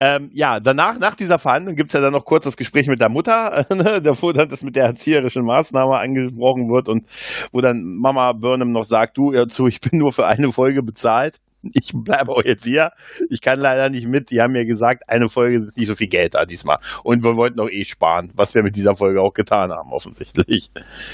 [0.00, 3.08] ähm, ja, danach, nach dieser Verhandlung gibt's ja dann noch kurz das Gespräch mit der
[3.08, 7.04] Mutter, ne, wo dann das mit der erzieherischen Maßnahme angesprochen wird und
[7.50, 10.82] wo dann Mama Burnham noch sagt, du, hör zu, ich bin nur für eine Folge
[10.82, 11.40] bezahlt.
[11.62, 12.92] Ich bleibe auch jetzt hier.
[13.28, 14.30] Ich kann leider nicht mit.
[14.30, 16.78] Die haben mir gesagt, eine Folge ist nicht so viel Geld da diesmal.
[17.02, 20.70] Und wir wollten auch eh sparen, was wir mit dieser Folge auch getan haben, offensichtlich.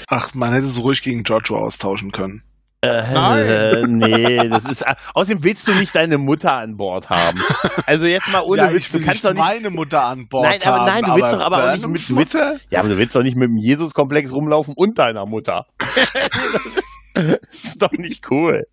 [0.07, 2.43] Ach, man hätte es ruhig gegen Giorgio austauschen können.
[2.81, 3.97] Äh, Nein.
[3.97, 4.85] nee, das ist.
[5.15, 7.41] Außerdem willst du nicht deine Mutter an Bord haben.
[7.87, 9.43] Also jetzt mal ohne ja, Witz, ich du will kannst nicht doch nicht.
[9.63, 10.85] meine Mutter an Bord Nein, aber haben.
[10.85, 12.57] nein, du willst doch aber auch nicht mit- du willst- Mutter?
[12.69, 15.65] Ja, aber du willst doch nicht mit dem Jesus-Komplex rumlaufen und deiner Mutter.
[17.41, 18.67] das ist doch nicht cool.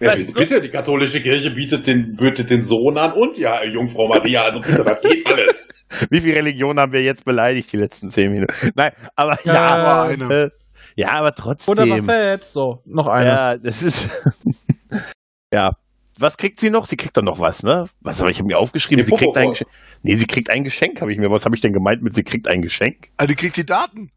[0.00, 4.42] ja, bitte, die katholische Kirche bietet den, bietet den Sohn an und ja, Jungfrau Maria,
[4.44, 5.68] also bitte, das geht alles.
[6.10, 8.70] Wie viel Religion haben wir jetzt beleidigt die letzten zehn Minuten?
[8.74, 10.34] Nein, aber ja, Ja, aber, eine.
[10.34, 10.50] äh,
[10.96, 12.04] ja, aber Oder war trotzdem.
[12.04, 12.44] fett.
[12.44, 13.26] So, noch eine.
[13.28, 14.08] Ja, das ist.
[15.52, 15.76] ja.
[16.18, 16.84] Was kriegt sie noch?
[16.86, 17.86] Sie kriegt doch noch was, ne?
[18.02, 19.02] Was habe ich hab mir aufgeschrieben?
[19.04, 19.50] Die Sie kriegt ein.
[19.50, 19.70] Geschenk.
[20.02, 21.30] Nee, sie kriegt ein Geschenk, habe ich mir.
[21.30, 23.08] Was habe ich denn gemeint mit sie kriegt ein Geschenk?
[23.16, 24.10] Ah, die kriegt die Daten.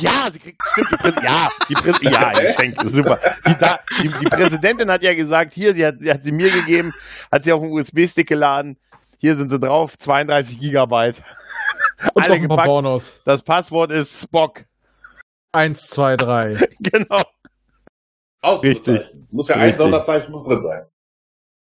[0.00, 3.18] Ja, sie kriegt stimmt, die Präs ja, die Präs ja, ein Geschenk, ist super.
[3.46, 6.50] Die, da, die, die Präsidentin hat ja gesagt, hier, sie hat, sie hat sie mir
[6.50, 6.92] gegeben,
[7.30, 8.78] hat sie auf einen USB-Stick geladen.
[9.18, 11.16] Hier sind sie drauf, 32 Gigabyte.
[12.14, 12.66] Und Alle ein paar gepackt.
[12.66, 13.20] Pornos.
[13.24, 14.64] Das Passwort ist Spock.
[15.52, 16.56] Eins, zwei, drei.
[16.80, 17.22] Genau.
[18.42, 19.28] Ausrufezeichen.
[19.30, 19.78] Muss ja ein Richtig.
[19.78, 20.86] Sonderzeichen muss drin sein.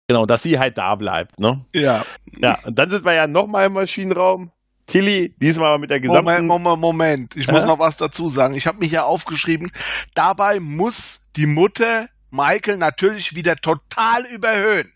[0.08, 1.66] Genau, dass sie halt da bleibt, ne?
[1.74, 2.06] Ja.
[2.38, 4.52] Ja, und dann sind wir ja nochmal im Maschinenraum.
[4.88, 6.26] Tilly, diesmal mit der gesamten.
[6.26, 7.36] Moment, Moment, Moment.
[7.36, 7.68] Ich muss Hä?
[7.68, 8.56] noch was dazu sagen.
[8.56, 9.72] Ich habe mich ja aufgeschrieben,
[10.14, 14.92] dabei muss die Mutter Michael natürlich wieder total überhöhen.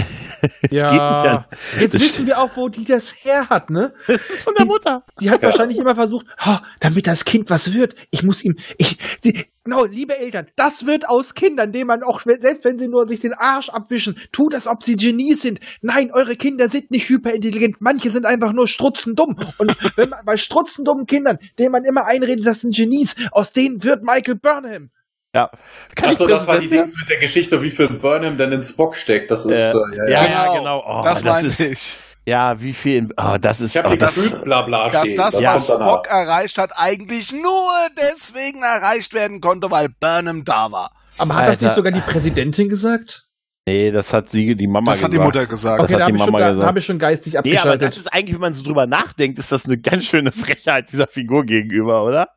[0.70, 1.46] Ja.
[1.80, 3.92] Jetzt Das- wissen wir auch, wo die das her hat, ne?
[4.06, 5.02] Das ist von der Mutter.
[5.20, 7.96] Die hat wahrscheinlich immer versucht, "Ha, damit das Kind was wird.
[8.10, 12.20] Ich muss ihm, ich, die, genau, liebe Eltern, das wird aus Kindern, denen man auch,
[12.20, 15.60] selbst wenn sie nur sich den Arsch abwischen, tut das, ob sie Genies sind.
[15.80, 17.76] Nein, eure Kinder sind nicht hyperintelligent.
[17.80, 19.36] Manche sind einfach nur strutzendumm.
[19.58, 23.82] Und wenn man bei strutzendummen Kindern, denen man immer einredet, das sind Genies, aus denen
[23.82, 24.90] wird Michael Burnham.
[25.36, 25.50] Ja.
[25.94, 28.62] Kann Achso, ich das war die Dings mit der Geschichte, wie viel Burnham denn in
[28.62, 29.30] Spock steckt.
[29.30, 30.44] Das ist, Äh, äh, ja, ja, ja.
[30.46, 30.82] ja, genau.
[30.86, 31.98] Oh, das das meine ist- ich.
[32.28, 33.08] Ja, wie viel?
[33.16, 33.76] Oh, das ist.
[33.76, 35.16] Ich habe oh, das, gefühlt Blabla Dass stehen.
[35.16, 35.80] das, Das was.
[35.80, 40.90] Spock erreicht hat, eigentlich nur deswegen erreicht werden konnte, weil Burnham da war.
[41.18, 41.64] Aber hat das Alter.
[41.66, 43.22] nicht sogar die Präsidentin gesagt?
[43.68, 45.14] nee, das hat sie, die Mama Das hat gesagt.
[45.14, 45.78] die Mutter gesagt.
[45.80, 46.68] Das Okay, hat da die habe ich, schon Mama ga- gesagt.
[46.68, 47.88] hab ich schon geistig Nee, aber abgeschaltet.
[47.88, 51.06] das ist eigentlich, wenn man so drüber nachdenkt, ist das eine ganz schöne Frechheit dieser
[51.08, 52.28] Figur gegenüber, oder?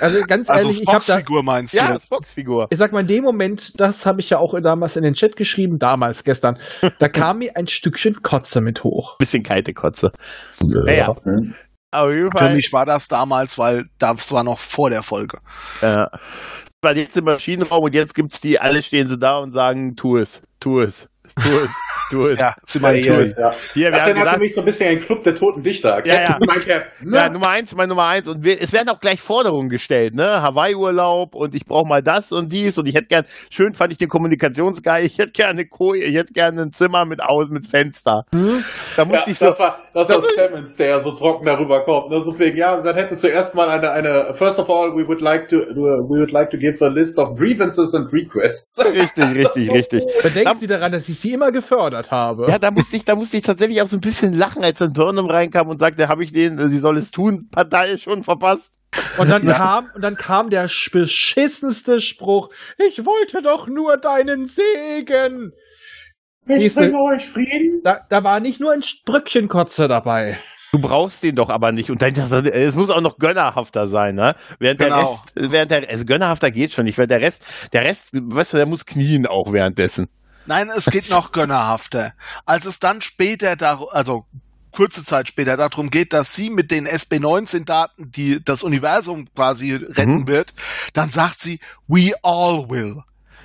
[0.00, 2.06] Also ganz Also ehrlich, ich habe Spocks da, Figur meinst du Ja, jetzt?
[2.06, 2.66] Spocks Figur.
[2.70, 5.36] ich sag mal, in dem Moment, das habe ich ja auch damals in den Chat
[5.36, 6.58] geschrieben, damals, gestern,
[6.98, 9.16] da kam mir ein Stückchen Kotze mit hoch.
[9.18, 10.12] Bisschen kalte Kotze.
[10.60, 11.54] Naja, Hm.
[11.92, 15.38] auf jeden Für mich war das damals, weil das war noch vor der Folge.
[15.80, 16.10] Ja.
[16.82, 20.16] Weil jetzt im Maschinenraum und jetzt gibt's die, alle stehen so da und sagen, tu
[20.18, 21.70] es, tu es, tu es,
[22.10, 22.38] tu es.
[22.46, 23.34] Ja, sie Ja, meinen ja, Tool.
[23.38, 23.54] ja.
[23.74, 26.06] Hier, wir Das haben erinnert gedacht, mich so ein bisschen den Club der toten Dichter.
[26.06, 26.38] Ja, ja.
[26.46, 26.58] Mein
[27.02, 27.16] ne?
[27.16, 28.28] ja, Nummer eins, mein Nummer eins.
[28.28, 30.42] Und wir, es werden auch gleich Forderungen gestellt, ne?
[30.42, 33.98] Hawaii-Urlaub und ich brauche mal das und dies und ich hätte gern, schön fand ich
[33.98, 37.66] den Kommunikationsguy, ich hätte gerne eine Koje, ich hätte gerne ein Zimmer mit aus, mit
[37.66, 38.24] Fenster.
[38.32, 38.62] Hm?
[38.96, 41.46] Da Ja, musste ich so, das war, das war das ist- Stemmons, der so trocken
[41.46, 42.10] darüber kommt.
[42.10, 42.20] Ne?
[42.20, 45.48] So wegen, ja, dann hätte zuerst mal eine, eine, first of all, we would like
[45.48, 48.78] to, we would like to give a list of grievances and requests.
[48.84, 50.04] richtig, richtig, richtig.
[50.22, 52.46] Bedenken Sie daran, dass ich Sie immer gefördert habe.
[52.48, 54.92] Ja, da musste ich, da musste ich tatsächlich auch so ein bisschen lachen, als dann
[54.92, 58.72] Burnham reinkam und sagte, habe ich den, äh, sie soll es tun, Partei schon verpasst.
[59.18, 62.50] Und dann kam, und dann kam der beschissenste Spruch.
[62.78, 65.52] Ich wollte doch nur deinen Segen.
[66.48, 67.80] Ich bringe euch Frieden.
[67.82, 70.38] Da, da war nicht nur ein Brückchen Kotze dabei.
[70.72, 71.90] Du brauchst den doch aber nicht.
[71.90, 74.34] Und dann, es muss auch noch gönnerhafter sein, ne?
[74.58, 75.12] Während der Genau.
[75.12, 78.56] Rest, während der, also gönnerhafter geht schon nicht, weil der Rest, der Rest, weißt du,
[78.58, 80.08] der muss knien auch währenddessen.
[80.46, 82.14] Nein, es geht noch gönnerhafter.
[82.44, 84.26] Als es dann später, dar also
[84.70, 90.20] kurze Zeit später darum geht, dass sie mit den SB19-Daten, die das Universum quasi retten
[90.20, 90.26] Mhm.
[90.26, 90.54] wird,
[90.92, 93.02] dann sagt sie, we all will.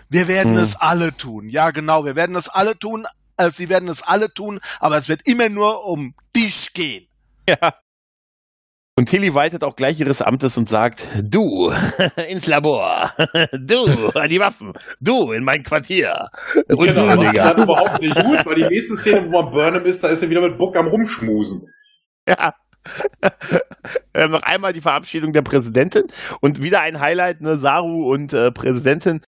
[0.09, 0.59] Wir werden Mhm.
[0.59, 1.47] es alle tun.
[1.47, 3.05] Ja, genau, wir werden es alle tun.
[3.37, 7.07] Äh, sie werden es alle tun, aber es wird immer nur um dich gehen.
[7.47, 7.73] Ja.
[9.01, 11.73] Und Tilly weitet auch gleich ihres Amtes und sagt, du
[12.29, 13.11] ins Labor,
[13.51, 16.27] du an die Waffen, du in mein Quartier.
[16.67, 19.85] Und Genau, das ist dann überhaupt nicht gut, weil die nächste Szene, wo man Burnham
[19.85, 21.67] ist, da ist er wieder mit Book am Rumschmusen.
[22.29, 22.53] Ja.
[24.13, 26.03] äh, noch einmal die Verabschiedung der Präsidentin
[26.39, 29.21] und wieder ein Highlight, ne, Saru und äh, Präsidentin.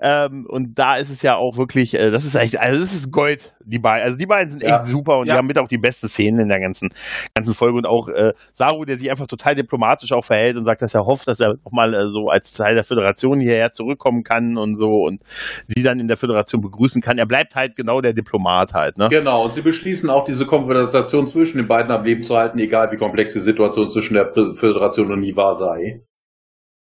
[0.00, 3.10] Ähm, und da ist es ja auch wirklich, äh, das ist echt, also das ist
[3.12, 4.04] Gold, die beiden.
[4.04, 4.84] Also die beiden sind echt Ja.
[4.84, 5.34] super und Ja.
[5.34, 6.90] die haben mit auch die beste Szene in der ganzen,
[7.34, 7.76] ganzen Folge.
[7.78, 11.04] Und auch äh, Saru, der sich einfach total diplomatisch auch verhält und sagt, dass er
[11.06, 14.86] hofft, dass er nochmal äh, so als Teil der Föderation hierher zurückkommen kann und so
[15.06, 15.22] und
[15.66, 17.18] sie dann in der Föderation begrüßen kann.
[17.18, 19.08] Er bleibt halt genau der Diplomat halt, ne?
[19.10, 22.90] Genau, und sie beschließen auch diese Konversation zwischen den beiden am Leben zu halten, egal
[22.92, 26.02] wie komplex die Situation zwischen der Föderation und Niva sei.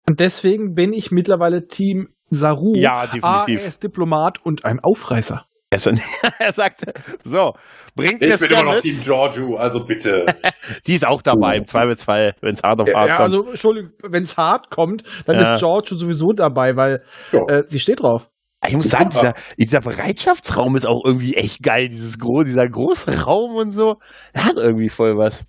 [0.08, 2.76] Und deswegen bin ich mittlerweile Team Saru.
[2.76, 3.62] Ja, definitiv.
[3.62, 5.46] er ist Diplomat und ein Aufreißer.
[5.72, 6.00] Er, schon,
[6.40, 7.54] er sagte, so,
[7.96, 8.80] bringt Ich mir bin immer noch.
[8.82, 10.26] Team Giorgio, also bitte.
[10.88, 13.34] Die ist auch dabei, im Zweifelsfall, wenn es hart auf hart Ja, kommt.
[13.34, 15.56] also, Entschuldigung, wenn es hart kommt, dann Ja.
[15.56, 17.04] ist George sowieso dabei, weil
[17.34, 17.42] Ja.
[17.50, 18.30] äh, sie steht drauf.
[18.66, 23.24] ich muss sagen, dieser, dieser Bereitschaftsraum ist auch irgendwie echt geil, dieses gro dieser große
[23.24, 23.98] Raum und so.
[24.34, 25.46] Der hat irgendwie voll was.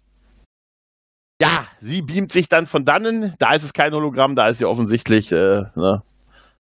[1.40, 3.34] Ja, sie beamt sich dann von dannen.
[3.38, 6.02] Da ist es kein Hologramm, da ist sie offensichtlich, äh, ne,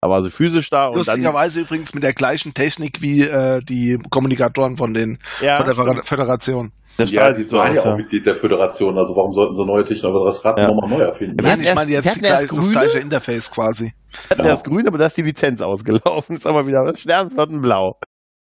[0.01, 0.89] da war sie physisch da.
[0.91, 5.75] Lustigerweise übrigens mit der gleichen Technik wie äh, die Kommunikatoren von den ja, von der
[5.75, 6.73] Föder- Föderation.
[6.97, 7.97] das ja, die so waren ja auch ja.
[7.97, 10.69] Mitglied der Föderation, also warum sollten sie neue Technologie, das Rad Ja.
[10.69, 11.37] nochmal neu erfinden?
[11.43, 12.71] Nein, ich meine jetzt die gleich, das grüne.
[12.73, 13.93] gleiche Interface quasi.
[14.31, 16.37] hatten erst grün, aber da ist die Lizenz ausgelaufen.
[16.37, 17.99] Ist aber wieder Sternflottenblau.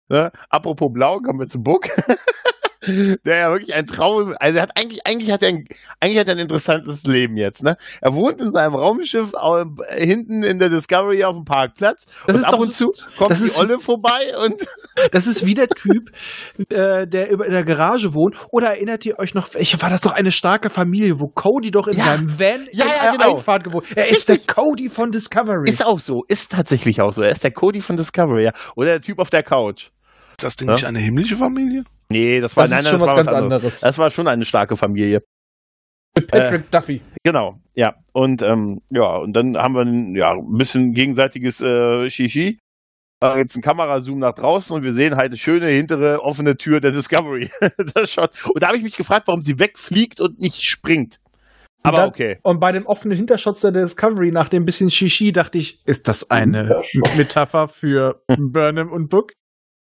[0.09, 0.31] Ne?
[0.49, 1.87] Apropos Blau, kommen wir zu Buck.
[2.87, 5.65] Der ja wirklich ein Traum, also er hat eigentlich, eigentlich hat er ein,
[6.01, 7.77] eigentlich hat er ein interessantes Leben jetzt, ne?
[8.01, 9.65] Er wohnt in seinem Raumschiff au-
[9.95, 13.31] hinten in der Discovery auf dem Parkplatz Das und ist ab doch- und zu kommt
[13.33, 14.67] das die ist- Olle vorbei und
[15.13, 16.11] Das ist wie der Typ,
[16.71, 18.37] äh, der über in der Garage wohnt.
[18.51, 21.87] Oder erinnert ihr euch noch, welche war das doch eine starke Familie, wo Cody doch
[21.87, 22.05] in Ja.
[22.05, 23.37] seinem Van Ja, in ja, der genau.
[23.37, 23.87] Einfahrt gewohnt.
[23.95, 25.69] Er ist der Cody von Discovery.
[25.71, 27.23] ist auch so, ist tatsächlich auch so.
[27.23, 28.53] Er ist der Cody von Discovery, ja.
[28.77, 29.91] Oder der Typ auf der Couch.
[30.33, 30.75] Ist das denn Ja.
[30.75, 31.85] nicht eine himmlische Familie?
[32.11, 33.63] Nee, das war, Das nein, ist nein, schon das war was was ganz anderes.
[33.63, 33.81] anderes.
[33.81, 35.23] Das war schon eine starke Familie.
[36.17, 37.01] Mit Patrick Duffy.
[37.25, 37.95] Genau, ja.
[38.13, 42.59] Und ähm, ja, und dann haben wir ein, ja, ein bisschen gegenseitiges äh, Shishi.
[43.23, 46.81] Äh, jetzt ein Kamerazoom nach draußen und wir sehen halt eine schöne hintere offene Tür
[46.81, 47.51] der Discovery.
[47.95, 48.45] das schaut.
[48.47, 51.21] Und da habe ich mich gefragt, warum sie wegfliegt und nicht springt.
[51.83, 52.39] Aber dann- okay.
[52.43, 56.29] Und bei dem offenen Hintershots der Discovery, nach dem bisschen Shishi, dachte ich, ist das
[56.31, 56.83] eine.
[57.17, 59.33] Metapher für Burnham und Book?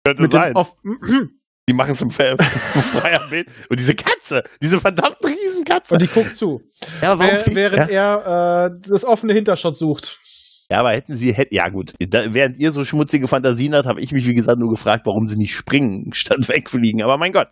[0.06, 0.54] Könnte Mit sein.
[0.54, 1.30] dem
[1.70, 3.46] Die machen es im Fe- freien Bild.
[3.68, 5.94] Und diese Katze, diese verdammte Riesenkatze.
[5.94, 6.60] und die guckt zu.
[7.00, 8.16] ja, fliegt- während ja?
[8.16, 10.18] er äh, das offene Hintershot sucht.
[10.68, 14.00] ja, aber hätten sie, hätten, ja gut, da, während ihr so schmutzige Fantasien habt, habe
[14.00, 17.02] ich mich, wie gesagt, nur gefragt, warum sie nicht springen, statt wegfliegen.
[17.02, 17.50] Aber mein Gott.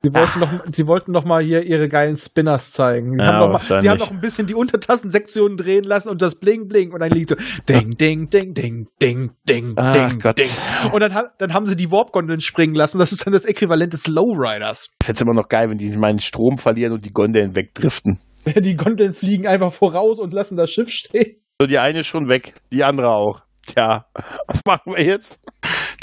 [0.00, 3.18] Sie wollten, noch, sie wollten noch mal hier ihre geilen Spinners zeigen.
[3.18, 6.22] Sie, Ja, haben, noch mal, sie haben noch ein bisschen die Untertassensektionen drehen lassen und
[6.22, 7.36] das Bling Bling und dann liegt so
[7.68, 10.38] Ding, Ding, Ding, Ding, Ding, Ding, Ach Ding, Gott.
[10.38, 10.48] Ding.
[10.92, 12.98] Und dann, dann haben sie die Warp-Gondeln springen lassen.
[12.98, 14.88] Das ist dann das Äquivalent des Lowriders.
[15.02, 18.20] Ich fände immer noch geil, wenn die meinen Strom verlieren und die Gondeln wegdriften.
[18.46, 21.36] Die Gondeln fliegen einfach voraus und lassen das Schiff stehen.
[21.60, 23.42] So, die eine ist schon weg, die andere auch.
[23.66, 24.06] Tja,
[24.46, 25.38] was machen wir jetzt?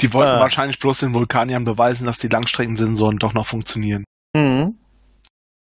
[0.01, 0.39] Die wollten Ah.
[0.41, 4.03] wahrscheinlich bloß den Vulkaniern beweisen, dass die Langstreckensensoren doch noch funktionieren.
[4.35, 4.77] Mhm.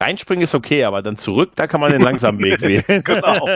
[0.02, 3.02] Reinspringen ist okay, aber dann zurück, da kann man den langsamen Weg wählen.
[3.04, 3.46] Genau.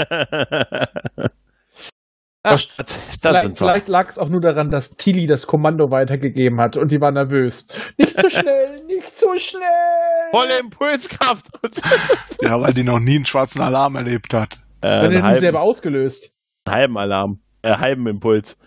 [2.47, 6.61] Ach, das, das vielleicht vielleicht lag es auch nur daran, dass Tilly das Kommando weitergegeben
[6.61, 7.67] hat und die war nervös.
[7.97, 10.31] Nicht so schnell, nicht so schnell.
[10.31, 11.47] Volle Impulskraft.
[12.43, 14.59] Ja, weil die noch nie einen schwarzen Alarm erlebt hat.
[14.83, 16.31] äh, hätten sie halben, selber ausgelöst.
[16.69, 17.41] halben Alarm.
[17.63, 18.59] Äh, halben Impuls.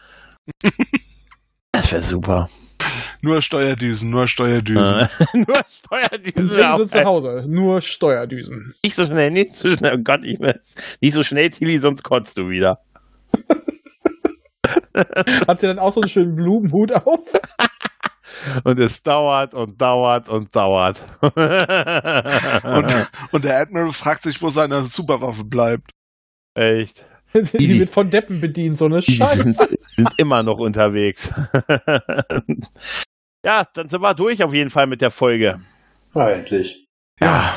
[1.78, 2.50] Das wäre super.
[3.22, 5.10] Nur Steuerdüsen, nur Steuerdüsen.
[5.34, 6.64] Nur Steuerdüsen.
[6.64, 7.46] Auch, sie zu Hause.
[7.48, 8.74] Nur Steuerdüsen.
[8.84, 9.96] Nicht so schnell, nicht so schnell.
[9.98, 10.60] Oh Gott, ich will
[11.02, 12.80] nicht so schnell, Tilly, sonst kotzt du wieder.
[15.48, 17.20] Hat sie dann auch so einen schönen Blumenhut auf?
[18.64, 21.02] Und es dauert und dauert und dauert.
[21.22, 25.92] Und, und der Admiral fragt sich, wo seine Superwaffe bleibt.
[26.54, 27.06] Echt.
[27.34, 29.44] Die wird von Deppen bedient, so eine Die Scheiße.
[29.44, 29.58] sind,
[29.96, 31.32] sind immer noch unterwegs.
[33.44, 35.60] ja, dann sind wir durch auf jeden Fall mit der Folge.
[36.14, 36.88] Ja, endlich.
[37.20, 37.54] Ja,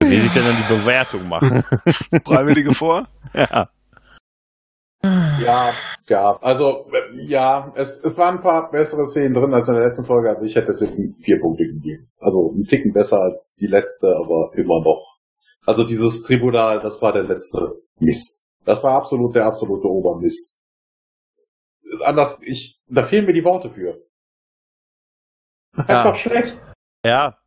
[0.00, 1.62] Wie will ich denn dann die Bewertung machen?
[2.24, 3.06] Freiwillige vor?
[3.34, 3.68] ja.
[5.40, 5.72] Ja,
[6.08, 10.04] ja, also ja, es, es waren ein paar bessere Szenen drin als in der letzten
[10.04, 10.28] Folge.
[10.28, 12.10] Also ich hätte deswegen vier Punkte gegeben.
[12.18, 15.07] Also ein Ticken besser als die letzte, aber immer noch.
[15.68, 18.42] Also dieses Tribunal, das war der letzte Mist.
[18.64, 20.58] Das war absolut der absolute Obermist.
[22.02, 24.02] Anders, ich, da fehlen mir die Worte für.
[25.76, 26.14] Einfach Ja.
[26.14, 26.56] schlecht.
[27.04, 27.38] Ja.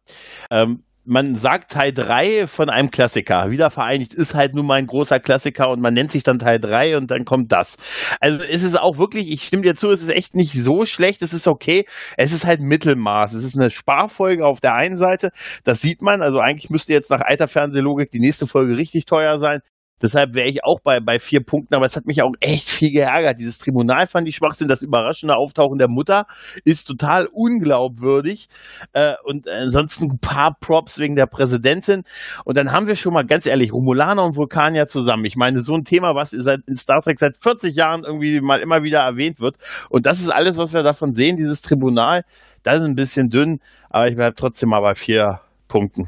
[0.52, 3.50] Ähm, man sagt Teil 3 von einem Klassiker.
[3.50, 6.98] Wiedervereinigt ist halt nun mal ein großer Klassiker und man nennt sich dann Teil 3
[6.98, 7.78] und dann kommt das.
[8.20, 11.22] Also es ist auch wirklich, ich stimme dir zu, es ist echt nicht so schlecht,
[11.22, 11.86] es ist okay.
[12.18, 13.34] Es ist halt Mittelmaß.
[13.34, 15.32] Es ist eine Sparfolge auf der einen Seite,
[15.64, 16.22] das sieht man.
[16.22, 19.62] Also eigentlich müsste jetzt nach alter Fernsehlogik die nächste Folge richtig teuer sein.
[20.02, 22.92] Deshalb wäre ich auch bei, bei vier Punkten, aber es hat mich auch echt viel
[22.92, 23.40] geärgert.
[23.40, 24.68] Dieses Tribunal fand ich Schwachsinn.
[24.68, 26.28] Das überraschende Auftauchen der Mutter
[26.64, 28.48] ist total unglaubwürdig.
[28.94, 32.04] Äh, und ansonsten ein paar Props wegen der Präsidentin.
[32.46, 35.26] Und dann haben wir schon mal ganz ehrlich Romulaner und Vulkanier zusammen.
[35.26, 38.60] Ich meine, so ein Thema, was seit, in Star Trek seit 40 Jahren irgendwie mal
[38.60, 39.58] immer wieder erwähnt wird.
[39.90, 42.24] Und das ist alles, was wir davon sehen, dieses Tribunal.
[42.64, 43.60] Das ist ein bisschen dünn,
[43.90, 46.08] aber ich bleibe trotzdem mal bei vier Punkten.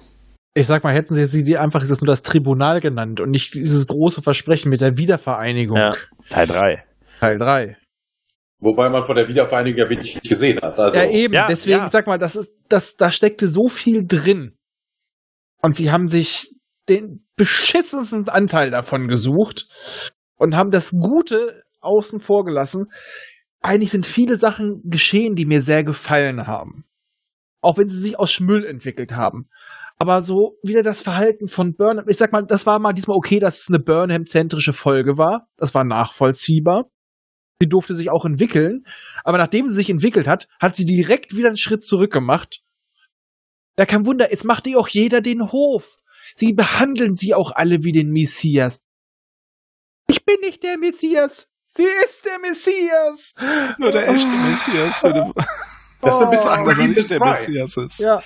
[0.56, 3.56] Ich sag mal, hätten sie sie die einfach das nur das Tribunal genannt und nicht
[3.56, 5.78] dieses große Versprechen mit der Wiedervereinigung.
[5.78, 5.94] Ja.
[6.30, 6.84] Teil 3.
[7.20, 7.78] Teil 3.
[8.60, 10.80] Wobei man von der Wiedervereinigung ja wenig gesehen hat.
[10.80, 11.34] Also, ja, eben.
[11.34, 11.88] ja, Deswegen, ja.
[11.90, 14.56] sag mal, das ist, das, da steckte so viel drin.
[15.62, 16.54] Und sie haben sich
[16.88, 19.68] den beschissensten Anteil davon gesucht
[20.36, 22.86] und haben das Gute außen vor gelassen.
[23.62, 26.86] Eigentlich sind viele Sachen geschehen, die mir sehr gefallen haben.
[27.62, 29.50] Auch wenn sie sich aus Schmüll entwickelt haben.
[29.98, 33.40] Aber so wieder das Verhalten von Burnham, ich sag mal, das war mal diesmal okay,
[33.40, 35.48] dass es eine Burnham-zentrische Folge war.
[35.58, 36.90] Das war nachvollziehbar.
[37.62, 38.86] Sie durfte sich auch entwickeln.
[39.24, 42.62] Aber nachdem sie sich entwickelt hat, hat sie direkt wieder einen Schritt zurück gemacht.
[43.78, 45.98] Ja, kein Wunder, jetzt macht ihr auch jeder den Hof.
[46.36, 48.82] Sie behandeln sie auch alle wie den Messias.
[50.08, 51.48] Ich bin nicht der Messias.
[51.66, 53.34] Sie ist der Messias.
[53.78, 55.32] Nur der echte Messias würde
[56.02, 57.20] Das ist ein bisschen dass er Agreed nicht der.
[57.20, 58.00] Messias ist.
[58.00, 58.22] Ja,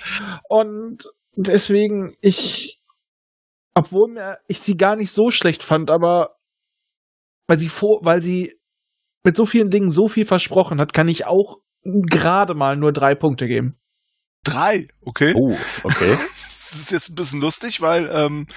[0.48, 2.80] und deswegen, ich,
[3.74, 6.36] obwohl mir ich sie gar nicht so schlecht fand, aber
[7.46, 8.54] weil sie vor, weil sie
[9.24, 13.14] mit so vielen Dingen so viel versprochen hat, kann ich auch gerade mal nur drei
[13.14, 13.78] Punkte geben.
[14.44, 15.34] Drei, okay.
[15.36, 16.16] Oh, okay.
[16.58, 18.48] Das ist jetzt ein bisschen lustig, weil, ähm,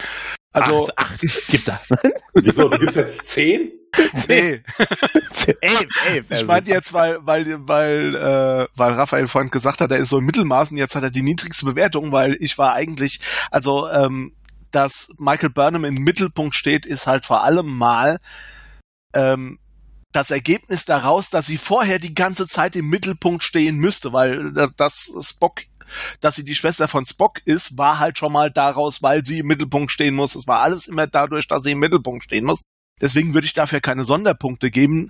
[0.53, 1.79] also, acht, acht, gibt da.
[2.33, 3.71] Wieso, du gibst jetzt zehn?
[4.29, 4.61] nee,
[5.61, 6.25] elf, elf.
[6.29, 10.19] ich meinte jetzt, weil, weil, weil, äh, weil Raphael vorhin gesagt hat, er ist so
[10.19, 13.19] im Mittelmaßen, jetzt hat er die niedrigste Bewertung, weil ich war eigentlich,
[13.49, 14.33] also, ähm,
[14.71, 18.17] dass Michael Burnham im Mittelpunkt steht, ist halt vor allem mal,
[19.13, 19.59] ähm,
[20.11, 24.67] das Ergebnis daraus, dass sie vorher die ganze Zeit im Mittelpunkt stehen müsste, weil äh,
[24.77, 25.61] das Spock,
[26.19, 29.47] dass sie die Schwester von Spock ist, war halt schon mal daraus, weil sie im
[29.47, 30.35] Mittelpunkt stehen muss.
[30.35, 32.61] Es war alles immer dadurch, dass sie im Mittelpunkt stehen muss.
[33.01, 35.09] Deswegen würde ich dafür keine Sonderpunkte geben.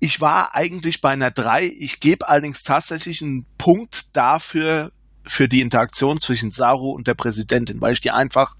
[0.00, 1.64] Ich war eigentlich bei einer 3.
[1.78, 4.92] Ich gebe allerdings tatsächlich einen Punkt dafür,
[5.28, 8.54] für die Interaktion zwischen Saru und der Präsidentin, weil ich die einfach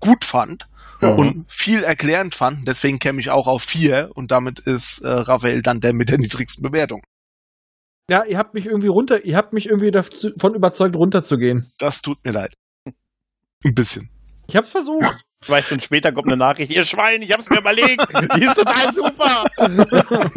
[0.00, 0.68] gut fand
[1.00, 1.10] Ja.
[1.10, 2.66] und viel erklärend fand.
[2.66, 6.18] Deswegen käme ich auch auf vier und damit ist äh, Raphael dann der mit der
[6.18, 7.02] niedrigsten Bewertung.
[8.10, 11.70] Ja, ihr habt mich irgendwie runter, ihr habt mich irgendwie davon überzeugt, runterzugehen.
[11.78, 12.54] Das tut mir leid.
[13.64, 14.10] Ein bisschen.
[14.48, 15.20] Ich hab's versucht.
[15.44, 18.00] Zwei Stunden später kommt eine Nachricht, ihr Schwein, ich hab's mir überlegt.
[18.36, 19.44] Die ist total super.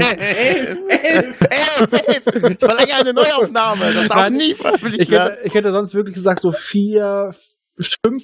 [0.07, 2.27] elf, elf, elf, elf.
[2.27, 3.91] Ich verlängere eine Neuaufnahme.
[3.93, 5.33] Das darf Nein, nie veröffentlicht Ich werden.
[5.33, 7.31] hätte, ich hätte sonst wirklich gesagt, so vier,
[8.05, 8.23] fünf,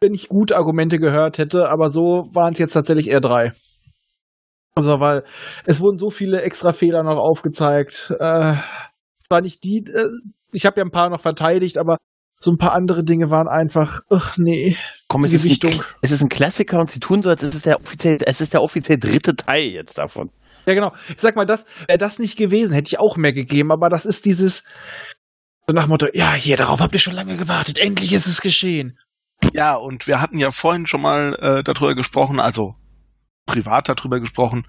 [0.00, 3.52] wenn ich gute Argumente gehört hätte, aber so waren es jetzt tatsächlich eher drei.
[4.74, 5.24] Also, weil
[5.66, 8.12] es wurden so viele extra Fehler noch aufgezeigt.
[8.18, 8.54] Äh,
[9.26, 10.08] zwar nicht die, äh,
[10.52, 11.96] ich habe ja ein paar noch verteidigt, aber
[12.40, 14.76] so ein paar andere Dinge waren einfach, ach nee,
[15.08, 15.84] Komm, es die ist, ein, Gewichtung.
[16.00, 18.54] es ist ein Klassiker und sie tun so, als es ist der offiziell, es ist
[18.54, 20.30] der offiziell dritte Teil jetzt davon.
[20.66, 20.92] Ja, genau.
[21.08, 24.06] Ich sag mal, das wäre das nicht gewesen, hätte ich auch mehr gegeben, aber das
[24.06, 24.64] ist dieses
[25.66, 28.98] so nach Motto, ja, hier, darauf habt ihr schon lange gewartet, endlich ist es geschehen.
[29.52, 32.74] Ja, und wir hatten ja vorhin schon mal äh, darüber gesprochen, also
[33.46, 34.64] privat darüber gesprochen,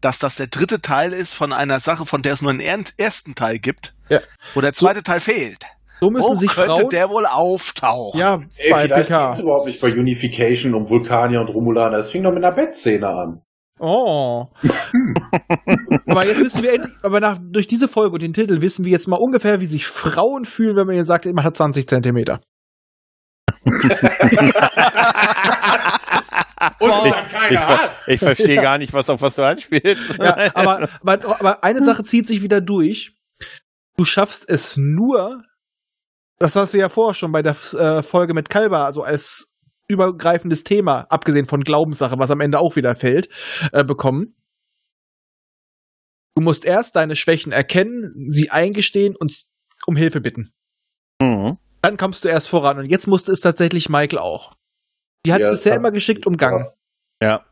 [0.00, 2.78] dass das der dritte Teil ist von einer Sache, von der es nur einen er-
[2.98, 4.20] ersten Teil gibt, Ja.
[4.54, 5.64] wo der zweite Teil fehlt.
[6.00, 8.18] So müssen Wo sich könnte Frauen, der wohl auftauchen?
[8.18, 9.26] ja, Ey, bei vielleicht PK.
[9.28, 11.98] geht's überhaupt nicht bei Unification um Vulkanier und Romulaner.
[11.98, 13.40] Es fing doch mit einer Bettszene an.
[13.78, 14.46] Oh.
[16.06, 18.92] aber jetzt wissen wir endlich, aber nach, durch diese Folge und den Titel wissen wir
[18.92, 22.40] jetzt mal ungefähr, wie sich Frauen fühlen, wenn man ihr sagt, man hat 20 Zentimeter.
[26.78, 28.08] Und ich, dann keiner ich, Hass.
[28.08, 28.62] ich verstehe Ja.
[28.62, 30.14] gar nicht, was auf was du anspielst.
[30.20, 33.12] Ja, aber, aber, aber eine Sache zieht sich wieder durch.
[33.96, 35.42] Du schaffst es nur,
[36.38, 39.48] das hast du ja vorher schon bei der äh, Folge mit Kalber, also als
[39.88, 43.28] übergreifendes Thema, abgesehen von Glaubenssache, was am Ende auch wieder fällt,
[43.72, 44.34] äh, bekommen.
[46.34, 49.44] Du musst erst deine Schwächen erkennen, sie eingestehen und
[49.86, 50.52] um Hilfe bitten.
[51.20, 51.58] Mhm.
[51.82, 52.78] Dann kommst du erst voran.
[52.78, 54.54] Und jetzt musste es tatsächlich Michael auch.
[55.26, 56.66] Die hat Ja, es das bisher hat- immer geschickt umgangen.
[57.22, 57.44] Ja.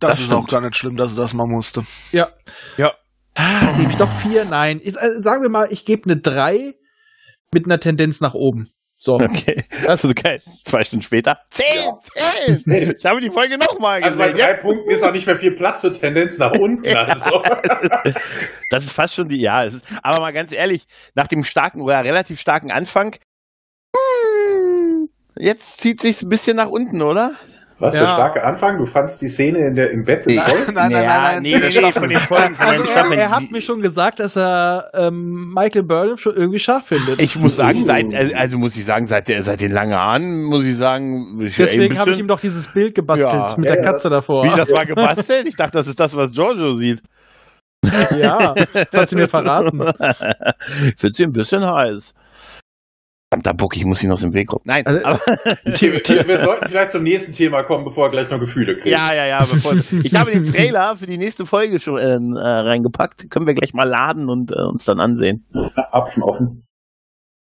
[0.00, 0.40] das, das ist stimmt.
[0.42, 1.82] auch gar nicht schlimm, dass er das mal musste.
[2.12, 2.26] Ja.
[2.76, 2.92] Ja.
[3.34, 4.44] Ah, gebe ich doch vier?
[4.46, 4.80] Nein.
[4.82, 6.74] Ich, äh, sagen wir mal, ich gebe eine drei
[7.52, 8.70] mit einer Tendenz nach oben.
[8.98, 9.16] So.
[9.20, 9.62] Okay.
[9.84, 10.40] Das ist geil.
[10.64, 11.38] Zwei Stunden später.
[11.50, 11.66] Zehn!
[12.14, 12.62] Zehn!
[12.64, 12.94] Nee.
[12.98, 14.40] Ich habe die Folge nochmal Also bei gesehen.
[14.42, 16.88] drei Jetzt- Punkten ist auch nicht mehr viel Platz für Tendenz nach unten.
[16.96, 17.42] Also.
[18.70, 19.64] Das ist fast schon die, ja.
[19.66, 23.16] Es ist, aber mal ganz ehrlich, nach dem starken oder relativ starken Anfang,
[23.94, 24.65] hm,
[25.38, 27.32] jetzt zieht sich's ein bisschen nach unten, oder?
[27.78, 28.00] Was, Ja.
[28.00, 28.78] der starke Anfang?
[28.78, 30.36] Du fandst die Szene in der, im Bett Nee.
[30.36, 30.60] toll?
[30.68, 31.42] Nein, nein, nein, Ja, nein.
[31.42, 31.92] nee, der nee, nee, Staffel.
[32.00, 36.16] von den Folgen, Also er, er hat mir schon gesagt, dass er ähm, Michael Burnham
[36.16, 37.20] schon irgendwie scharf findet.
[37.20, 40.64] Ich muss sagen, seit, also muss ich sagen, seit, der, seit den langen Haaren, muss
[40.64, 43.54] ich sagen, ich, Deswegen habe ich ihm doch dieses Bild gebastelt Ja.
[43.58, 44.42] mit Ja, der Katze das- davor.
[44.44, 45.46] Wie, das war gebastelt?
[45.46, 47.02] Ich dachte, das ist das, was Giorgio sieht.
[48.18, 49.78] Ja, das hat sie mir verraten.
[50.98, 52.14] Wird sie ein bisschen heiß.
[53.36, 54.62] Verdammter Buck, ich muss ihn aus dem Weg räumen.
[54.64, 55.20] Nein, Also, aber,
[55.64, 58.86] Wir, wir sollten vielleicht zum nächsten Thema kommen, bevor er gleich noch Gefühle kriegt.
[58.88, 59.44] ja, ja, ja.
[59.44, 63.30] Bevor, ich habe den Trailer für die nächste Folge schon äh, äh, reingepackt.
[63.30, 65.46] Können wir gleich mal laden und äh, uns dann ansehen.
[65.74, 66.66] Ab schon offen.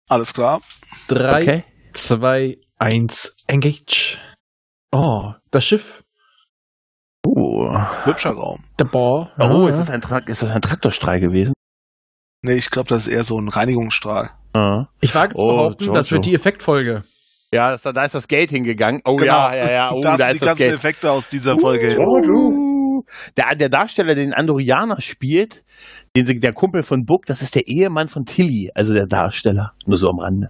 [0.10, 0.62] Alles klar.
[1.08, 1.64] Drei, Okay.
[1.94, 4.18] zwei, eins, engage.
[4.92, 6.04] Oh, das Schiff.
[7.26, 7.72] Oh,
[8.06, 8.64] Hübscher Raum.
[8.80, 9.32] Der Ball.
[9.40, 9.80] oh Ja, ist, ja.
[9.82, 11.54] das ein Tra ist das ein Traktorstrahl gewesen?
[12.44, 14.32] Nee, ich glaube, das ist eher so ein Reinigungsstrahl.
[14.56, 14.88] Ja.
[15.00, 16.12] Ich wage zu Oh, behaupten, das Giorgio.
[16.12, 17.04] wird die Effektfolge.
[17.54, 19.02] Ja, das, da ist das Geld hingegangen.
[19.06, 19.32] Oh Genau.
[19.34, 19.92] ja, ja, ja.
[19.94, 20.74] Oh, da da sind ist die das ganzen Geld.
[20.74, 21.98] Effekte aus dieser Folge.
[22.00, 23.04] Uh,
[23.38, 25.64] der, der Darsteller, den Andorianer spielt,
[26.16, 29.74] den, der Kumpel von Book, das ist der Ehemann von Tilly, also der Darsteller.
[29.86, 30.50] Nur so am Rande.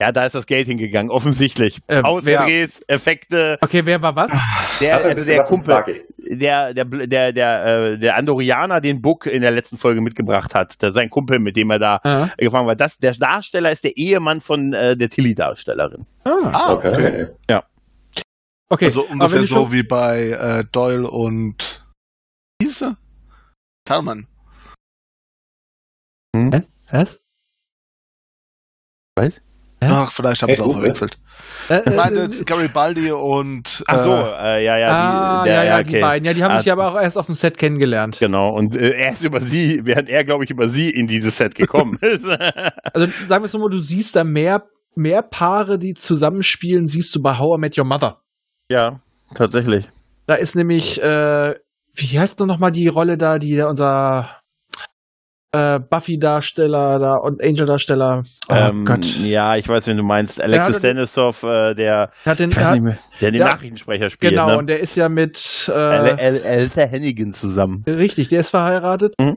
[0.00, 1.78] Ja, da ist das Geld hingegangen, offensichtlich.
[1.88, 3.56] Ähm, Ausdrehs, Effekte.
[3.60, 4.32] Okay, wer war was?
[4.82, 9.40] Der, also bisschen der Kumpel, der, der, der, der, äh, der Andorianer, den Book in
[9.42, 10.80] der letzten Folge mitgebracht hat.
[10.82, 12.76] Der, sein Kumpel, mit dem er da Ah, gefangen war.
[12.76, 16.06] Das, der Darsteller ist der Ehemann von äh, der Tilly-Darstellerin.
[16.24, 17.28] ah, Ah, okay.
[17.48, 17.60] Okay.
[18.68, 18.84] okay.
[18.86, 21.84] Also ungefähr so schon- wie bei äh, Doyle und
[22.62, 22.96] Hieße?
[23.84, 24.26] Talman.
[26.90, 27.20] Was?
[29.16, 29.40] Was?
[29.90, 30.80] Ach, vielleicht habe ich es Hey, auch Uwe.
[30.82, 31.18] verwechselt.
[31.68, 34.88] Äh, Ich äh, meine, äh, Garibaldi und Ach so, äh, äh, ja, ja.
[34.88, 35.92] ah, die, der, ja, ja, okay.
[35.94, 36.26] die beiden.
[36.26, 38.18] Ja, die haben Ah, sich aber auch erst auf dem Set kennengelernt.
[38.20, 41.36] Genau, und äh, er ist über sie, während er, glaube ich, über sie in dieses
[41.36, 42.24] Set gekommen ist.
[42.94, 44.64] Also sagen wir es mal, du siehst da mehr,
[44.94, 48.18] mehr Paare, die zusammenspielen, siehst du bei How I Met Your Mother.
[48.70, 49.00] ja,
[49.34, 49.88] tatsächlich.
[50.26, 51.54] Da ist nämlich, äh,
[51.94, 54.41] wie heißt noch mal die Rolle da, die da unser
[55.52, 58.24] äh, Buffy-Darsteller da und Angel-Darsteller.
[58.48, 59.04] Oh ähm, Gott.
[59.18, 60.40] Ja, ich weiß, wen du meinst.
[60.42, 64.32] Alexis Stanislav, äh, der, Er hat den, nicht mehr, der den ja, Nachrichtensprecher spielt.
[64.32, 64.58] genau, ne?
[64.58, 67.84] und der ist ja mit äh, El- El- Elter Hennigan zusammen.
[67.86, 69.14] Richtig, der ist verheiratet.
[69.20, 69.36] Mhm.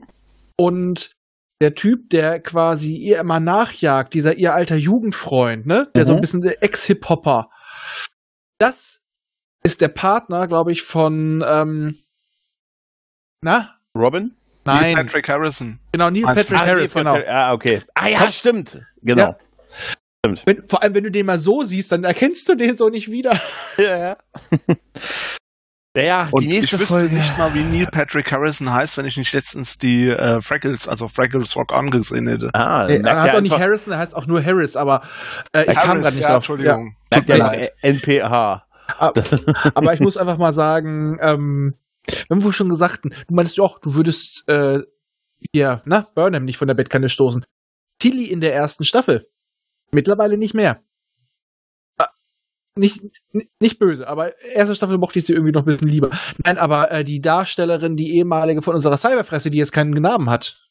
[0.58, 1.12] Und
[1.60, 5.88] der Typ, der quasi ihr immer nachjagt, dieser ihr alter Jugendfreund, ne?
[5.94, 6.20] Der so ein Mhm.
[6.22, 7.48] bisschen der Ex-Hip-Hopper.
[8.58, 9.00] Das
[9.62, 11.96] ist der Partner, glaube ich, von ähm,
[13.42, 13.74] na?
[13.94, 14.34] Robin?
[14.66, 15.78] Nein, Neil Patrick Harrison.
[15.92, 16.54] genau, Neil Meinst du?
[16.54, 17.30] Patrick Ah, Harris, nee, von- genau.
[17.30, 17.82] Ah, okay.
[17.94, 18.80] Ah ja, stimmt.
[19.02, 19.36] Genau.
[20.44, 23.10] Wenn, vor allem, wenn du den mal so siehst, dann erkennst du den so nicht
[23.10, 23.38] wieder.
[23.78, 24.16] Ja, ja.
[25.96, 27.14] ja, ja, Und die nächste ich wüsste Folge.
[27.14, 31.08] nicht mal, wie Neil Patrick Harrison heißt, wenn ich nicht letztens die äh, Fraggles, also
[31.08, 32.50] Fraggles Rock On gesehen hätte.
[32.54, 35.02] Ah, Nee, er heißt auch nicht Harrison, er heißt auch nur Harris, aber
[35.52, 36.36] äh, ich kam Harris, gerade nicht ja, drauf.
[36.38, 36.96] Entschuldigung.
[37.10, 37.72] merkt Tut mir leid.
[37.82, 38.66] NPH.
[39.00, 39.12] Ja,
[39.74, 41.74] aber ich muss einfach mal sagen, ähm,
[42.28, 44.80] wenn wir schon gesagt du meinst doch, du würdest äh,
[45.52, 47.44] hier, na, Burnham nicht von der Bettkanne stoßen.
[47.98, 49.26] Tilly in der ersten Staffel.
[49.92, 50.82] Mittlerweile nicht mehr.
[51.98, 52.04] Äh,
[52.76, 53.02] Nicht,
[53.60, 56.10] nicht böse, aber erste Staffel mochte ich sie irgendwie noch ein bisschen lieber.
[56.44, 60.65] Nein, aber äh, die Darstellerin, die ehemalige von unserer Cyberfresse, die jetzt keinen Namen hat.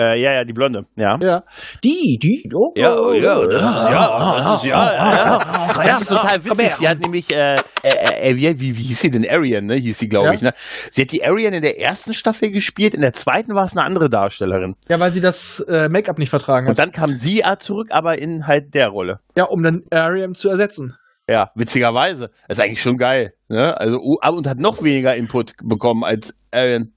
[0.00, 0.86] Äh, ja, ja, die Blonde.
[0.96, 1.16] Ja.
[1.22, 1.44] Ja.
[1.84, 5.84] Die, die, oh, Ja, oh, ja, oh, das ist ja, das ist ja, ja, ja.
[5.84, 6.72] Das ist total witzig.
[6.80, 7.54] Sie hat nämlich, äh,
[7.84, 9.24] äh, äh, wie, wie, wie hieß sie denn?
[9.28, 9.74] Arian, ne?
[9.76, 10.32] Hieß sie, glaube Ja.
[10.32, 10.52] ich, ne?
[10.56, 13.86] Sie hat die Arian in der ersten Staffel gespielt, in der zweiten war es eine
[13.86, 14.74] andere Darstellerin.
[14.88, 16.78] Ja, weil sie das äh, Make-up nicht vertragen Und hat.
[16.80, 19.20] dann kam sie äh, zurück, aber in halt der Rolle.
[19.36, 20.96] Ja, um dann Ariam zu ersetzen.
[21.30, 22.30] Ja, witzigerweise.
[22.48, 23.32] Das ist eigentlich schon geil.
[23.48, 23.78] Ne?
[23.78, 26.90] Also, oh, und hat noch weniger Input bekommen als Arian.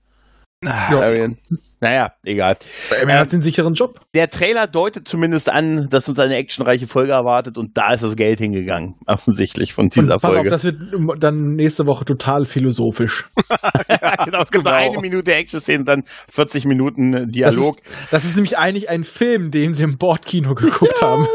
[0.63, 0.99] Ja.
[1.01, 1.37] Arian.
[1.79, 2.57] Naja, egal.
[2.89, 3.99] Er hat den sicheren Job.
[4.15, 8.15] Der Trailer deutet zumindest an, dass uns eine actionreiche Folge erwartet und da ist das
[8.15, 10.39] Geld hingegangen, offensichtlich von dieser Und Folge.
[10.41, 10.77] Auf, das wird
[11.19, 13.29] dann nächste Woche total philosophisch.
[13.89, 14.75] ja, genau, es gibt Genau.
[14.77, 17.77] eine Minute Action-Szene, dann 40 Minuten äh, Das Dialog.
[17.77, 21.27] ist, das ist nämlich eigentlich ein Film, den sie im Bordkino geguckt haben.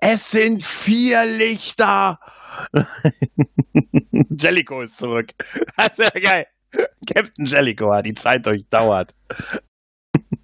[0.00, 2.18] Es sind vier Lichter.
[4.38, 5.30] Jellico ist zurück.
[5.78, 6.46] Das ist ja geil.
[7.12, 9.14] Captain Jellico hat die Zeit durchdauert.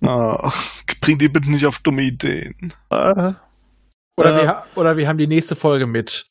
[0.04, 0.52] Ah,
[1.00, 2.54] bring die bitte nicht auf dumme Ideen.
[2.90, 3.34] Äh, Oder,
[4.16, 4.42] Äh.
[4.44, 6.26] wir, oder wir haben die nächste Folge mit.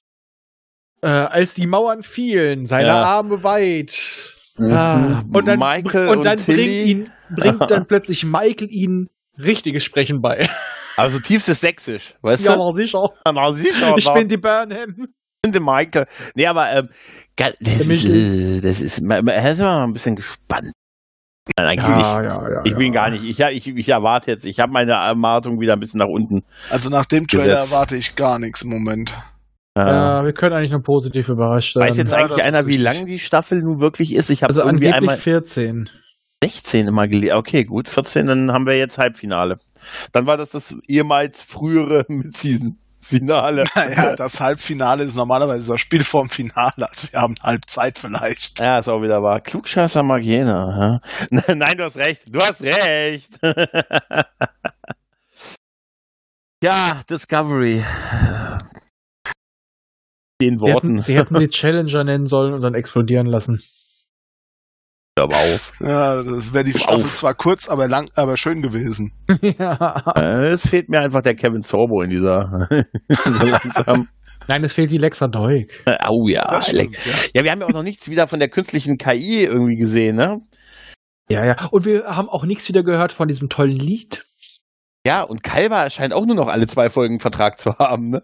[1.01, 3.03] Äh, als die Mauern fielen, seine Ja.
[3.03, 4.35] Arme weit.
[4.59, 9.83] Ah, und dann, Michael und dann und bringt, ihn, bringt dann plötzlich Michael ihnen richtiges
[9.83, 10.49] Sprechen bei.
[10.95, 12.59] Also tiefstes Sächsisch, weißt ja, du?
[12.59, 13.09] war sicher.
[13.25, 15.07] Na, sicher, Ich bin die Burnham.
[15.51, 16.05] Der Michael.
[16.35, 16.89] Nee, aber ähm,
[17.35, 20.71] ge- das, ist, äh, das ist, man, man ist mal ein bisschen gespannt.
[21.57, 22.25] Nein, eigentlich nicht.
[22.25, 22.61] ja, ja.
[22.65, 23.23] Ich bin gar nicht.
[23.23, 26.43] Ich, ich, ich erwarte jetzt, ich habe meine Erwartung wieder ein bisschen nach unten.
[26.69, 27.71] Also nach dem Trailer Gesetzt.
[27.71, 29.13] erwarte ich gar nichts im Moment.
[29.77, 31.83] Äh, Ja, wir können eigentlich nur positiv überrascht sein.
[31.87, 34.29] Weiß jetzt Ja, eigentlich einer, wie lang die Staffel nun wirklich ist?
[34.29, 35.89] Ich habe also irgendwie angeblich einmal 14.
[36.43, 37.35] 16 immer gelesen.
[37.37, 39.57] Okay, gut, 14, dann haben wir jetzt Halbfinale.
[40.11, 42.05] Dann war das das ehemals frühere
[43.11, 43.63] Mid-Season-Finale.
[43.75, 46.87] Naja, das Halbfinale ist normalerweise das Spiel vorm Finale.
[46.89, 48.59] Also wir haben Halbzeit vielleicht.
[48.59, 49.41] Ja, ist auch wieder wahr.
[49.41, 51.01] Klugscheißer mag jener.
[51.31, 51.43] Ja?
[51.55, 52.23] Nein, du hast recht.
[52.27, 53.29] Du hast recht.
[56.63, 57.83] ja, Discovery.
[60.39, 61.01] Den Sie hätten, Worten.
[61.01, 63.63] sie hätten sie Challenger nennen sollen und dann explodieren lassen.
[65.17, 65.73] Aber auf.
[65.79, 69.13] Ja, das wäre die Staffel zwar kurz, aber lang, aber schön gewesen.
[69.41, 70.03] ja.
[70.15, 72.67] Äh, Es fehlt mir einfach der Kevin Sorbo in dieser.
[73.09, 74.07] so langsam.
[74.47, 75.71] Nein, es fehlt die Lexa Doig.
[76.05, 76.47] Au ja.
[76.49, 77.11] Das stimmt, ja.
[77.35, 80.41] Ja, wir haben ja auch noch nichts wieder von der künstlichen KI irgendwie gesehen, ne?
[81.29, 81.67] Ja, ja.
[81.71, 84.25] Und wir haben auch nichts wieder gehört von diesem tollen Lied.
[85.05, 88.21] Ja, und Kalber scheint auch nur noch alle zwei Folgen Vertrag zu haben, ne?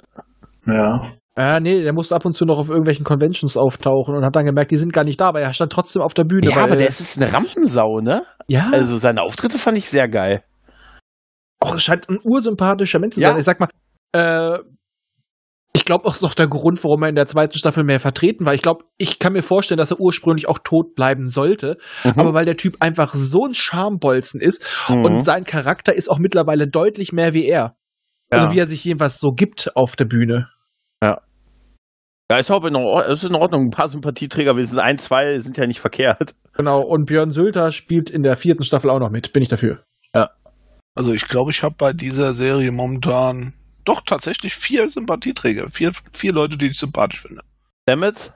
[0.65, 1.01] Ja.
[1.35, 4.45] Äh, nee, der musste ab und zu noch auf irgendwelchen Conventions auftauchen und hat dann
[4.45, 6.47] gemerkt, die sind gar nicht da, aber er stand trotzdem auf der Bühne.
[6.49, 8.23] Ja, aber der ist, eine Rampensau, ne?
[8.47, 10.43] ja, Also seine Auftritte fand ich sehr geil.
[11.59, 13.29] auch scheint ein ursympathischer Mensch zu Ja.
[13.29, 13.39] sein.
[13.39, 13.69] Ich sag mal,
[14.13, 14.59] äh,
[15.75, 18.45] ich glaube auch, ist noch der Grund, warum er in der zweiten Staffel mehr vertreten
[18.45, 18.53] war.
[18.53, 22.13] Ich glaube, ich kann mir vorstellen, dass er ursprünglich auch tot bleiben sollte, Mhm.
[22.17, 25.05] aber weil der Typ einfach so ein Schambolzen ist Mhm.
[25.05, 27.75] und sein Charakter ist auch mittlerweile deutlich mehr wie er.
[28.29, 28.53] Also Ja.
[28.53, 30.49] wie er sich jedenfalls so gibt auf der Bühne.
[32.31, 33.65] Ja, ist auch in, ist in Ordnung.
[33.65, 36.33] Ein paar Sympathieträger, wir sind ein, zwei, sind ja nicht verkehrt.
[36.53, 39.33] Genau, und Björn Sülter spielt in der vierten Staffel auch noch mit.
[39.33, 39.83] Bin ich dafür.
[40.95, 43.53] Also ich glaube, ich habe bei dieser Serie momentan
[43.83, 45.67] doch tatsächlich vier Sympathieträger.
[45.69, 47.41] Vier, vier Leute, die ich sympathisch finde.
[47.89, 48.31] Stamets?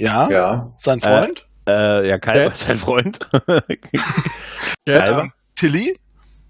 [0.00, 0.72] Ja, Ja.
[0.78, 1.46] sein Freund.
[1.68, 3.18] Äh, ja, Kalber ist sein Freund.
[4.86, 5.22] äh,
[5.54, 5.94] Tilly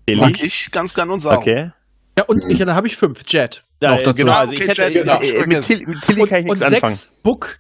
[0.07, 0.21] Tilly?
[0.21, 1.39] mag ich ganz gern und sauer.
[1.39, 1.73] Okay.
[2.17, 2.51] Ja, und Mhm.
[2.51, 3.23] ich, dann habe ich fünf.
[3.27, 3.65] Jet.
[3.83, 4.15] Ja, noch dazu.
[4.15, 6.59] genau, also ich okay, hätte, Jet, äh, genau, mit, Tilly, mit Tilly kann ich und,
[6.59, 6.95] nichts und anfangen.
[6.95, 7.57] sechs Book.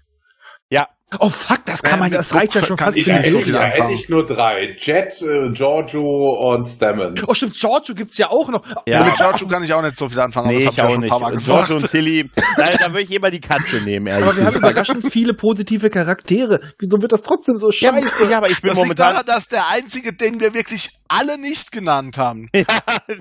[0.71, 0.89] Ja.
[1.19, 3.21] Oh fuck, das kann Äh, man, mit das reicht ja schon fast ich so viel
[3.25, 3.53] ich, Serie.
[3.53, 4.77] da hätte ich nur drei.
[4.79, 7.21] Jet, äh, Giorgio und Stammens.
[7.29, 8.65] Oh stimmt, Giorgio gibt's ja auch noch.
[8.67, 8.83] Ja.
[9.01, 9.05] Ja.
[9.05, 10.83] mit Giorgio kann ich auch nicht so viel anfangen, aber Nee, das ich habe ich
[10.83, 11.11] ja auch schon ein nicht.
[11.11, 11.71] paar Mal gesagt.
[11.71, 14.57] und Tilly, da, da würde ich eher mal die Katze nehmen, ehrlich Aber wir haben
[14.57, 16.61] überraschend viele positive Charaktere.
[16.79, 18.31] Wieso wird das trotzdem so Ja, scheiße?
[18.31, 21.37] ja, aber ich bin Das liegt momentan daran, dass der einzige, den wir wirklich alle
[21.39, 22.65] nicht genannt haben, ja,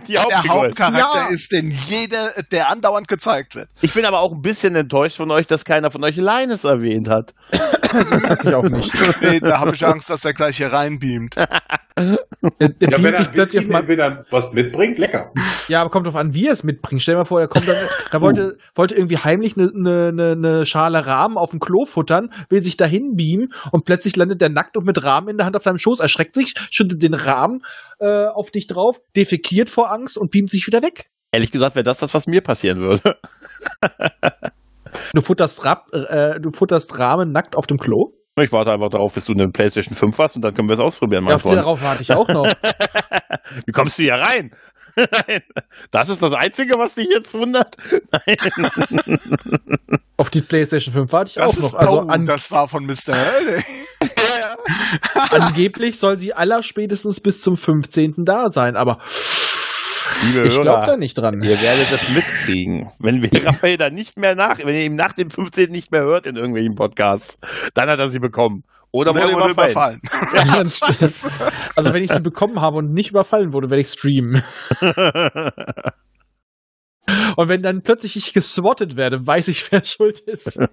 [0.08, 0.44] die der.
[0.48, 1.28] Hauptcharakter Ja.
[1.30, 3.68] ist, den jeder, der andauernd gezeigt wird.
[3.82, 7.10] Ich bin aber auch ein bisschen enttäuscht von euch, dass keiner von euch Linus erwähnt
[7.10, 7.34] hat.
[8.44, 8.94] ich auch nicht.
[9.22, 11.36] Nee, da habe ich Angst, dass er gleich hier reinbeamt.
[11.36, 11.48] Der,
[12.70, 15.32] der Ja, wenn er sich plötzlich mein, entweder was mitbringt, lecker.
[15.68, 17.02] Ja, aber kommt drauf an, wie er es mitbringt.
[17.02, 17.76] Stell dir mal vor, er kommt dann,
[18.12, 22.32] er wollte, wollte irgendwie heimlich eine ne, ne, ne Schale Rahmen auf dem Klo futtern,
[22.50, 25.56] will sich dahin beamen und plötzlich landet der nackt und mit Rahmen in der Hand
[25.56, 27.64] auf seinem Schoß, erschreckt sich, schüttet den Rahmen
[28.00, 31.10] äh, auf dich drauf, defekiert vor Angst und beamt sich wieder weg.
[31.32, 33.18] Ehrlich gesagt wäre das das, was mir passieren würde.
[35.14, 38.14] Du futterst, Rab, äh, du futterst Rahmen nackt auf dem Klo?
[38.42, 40.80] Ich warte einfach darauf, bis du eine PlayStation 5 hast und dann können wir es
[40.80, 41.58] ausprobieren, Ja, mein auf, Freund.
[41.58, 42.48] darauf warte ich auch noch.
[43.66, 44.56] Wie kommst du hier rein?
[45.28, 45.42] Nein,
[45.92, 47.78] das ist das Einzige, was dich jetzt wundert.
[48.12, 48.36] Nein.
[50.18, 51.80] auf die PlayStation 5 warte ich Das, auch ist, noch.
[51.80, 52.94] Also an, das war von Mr.
[53.16, 53.64] Hurley.
[55.32, 58.16] angeblich soll sie allerspätestens bis zum 15.
[58.26, 59.00] da sein, aber
[60.34, 61.42] Liebe ich glaube da nicht dran.
[61.42, 62.92] ihr werdet das mitkriegen.
[63.00, 65.70] Wenn wir Raphael dann nicht mehr nach, wenn ihr ihm nach dem 15.
[65.72, 67.38] nicht mehr hört in irgendwelchen Podcasts,
[67.74, 68.64] dann hat er sie bekommen.
[68.94, 70.02] Oder Der wurde wurde überfallen.
[70.04, 70.70] überfallen.
[71.00, 71.08] Ja,
[71.78, 74.44] also wenn ich sie bekommen habe und nicht überfallen wurde, werde ich streamen.
[77.36, 80.58] Und wenn dann plötzlich ich geswattet werde, weiß ich, wer schuld ist.
[80.60, 80.68] Wir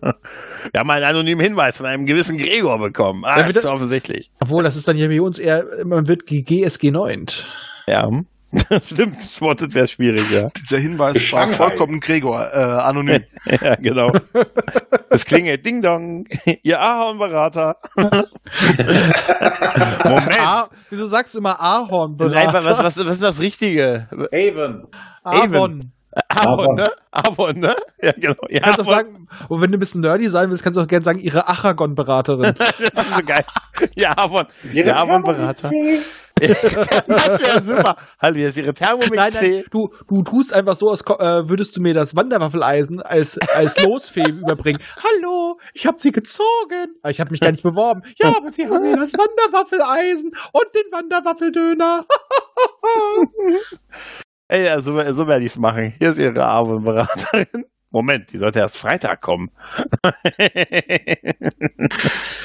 [0.78, 3.24] haben einen anonymen Hinweis von einem gewissen Gregor bekommen.
[3.24, 4.30] Ah, das ist offensichtlich.
[4.40, 7.26] Obwohl, das ist dann ja bei uns eher, man wird GSG 9.
[7.86, 8.06] Ja.
[8.86, 10.48] Stimmt, spottet wäre schwierig, ja.
[10.56, 13.24] Dieser Hinweis war vollkommen Gregor, äh, anonym.
[13.60, 14.10] Ja, genau.
[15.10, 16.26] Es klingelt Ding Dong,
[16.62, 17.76] ihr Ahornberater.
[17.96, 18.28] Moment.
[20.40, 22.52] Ah, wieso sagst du immer Nein, was, Ahornberater?
[22.54, 24.08] was, was, was ist das Richtige?
[24.32, 24.86] Avon.
[25.24, 25.92] Avon.
[26.28, 26.86] Avon, ne?
[27.10, 27.76] Avon, ne?
[28.02, 28.34] Ja, genau.
[28.48, 30.82] Ja, Du kannst auch sagen, und wenn du ein bisschen nerdy sein willst, kannst du
[30.82, 32.54] auch gerne sagen, ihre Achagon-Beraterin.
[32.58, 33.44] Das ist so geil.
[33.94, 34.46] Ja, Avon.
[34.74, 35.70] Der Avon-Berater.
[37.08, 37.96] Das wäre super.
[38.20, 39.64] Hallo, hier ist Ihre Nein, nein, Thermomix-Fee.
[39.70, 44.22] du, du tust einfach so, als äh, würdest du mir das Wanderwaffeleisen als, als Losfee
[44.28, 44.80] überbringen.
[45.02, 46.94] Hallo, ich habe sie gezogen.
[47.02, 48.02] Ah, Ich habe mich gar nicht beworben.
[48.20, 52.06] Ja, aber sie haben mir das Wanderwaffeleisen und den Wanderwaffeldöner.
[54.48, 55.92] Ey, ja, so, so werde ich es machen.
[55.98, 57.66] Hier ist Ihre Avon-Beraterin.
[57.90, 59.50] Moment, die sollte erst Freitag kommen.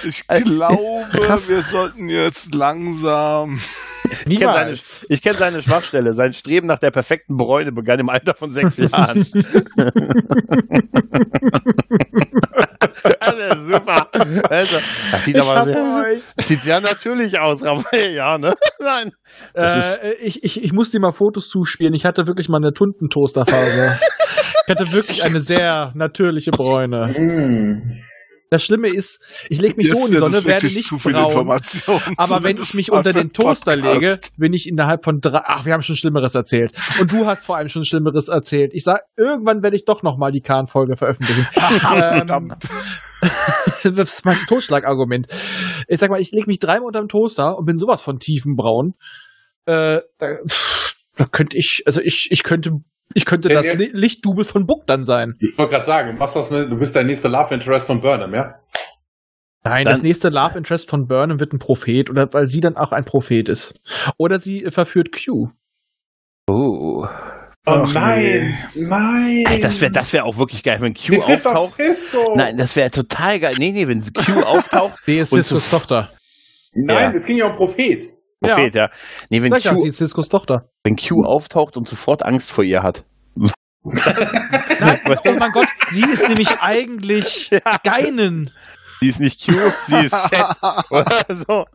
[0.06, 0.78] Ich glaube,
[1.48, 3.58] wir sollten jetzt langsam.
[4.28, 4.78] Ich kenne seine,
[5.10, 6.14] ich kenn seine Schwachstelle.
[6.14, 9.26] Sein Streben nach der perfekten Bräune begann im Alter von sechs Jahren.
[13.20, 14.08] also, super.
[14.50, 14.76] Also,
[15.12, 16.24] das sieht Ich aber sehr, euch.
[16.36, 18.54] das sieht sehr natürlich aus, Raphael, ja, ne?
[18.80, 19.12] Nein.
[19.56, 21.94] Äh, ich, ich, ich muss dir mal Fotos zuspielen.
[21.94, 24.00] Ich hatte wirklich mal eine Tuntentoasterphase.
[24.66, 27.08] Ich hatte wirklich eine sehr natürliche Bräune.
[27.08, 28.04] Mm.
[28.54, 29.20] Das Schlimme ist,
[29.50, 31.30] ich lege mich so Jetzt in die Sonne, werde nicht zu viele braun.
[31.30, 32.14] Informationen.
[32.18, 34.00] Aber wenn ich mich unter den Toaster Podcast.
[34.00, 35.42] lege, bin ich innerhalb von drei.
[35.44, 36.72] Ach, wir haben schon Schlimmeres erzählt.
[37.00, 38.76] Und du hast vor allem schon Schlimmeres erzählt.
[38.76, 41.48] Ich sag, irgendwann werde ich doch noch mal die Kahn-Folge veröffentlichen.
[41.56, 42.64] ähm, Verdammt.
[43.84, 45.30] das ist mein Totschlagargument.
[45.88, 48.94] Ich sag mal, ich lege mich dreimal unter dem Toaster und bin sowas von tiefenbraun.
[49.66, 52.84] Äh, da, pff, da könnte ich, also ich, ich könnte,
[53.14, 55.34] ich könnte das ihr- Lichtdubel von Buck dann sein.
[55.40, 58.02] Ich wollte gerade sagen, du machst das, ne, du bist der nächste Love Interest von
[58.02, 58.56] Burnham, ja?
[59.66, 62.76] Nein, Dann- das nächste Love Interest von Burnham wird ein Prophet, oder weil sie dann
[62.76, 63.76] auch ein Prophet ist.
[64.18, 65.50] Oder sie äh, verführt Q.
[66.48, 67.06] Oh.
[67.66, 69.46] Oh Ach, nein, nein.
[69.50, 72.36] Ey, das wäre das wär auch wirklich geil, wenn Die Q trifft auf auftaucht.
[72.36, 73.54] Nein, das wäre total geil.
[73.58, 75.02] Nee, nee, wenn Q auftaucht.
[75.02, 76.12] Sie ist Ciscos Tochter.
[76.74, 77.16] Nein, Ja.
[77.16, 78.06] es ging ja um Prophet.
[78.50, 78.90] Prophet, ja.
[79.30, 80.70] Nee, wenn ja, Q, ist Ciscos Tochter.
[80.84, 83.04] wenn Q auftaucht und sofort Angst vor ihr hat.
[83.86, 87.52] Nein, oh mein Gott, sie ist nämlich eigentlich
[87.84, 88.52] Geinen.
[89.02, 89.52] Sie ist nicht Q,
[89.88, 90.46] sie ist Z.
[90.92, 91.66] Oder so.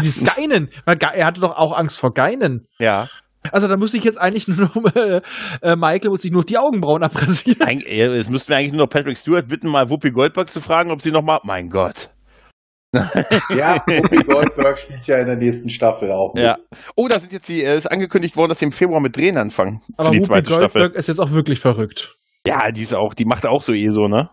[0.00, 0.70] Sie ist Geinen.
[0.84, 2.66] Weil Ge- Er hatte doch auch Angst vor Geinen.
[2.80, 3.08] Ja.
[3.52, 5.20] Also da muss ich jetzt eigentlich nur noch, äh,
[5.62, 7.62] äh, Michael muss sich nur die Augenbrauen abrasieren.
[7.66, 10.90] Eig Jetzt müssten wir eigentlich nur noch Patrick Stewart bitten, mal Whoopi Goldberg zu fragen,
[10.90, 11.40] ob sie noch mal.
[11.44, 12.10] Mein Gott.
[12.92, 16.44] Ja, Whoopi Goldberg spielt ja in der nächsten Staffel auch mit.
[16.44, 16.56] Ja.
[16.94, 19.36] Oh, da sind jetzt die, äh, ist angekündigt worden, dass sie im Februar mit Drehen
[19.38, 19.80] anfangen.
[19.96, 20.90] Aber für die Whoopi zweite Goldberg Staffel.
[20.98, 22.16] ist jetzt auch wirklich verrückt.
[22.46, 24.28] Ja, die ist auch, die macht auch so eh so, ne?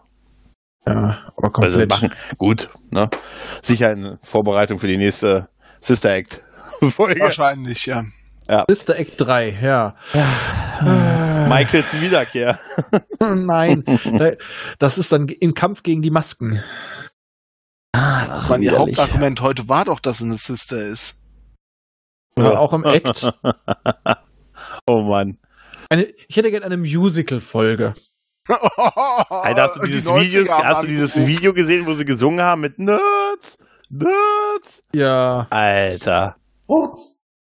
[0.88, 1.90] Ja, aber Also komplett.
[1.90, 2.10] machen.
[2.38, 3.10] Gut, ne?
[3.62, 5.48] Sicher in Vorbereitung für die nächste
[5.80, 6.44] Sister Act
[6.90, 7.20] Folge.
[7.20, 8.04] Wahrscheinlich, ja.
[8.68, 9.96] Sister Act 3, ja.
[10.82, 12.58] Äh, Michaels Wiederkehr.
[13.20, 13.84] Nein,
[14.18, 14.32] da-
[14.80, 16.64] das ist dann im Kampf gegen die Masken.
[17.94, 18.98] Ach, Mein widerlich.
[18.98, 21.22] Hauptargument heute war doch, dass sie eine Sister ist.
[22.36, 23.32] Oder auch im Act.
[24.88, 25.38] oh Mann.
[25.90, 27.96] Eine, ich hätte gerne eine Musical-Folge.
[28.48, 31.28] Alter, hast du Die dieses, 90er Video, haben hast du dieses.
[31.28, 33.58] Video gesehen, wo sie gesungen haben mit Nerds?
[33.90, 34.84] Nerds?
[34.94, 35.48] Ja.
[35.50, 36.36] Alter.
[36.68, 37.02] Und?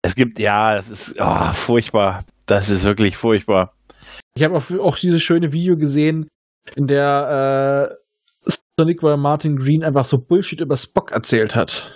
[0.02, 2.24] Es gibt, ja, das ist oh, furchtbar.
[2.46, 3.74] Das ist wirklich furchtbar.
[4.34, 6.28] Ich habe auch, auch dieses schöne Video gesehen,
[6.76, 8.05] in der äh,
[8.78, 11.90] Sonic, weil Martin Green einfach so Bullshit über Spock erzählt hat.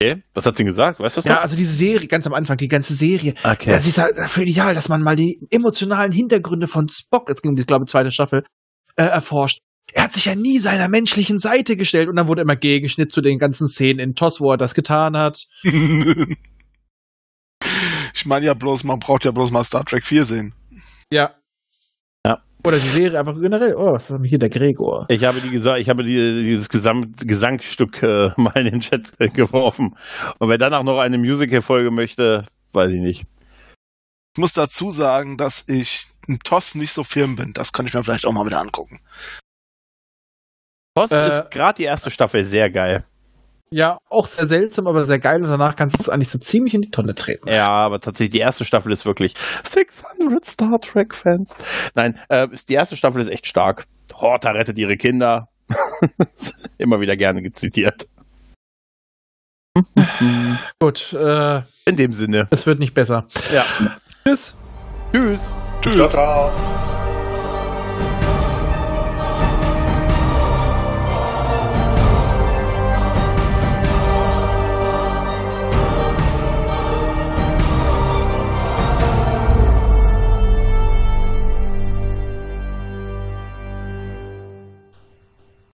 [0.00, 0.22] Okay.
[0.34, 1.00] Was hat sie gesagt?
[1.00, 1.42] Weißt du das Ja, noch?
[1.42, 3.34] also diese Serie, ganz am Anfang, die ganze Serie.
[3.44, 3.70] Okay.
[3.70, 7.50] Das ist halt dafür ideal, dass man mal die emotionalen Hintergründe von Spock, es ging
[7.50, 8.44] um die, glaube ich, zweite Staffel,
[8.96, 9.58] äh, erforscht.
[9.92, 13.20] Er hat sich ja nie seiner menschlichen Seite gestellt und dann wurde immer Gegenschnitt zu
[13.20, 15.44] den ganzen Szenen in TOS, wo er das getan hat.
[18.14, 20.54] ich meine ja bloß, man braucht ja bloß mal Star Trek 4 sehen.
[21.12, 21.34] Ja.
[22.64, 23.74] Oder die Serie einfach generell.
[23.74, 25.06] Oh, was ist denn hier der Gregor?
[25.08, 29.12] Ich habe die gesagt, ich habe die, dieses Gesamt Gesangstück äh, mal in den Chat
[29.18, 29.96] äh, geworfen.
[30.38, 33.24] Und wer danach noch eine Musical-Folge möchte, weiß ich nicht.
[34.34, 37.52] Ich muss dazu sagen, dass ich ein TOS nicht so firm bin.
[37.52, 39.00] Das kann ich mir vielleicht auch mal wieder angucken.
[40.94, 43.04] Post Äh, ist gerade die erste Staffel sehr geil.
[43.72, 46.74] Ja, auch sehr seltsam, aber sehr geil und danach kannst du es eigentlich so ziemlich
[46.74, 47.48] in die Tonne treten.
[47.48, 49.34] Ja, aber tatsächlich, die erste Staffel ist wirklich
[49.64, 51.54] 600 Star Trek-Fans.
[51.94, 53.86] Nein, äh, ist- die erste Staffel ist echt stark.
[54.14, 55.48] Horta rettet ihre Kinder.
[56.78, 58.06] Immer wieder gerne zitiert.
[60.80, 62.46] Gut, äh, In dem Sinne.
[62.50, 63.26] es wird nicht besser.
[63.54, 63.64] Ja.
[64.24, 64.54] Tschüss.
[65.12, 65.40] Tschüss.
[65.80, 66.12] Ciao, Tschüss.
[66.12, 66.91] ciao.